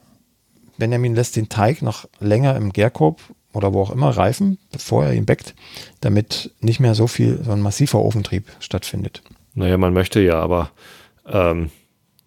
Benjamin 0.77 1.15
lässt 1.15 1.35
den 1.35 1.49
Teig 1.49 1.81
noch 1.81 2.07
länger 2.19 2.55
im 2.55 2.71
Gärkorb 2.71 3.19
oder 3.53 3.73
wo 3.73 3.81
auch 3.81 3.91
immer 3.91 4.09
reifen, 4.09 4.57
bevor 4.71 5.05
er 5.05 5.13
ihn 5.13 5.25
backt, 5.25 5.55
damit 6.01 6.51
nicht 6.59 6.79
mehr 6.79 6.95
so 6.95 7.07
viel, 7.07 7.41
so 7.43 7.51
ein 7.51 7.61
massiver 7.61 7.99
Ofentrieb 7.99 8.51
stattfindet. 8.59 9.21
Naja, 9.53 9.77
man 9.77 9.93
möchte 9.93 10.19
ja, 10.19 10.39
aber 10.39 10.71
ähm, 11.27 11.69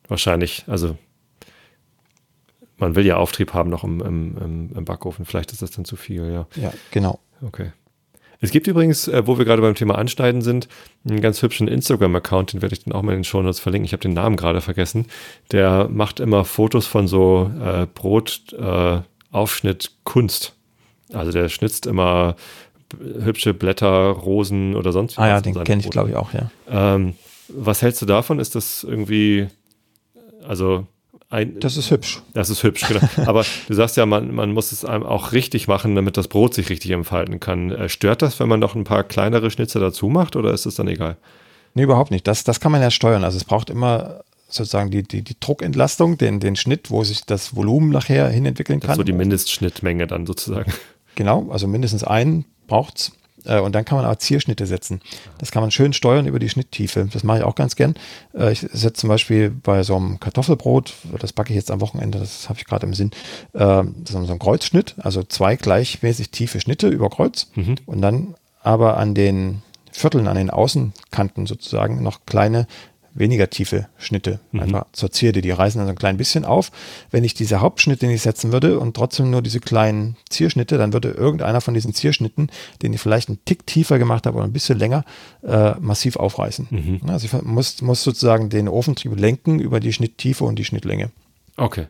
wahrscheinlich, 0.08 0.64
also 0.66 0.96
man 2.78 2.94
will 2.94 3.06
ja 3.06 3.16
Auftrieb 3.16 3.54
haben 3.54 3.70
noch 3.70 3.84
im, 3.84 4.00
im, 4.00 4.70
im, 4.74 4.84
Backofen. 4.84 5.24
Vielleicht 5.24 5.52
ist 5.52 5.62
das 5.62 5.70
dann 5.70 5.84
zu 5.84 5.96
viel, 5.96 6.30
ja. 6.30 6.46
Ja, 6.60 6.72
genau. 6.90 7.20
Okay. 7.42 7.72
Es 8.40 8.50
gibt 8.50 8.66
übrigens, 8.66 9.08
äh, 9.08 9.26
wo 9.26 9.38
wir 9.38 9.46
gerade 9.46 9.62
beim 9.62 9.74
Thema 9.74 9.96
Anschneiden 9.96 10.42
sind, 10.42 10.68
einen 11.08 11.22
ganz 11.22 11.40
hübschen 11.42 11.68
Instagram-Account, 11.68 12.52
den 12.52 12.60
werde 12.62 12.74
ich 12.74 12.84
dann 12.84 12.92
auch 12.92 13.02
mal 13.02 13.12
in 13.12 13.20
den 13.20 13.24
Shownotes 13.24 13.60
verlinken. 13.60 13.86
Ich 13.86 13.92
habe 13.92 14.02
den 14.02 14.12
Namen 14.12 14.36
gerade 14.36 14.60
vergessen. 14.60 15.06
Der 15.52 15.88
macht 15.88 16.20
immer 16.20 16.44
Fotos 16.44 16.86
von 16.86 17.08
so 17.08 17.50
äh, 17.62 17.86
Brotaufschnitt 17.92 19.84
äh, 19.86 19.88
Kunst. 20.04 20.55
Also 21.12 21.32
der 21.32 21.48
schnitzt 21.48 21.86
immer 21.86 22.36
hübsche 23.00 23.54
Blätter, 23.54 24.08
Rosen 24.10 24.76
oder 24.76 24.92
sonst 24.92 25.16
was. 25.16 25.24
Ah 25.24 25.28
ja, 25.28 25.40
den 25.40 25.54
kenne 25.64 25.82
ich 25.82 25.90
glaube 25.90 26.10
ich 26.10 26.16
auch, 26.16 26.32
ja. 26.32 26.50
Ähm, 26.70 27.14
was 27.48 27.82
hältst 27.82 28.02
du 28.02 28.06
davon? 28.06 28.38
Ist 28.38 28.54
das 28.54 28.84
irgendwie, 28.84 29.48
also 30.46 30.86
ein, 31.28 31.58
das 31.58 31.76
ist 31.76 31.90
hübsch. 31.90 32.22
Das 32.34 32.50
ist 32.50 32.62
hübsch, 32.62 32.86
genau. 32.86 33.00
Aber 33.28 33.44
du 33.66 33.74
sagst 33.74 33.96
ja, 33.96 34.06
man, 34.06 34.32
man 34.34 34.52
muss 34.52 34.70
es 34.70 34.84
einem 34.84 35.04
auch 35.04 35.32
richtig 35.32 35.66
machen, 35.66 35.94
damit 35.96 36.16
das 36.16 36.28
Brot 36.28 36.54
sich 36.54 36.68
richtig 36.68 36.92
entfalten 36.92 37.40
kann. 37.40 37.72
Äh, 37.72 37.88
stört 37.88 38.22
das, 38.22 38.38
wenn 38.38 38.48
man 38.48 38.60
noch 38.60 38.74
ein 38.74 38.84
paar 38.84 39.02
kleinere 39.02 39.50
Schnitze 39.50 39.80
dazu 39.80 40.08
macht 40.08 40.36
oder 40.36 40.52
ist 40.52 40.66
es 40.66 40.76
dann 40.76 40.86
egal? 40.86 41.16
Nee, 41.74 41.82
überhaupt 41.82 42.10
nicht. 42.10 42.26
Das, 42.26 42.44
das 42.44 42.60
kann 42.60 42.72
man 42.72 42.80
ja 42.80 42.90
steuern. 42.90 43.24
Also 43.24 43.36
es 43.36 43.44
braucht 43.44 43.70
immer 43.70 44.20
sozusagen 44.48 44.90
die, 44.90 45.02
die, 45.02 45.22
die 45.22 45.36
Druckentlastung, 45.38 46.16
den, 46.16 46.38
den 46.38 46.54
Schnitt, 46.54 46.90
wo 46.90 47.02
sich 47.02 47.26
das 47.26 47.56
Volumen 47.56 47.90
nachher 47.90 48.28
hin 48.28 48.46
entwickeln 48.46 48.78
kann. 48.78 48.90
Das 48.90 48.96
so 48.96 49.02
die 49.02 49.12
Mindestschnittmenge 49.12 50.06
dann 50.06 50.26
sozusagen. 50.26 50.72
Genau, 51.16 51.50
also 51.50 51.66
mindestens 51.66 52.04
einen 52.04 52.44
braucht 52.68 52.98
es. 52.98 53.12
Äh, 53.46 53.60
und 53.60 53.74
dann 53.74 53.84
kann 53.84 53.98
man 53.98 54.06
auch 54.06 54.16
Zierschnitte 54.16 54.66
setzen. 54.66 55.00
Das 55.38 55.50
kann 55.50 55.62
man 55.62 55.70
schön 55.70 55.92
steuern 55.92 56.26
über 56.26 56.38
die 56.38 56.48
Schnitttiefe. 56.48 57.08
Das 57.12 57.24
mache 57.24 57.38
ich 57.38 57.44
auch 57.44 57.54
ganz 57.54 57.76
gern. 57.76 57.94
Äh, 58.34 58.52
ich 58.52 58.60
setze 58.60 58.92
zum 58.94 59.08
Beispiel 59.08 59.50
bei 59.50 59.82
so 59.82 59.96
einem 59.96 60.20
Kartoffelbrot, 60.20 60.94
das 61.18 61.32
backe 61.32 61.50
ich 61.50 61.56
jetzt 61.56 61.70
am 61.70 61.80
Wochenende, 61.80 62.18
das 62.18 62.48
habe 62.48 62.58
ich 62.58 62.66
gerade 62.66 62.86
im 62.86 62.94
Sinn, 62.94 63.10
äh, 63.54 63.82
so 64.08 64.18
ein 64.18 64.38
Kreuzschnitt, 64.38 64.94
also 64.98 65.22
zwei 65.22 65.56
gleichmäßig 65.56 66.30
tiefe 66.30 66.60
Schnitte 66.60 66.88
über 66.88 67.08
Kreuz 67.10 67.50
mhm. 67.54 67.76
und 67.86 68.02
dann 68.02 68.34
aber 68.62 68.96
an 68.96 69.14
den 69.14 69.62
Vierteln, 69.92 70.26
an 70.26 70.36
den 70.36 70.50
Außenkanten 70.50 71.46
sozusagen 71.46 72.02
noch 72.02 72.26
kleine 72.26 72.66
weniger 73.18 73.50
tiefe 73.50 73.88
Schnitte 73.98 74.40
mhm. 74.52 74.60
einfach 74.60 74.86
zur 74.92 75.10
Zierde. 75.10 75.40
Die 75.40 75.50
reißen 75.50 75.78
dann 75.78 75.86
so 75.86 75.92
ein 75.92 75.98
klein 75.98 76.16
bisschen 76.16 76.44
auf. 76.44 76.70
Wenn 77.10 77.24
ich 77.24 77.34
diese 77.34 77.60
Hauptschnitte 77.60 78.06
nicht 78.06 78.22
setzen 78.22 78.52
würde 78.52 78.78
und 78.78 78.94
trotzdem 78.94 79.30
nur 79.30 79.42
diese 79.42 79.60
kleinen 79.60 80.16
Zierschnitte, 80.28 80.78
dann 80.78 80.92
würde 80.92 81.10
irgendeiner 81.10 81.60
von 81.60 81.74
diesen 81.74 81.94
Zierschnitten, 81.94 82.50
den 82.82 82.92
ich 82.92 83.00
vielleicht 83.00 83.28
einen 83.28 83.44
Tick 83.44 83.66
tiefer 83.66 83.98
gemacht 83.98 84.26
habe 84.26 84.36
oder 84.36 84.46
ein 84.46 84.52
bisschen 84.52 84.78
länger, 84.78 85.04
äh, 85.42 85.72
massiv 85.80 86.16
aufreißen. 86.16 86.68
Mhm. 86.70 87.00
Also 87.08 87.26
ich 87.26 87.42
muss, 87.42 87.82
muss 87.82 88.02
sozusagen 88.02 88.50
den 88.50 88.68
Ofentrieb 88.68 89.18
lenken 89.18 89.58
über 89.58 89.80
die 89.80 89.92
Schnitttiefe 89.92 90.44
und 90.44 90.58
die 90.58 90.64
Schnittlänge. 90.64 91.10
Okay. 91.56 91.86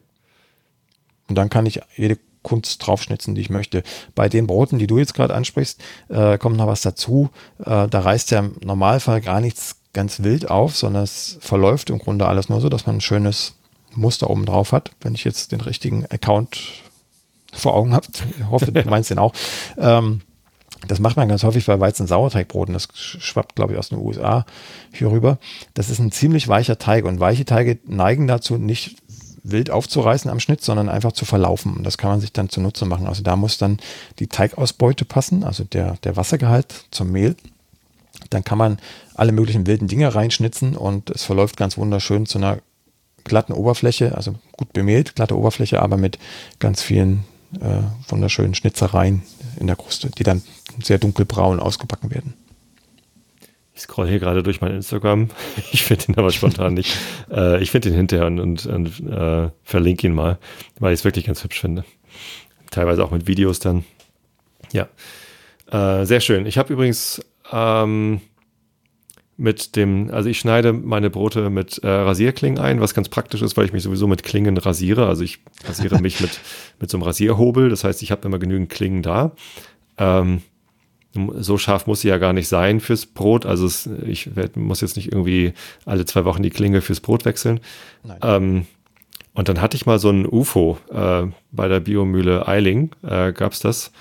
Und 1.28 1.36
dann 1.36 1.50
kann 1.50 1.66
ich 1.66 1.80
jede 1.96 2.18
Kunst 2.46 2.86
draufschnitzen, 2.86 3.34
die 3.34 3.40
ich 3.40 3.50
möchte. 3.50 3.82
Bei 4.14 4.28
den 4.28 4.46
Broten, 4.46 4.78
die 4.78 4.86
du 4.86 4.98
jetzt 4.98 5.14
gerade 5.14 5.34
ansprichst, 5.34 5.82
äh, 6.08 6.38
kommt 6.38 6.56
noch 6.56 6.68
was 6.68 6.80
dazu. 6.80 7.30
Äh, 7.58 7.88
da 7.88 8.00
reißt 8.00 8.30
ja 8.30 8.38
im 8.38 8.54
Normalfall 8.64 9.20
gar 9.20 9.40
nichts 9.40 9.80
ganz 9.96 10.22
wild 10.22 10.50
auf, 10.50 10.76
sondern 10.76 11.02
es 11.02 11.38
verläuft 11.40 11.88
im 11.88 11.98
Grunde 11.98 12.26
alles 12.26 12.50
nur 12.50 12.60
so, 12.60 12.68
dass 12.68 12.86
man 12.86 12.98
ein 12.98 13.00
schönes 13.00 13.54
Muster 13.94 14.28
oben 14.28 14.44
drauf 14.44 14.72
hat. 14.72 14.90
Wenn 15.00 15.14
ich 15.14 15.24
jetzt 15.24 15.52
den 15.52 15.62
richtigen 15.62 16.04
Account 16.06 16.58
vor 17.50 17.74
Augen 17.74 17.94
habe, 17.94 18.06
ich 18.38 18.46
hoffe, 18.48 18.70
du 18.70 18.82
meinst 18.90 19.10
den 19.10 19.18
auch. 19.18 19.32
Ähm, 19.78 20.20
das 20.86 21.00
macht 21.00 21.16
man 21.16 21.28
ganz 21.28 21.42
häufig 21.42 21.64
bei 21.64 21.80
Weizen-Sauerteigbroten. 21.80 22.74
Das 22.74 22.88
schwappt, 22.94 23.56
glaube 23.56 23.72
ich, 23.72 23.78
aus 23.78 23.88
den 23.88 23.98
USA 23.98 24.44
hier 24.92 25.10
rüber. 25.10 25.38
Das 25.72 25.88
ist 25.88 25.98
ein 25.98 26.12
ziemlich 26.12 26.46
weicher 26.46 26.78
Teig 26.78 27.06
und 27.06 27.18
weiche 27.18 27.46
Teige 27.46 27.78
neigen 27.86 28.26
dazu, 28.26 28.58
nicht 28.58 28.96
wild 29.42 29.70
aufzureißen 29.70 30.30
am 30.30 30.40
Schnitt, 30.40 30.62
sondern 30.62 30.90
einfach 30.90 31.12
zu 31.12 31.24
verlaufen. 31.24 31.74
Und 31.74 31.84
das 31.84 31.96
kann 31.96 32.10
man 32.10 32.20
sich 32.20 32.32
dann 32.32 32.50
zunutze 32.50 32.84
machen. 32.84 33.06
Also 33.06 33.22
da 33.22 33.34
muss 33.34 33.56
dann 33.56 33.78
die 34.18 34.26
Teigausbeute 34.26 35.06
passen, 35.06 35.42
also 35.42 35.64
der, 35.64 35.96
der 36.04 36.16
Wassergehalt 36.16 36.84
zum 36.90 37.12
Mehl. 37.12 37.34
Dann 38.30 38.44
kann 38.44 38.58
man 38.58 38.78
alle 39.14 39.32
möglichen 39.32 39.66
wilden 39.66 39.88
Dinge 39.88 40.14
reinschnitzen 40.14 40.76
und 40.76 41.10
es 41.10 41.24
verläuft 41.24 41.56
ganz 41.56 41.76
wunderschön 41.76 42.26
zu 42.26 42.38
einer 42.38 42.58
glatten 43.24 43.52
Oberfläche, 43.52 44.16
also 44.16 44.34
gut 44.52 44.72
bemehlt, 44.72 45.14
glatte 45.16 45.36
Oberfläche, 45.36 45.82
aber 45.82 45.96
mit 45.96 46.18
ganz 46.58 46.82
vielen 46.82 47.24
äh, 47.60 47.82
wunderschönen 48.08 48.54
Schnitzereien 48.54 49.22
in 49.58 49.66
der 49.66 49.76
Kruste, 49.76 50.10
die 50.10 50.22
dann 50.22 50.42
sehr 50.82 50.98
dunkelbraun 50.98 51.60
ausgebacken 51.60 52.10
werden. 52.10 52.34
Ich 53.74 53.82
scroll 53.82 54.08
hier 54.08 54.18
gerade 54.20 54.42
durch 54.42 54.62
mein 54.62 54.74
Instagram. 54.74 55.28
Ich 55.72 55.84
finde 55.84 56.06
ihn 56.08 56.14
aber 56.16 56.30
spontan 56.30 56.74
nicht. 56.74 56.96
Äh, 57.30 57.62
ich 57.62 57.70
finde 57.70 57.90
ihn 57.90 57.94
hinterher 57.94 58.26
und, 58.26 58.40
und, 58.40 58.66
und 58.66 59.00
äh, 59.00 59.50
verlinke 59.62 60.06
ihn 60.06 60.14
mal, 60.14 60.38
weil 60.78 60.94
ich 60.94 61.00
es 61.00 61.04
wirklich 61.04 61.26
ganz 61.26 61.44
hübsch 61.44 61.60
finde. 61.60 61.84
Teilweise 62.70 63.04
auch 63.04 63.10
mit 63.10 63.26
Videos 63.26 63.58
dann. 63.58 63.84
Ja, 64.72 64.88
äh, 65.70 66.06
sehr 66.06 66.20
schön. 66.20 66.46
Ich 66.46 66.56
habe 66.58 66.72
übrigens 66.72 67.20
ähm, 67.52 68.20
mit 69.36 69.76
dem, 69.76 70.10
also 70.10 70.28
ich 70.28 70.38
schneide 70.38 70.72
meine 70.72 71.10
Brote 71.10 71.50
mit 71.50 71.78
äh, 71.84 71.88
Rasierklingen 71.88 72.58
ein, 72.58 72.80
was 72.80 72.94
ganz 72.94 73.08
praktisch 73.08 73.42
ist, 73.42 73.56
weil 73.56 73.66
ich 73.66 73.72
mich 73.72 73.82
sowieso 73.82 74.06
mit 74.06 74.22
Klingen 74.22 74.56
rasiere. 74.56 75.06
Also 75.06 75.24
ich 75.24 75.40
rasiere 75.66 76.00
mich 76.00 76.20
mit, 76.20 76.40
mit 76.80 76.90
so 76.90 76.96
einem 76.96 77.02
Rasierhobel. 77.02 77.68
Das 77.68 77.84
heißt, 77.84 78.02
ich 78.02 78.10
habe 78.10 78.26
immer 78.26 78.38
genügend 78.38 78.70
Klingen 78.70 79.02
da. 79.02 79.32
Ähm, 79.98 80.42
so 81.38 81.58
scharf 81.58 81.86
muss 81.86 82.00
sie 82.00 82.08
ja 82.08 82.18
gar 82.18 82.32
nicht 82.32 82.48
sein 82.48 82.80
fürs 82.80 83.06
Brot. 83.06 83.46
Also 83.46 83.66
es, 83.66 83.88
ich 84.06 84.36
werd, 84.36 84.56
muss 84.56 84.80
jetzt 84.80 84.96
nicht 84.96 85.12
irgendwie 85.12 85.52
alle 85.84 86.04
zwei 86.04 86.24
Wochen 86.24 86.42
die 86.42 86.50
Klinge 86.50 86.80
fürs 86.80 87.00
Brot 87.00 87.24
wechseln. 87.24 87.60
Ähm, 88.22 88.66
und 89.34 89.48
dann 89.50 89.60
hatte 89.60 89.76
ich 89.76 89.84
mal 89.84 89.98
so 89.98 90.08
ein 90.08 90.26
UFO 90.26 90.78
äh, 90.90 91.26
bei 91.52 91.68
der 91.68 91.80
Biomühle 91.80 92.48
Eiling, 92.48 92.90
äh, 93.02 93.32
gab 93.32 93.52
es 93.52 93.60
das 93.60 93.92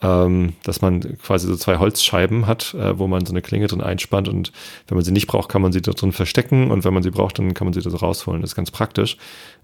ähm, 0.00 0.54
dass 0.62 0.80
man 0.80 1.00
quasi 1.18 1.46
so 1.46 1.56
zwei 1.56 1.78
Holzscheiben 1.78 2.46
hat, 2.46 2.74
äh, 2.74 2.98
wo 2.98 3.06
man 3.08 3.26
so 3.26 3.32
eine 3.32 3.42
Klinge 3.42 3.66
drin 3.66 3.80
einspannt 3.80 4.28
und 4.28 4.52
wenn 4.86 4.96
man 4.96 5.04
sie 5.04 5.10
nicht 5.10 5.26
braucht, 5.26 5.48
kann 5.48 5.62
man 5.62 5.72
sie 5.72 5.82
da 5.82 5.92
drin 5.92 6.12
verstecken 6.12 6.70
und 6.70 6.84
wenn 6.84 6.94
man 6.94 7.02
sie 7.02 7.10
braucht, 7.10 7.38
dann 7.38 7.54
kann 7.54 7.66
man 7.66 7.74
sie 7.74 7.80
da 7.80 7.90
rausholen. 7.90 8.40
Das 8.40 8.50
ist 8.50 8.56
ganz 8.56 8.70
praktisch. 8.70 9.16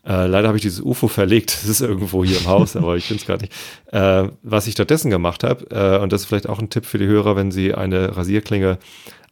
Äh, 0.05 0.27
leider 0.27 0.49
habe 0.49 0.59
ich 0.59 0.63
dieses 0.63 0.81
UFO 0.81 1.09
verlegt. 1.09 1.53
Das 1.63 1.69
ist 1.69 1.81
irgendwo 1.81 2.25
hier 2.25 2.39
im 2.39 2.47
Haus, 2.47 2.77
aber 2.77 2.97
ich 2.97 3.07
finde 3.07 3.21
es 3.21 3.27
gerade 3.27 3.43
nicht. 3.43 3.55
Äh, 3.93 4.31
was 4.43 4.67
ich 4.67 4.73
stattdessen 4.73 5.11
gemacht 5.11 5.45
habe, 5.45 5.67
äh, 5.71 6.03
und 6.03 6.13
das 6.13 6.23
ist 6.23 6.27
vielleicht 6.27 6.49
auch 6.49 6.59
ein 6.59 6.69
Tipp 6.69 6.85
für 6.85 6.99
die 6.99 7.07
Hörer, 7.07 7.37
wenn 7.37 7.51
sie 7.53 7.75
eine 7.75 8.17
Rasierklinge 8.17 8.79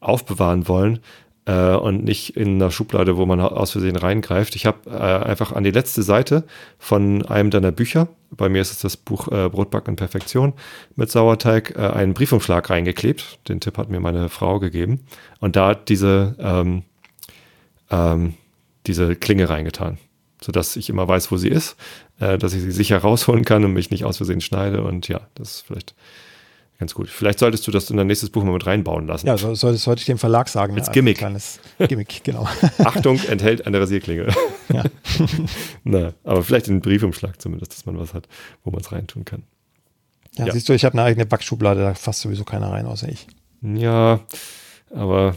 aufbewahren 0.01 0.69
wollen, 0.69 1.01
äh, 1.47 1.75
und 1.75 2.05
nicht 2.05 2.37
in 2.37 2.55
einer 2.55 2.71
Schublade, 2.71 3.17
wo 3.17 3.27
man 3.27 3.41
aus 3.41 3.73
Versehen 3.73 3.97
reingreift. 3.97 4.55
Ich 4.57 4.67
habe 4.67 4.91
äh, 4.91 4.93
einfach 4.93 5.53
an 5.53 5.65
die 5.65 5.71
letzte 5.71 6.03
Seite 6.03 6.45
von 6.79 7.25
einem 7.27 7.51
deiner 7.51 7.73
Bücher, 7.73 8.09
bei 8.31 8.49
mir 8.49 8.63
ist 8.63 8.73
es 8.73 8.81
das 8.81 8.97
Buch 8.97 9.29
äh, 9.29 9.49
Brotbacken 9.49 9.97
Perfektion 9.97 10.55
mit 10.97 11.11
Sauerteig, 11.11 11.75
äh, 11.77 11.89
einen 11.89 12.15
Briefumschlag 12.15 12.71
reingeklebt. 12.71 13.41
Den 13.49 13.61
Tipp 13.61 13.77
hat 13.77 13.91
mir 13.91 14.01
meine 14.01 14.29
Frau 14.29 14.59
gegeben. 14.59 15.01
Und 15.41 15.57
da 15.57 15.75
diese, 15.75 16.35
ähm, 16.39 16.83
ähm, 17.91 18.35
diese 18.87 19.17
Klinge 19.17 19.51
reingetan, 19.51 19.99
sodass 20.41 20.77
ich 20.77 20.89
immer 20.89 21.07
weiß, 21.07 21.31
wo 21.31 21.37
sie 21.37 21.51
ist, 21.51 21.77
äh, 22.21 22.39
dass 22.39 22.55
ich 22.55 22.63
sie 22.63 22.73
sicher 22.73 22.99
rausholen 22.99 23.45
kann 23.45 23.65
und 23.65 23.75
mich 23.75 23.91
nicht 23.91 24.05
aus 24.05 24.17
Versehen 24.17 24.41
schneide. 24.41 24.83
Und 24.83 25.09
ja, 25.09 25.21
das 25.35 25.57
ist 25.57 25.67
vielleicht 25.67 25.95
ganz 26.83 26.95
gut. 26.95 27.09
Vielleicht 27.09 27.39
solltest 27.39 27.65
du 27.65 27.71
das 27.71 27.89
in 27.91 27.97
dein 27.97 28.09
nächstes 28.09 28.31
Buch 28.31 28.43
mal 28.43 28.53
mit 28.53 28.67
reinbauen 28.67 29.07
lassen. 29.07 29.29
Ja, 29.29 29.39
so, 29.39 29.55
sollte, 29.55 29.79
sollte 29.79 30.01
ich 30.01 30.07
dem 30.07 30.19
Verlag 30.19 30.49
sagen. 30.49 30.75
Als? 30.75 30.91
Gimmick. 30.91 31.19
Kleines 31.19 31.61
Gimmick, 31.79 32.25
genau. 32.25 32.49
Achtung, 32.79 33.21
enthält 33.29 33.67
eine 33.69 33.81
Rasierklinge. 33.81 34.27
Ja. 34.73 34.83
Na, 35.85 36.13
aber 36.25 36.43
vielleicht 36.43 36.67
in 36.67 36.75
den 36.75 36.81
Briefumschlag 36.81 37.41
zumindest, 37.41 37.73
dass 37.73 37.87
man 37.87 37.99
was 37.99 38.15
hat, 38.15 38.27
wo 38.65 38.73
man 38.73 38.81
es 38.81 38.91
reintun 38.91 39.25
kann. 39.25 39.45
Ja, 40.37 40.47
ja, 40.47 40.53
siehst 40.53 40.69
du, 40.69 40.73
ich 40.73 40.85
habe 40.85 40.95
eine 40.95 41.05
eigene 41.05 41.25
Backschublade, 41.25 41.81
da 41.81 41.95
fasst 41.95 42.23
sowieso 42.23 42.43
keiner 42.43 42.73
rein, 42.73 42.87
außer 42.87 43.09
ich. 43.09 43.29
Ja, 43.63 44.19
aber 44.93 45.37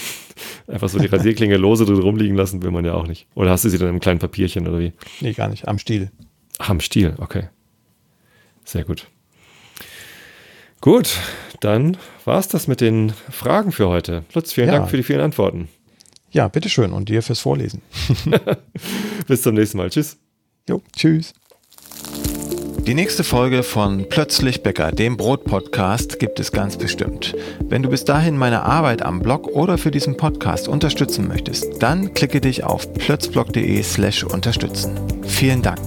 einfach 0.66 0.90
so 0.90 0.98
die 0.98 1.06
Rasierklinge 1.06 1.56
lose 1.56 1.86
drin 1.86 2.00
rumliegen 2.00 2.36
lassen 2.36 2.60
will 2.62 2.70
man 2.70 2.84
ja 2.84 2.92
auch 2.92 3.06
nicht. 3.06 3.28
Oder 3.34 3.50
hast 3.50 3.64
du 3.64 3.70
sie 3.70 3.78
dann 3.78 3.88
im 3.88 4.00
kleinen 4.00 4.18
Papierchen 4.18 4.68
oder 4.68 4.78
wie? 4.78 4.92
Nee, 5.22 5.32
gar 5.32 5.48
nicht. 5.48 5.68
Am 5.68 5.78
Stiel. 5.78 6.10
Ach, 6.58 6.68
am 6.68 6.80
Stiel, 6.80 7.14
okay. 7.18 7.48
Sehr 8.64 8.84
gut. 8.84 9.06
Gut, 10.86 11.18
dann 11.58 11.96
war 12.24 12.38
es 12.38 12.46
das 12.46 12.68
mit 12.68 12.80
den 12.80 13.12
Fragen 13.28 13.72
für 13.72 13.88
heute. 13.88 14.22
Lutz, 14.34 14.52
vielen 14.52 14.68
ja. 14.68 14.74
Dank 14.74 14.88
für 14.88 14.96
die 14.96 15.02
vielen 15.02 15.20
Antworten. 15.20 15.68
Ja, 16.30 16.46
bitteschön 16.46 16.92
und 16.92 17.08
dir 17.08 17.24
fürs 17.24 17.40
Vorlesen. 17.40 17.82
Bis 19.26 19.42
zum 19.42 19.56
nächsten 19.56 19.78
Mal. 19.78 19.90
Tschüss. 19.90 20.16
Jo, 20.68 20.80
tschüss. 20.94 21.34
Die 22.86 22.94
nächste 22.94 23.24
Folge 23.24 23.64
von 23.64 24.06
Plötzlich 24.08 24.62
Bäcker, 24.62 24.92
dem 24.92 25.16
Brot-Podcast, 25.16 26.20
gibt 26.20 26.38
es 26.38 26.52
ganz 26.52 26.76
bestimmt. 26.76 27.34
Wenn 27.64 27.82
du 27.82 27.88
bis 27.88 28.04
dahin 28.04 28.38
meine 28.38 28.62
Arbeit 28.62 29.02
am 29.02 29.18
Blog 29.18 29.48
oder 29.48 29.78
für 29.78 29.90
diesen 29.90 30.16
Podcast 30.16 30.68
unterstützen 30.68 31.26
möchtest, 31.26 31.82
dann 31.82 32.14
klicke 32.14 32.40
dich 32.40 32.62
auf 32.62 32.94
plötzblog.de 32.94 33.82
slash 33.82 34.22
unterstützen. 34.22 35.00
Vielen 35.24 35.62
Dank. 35.62 35.80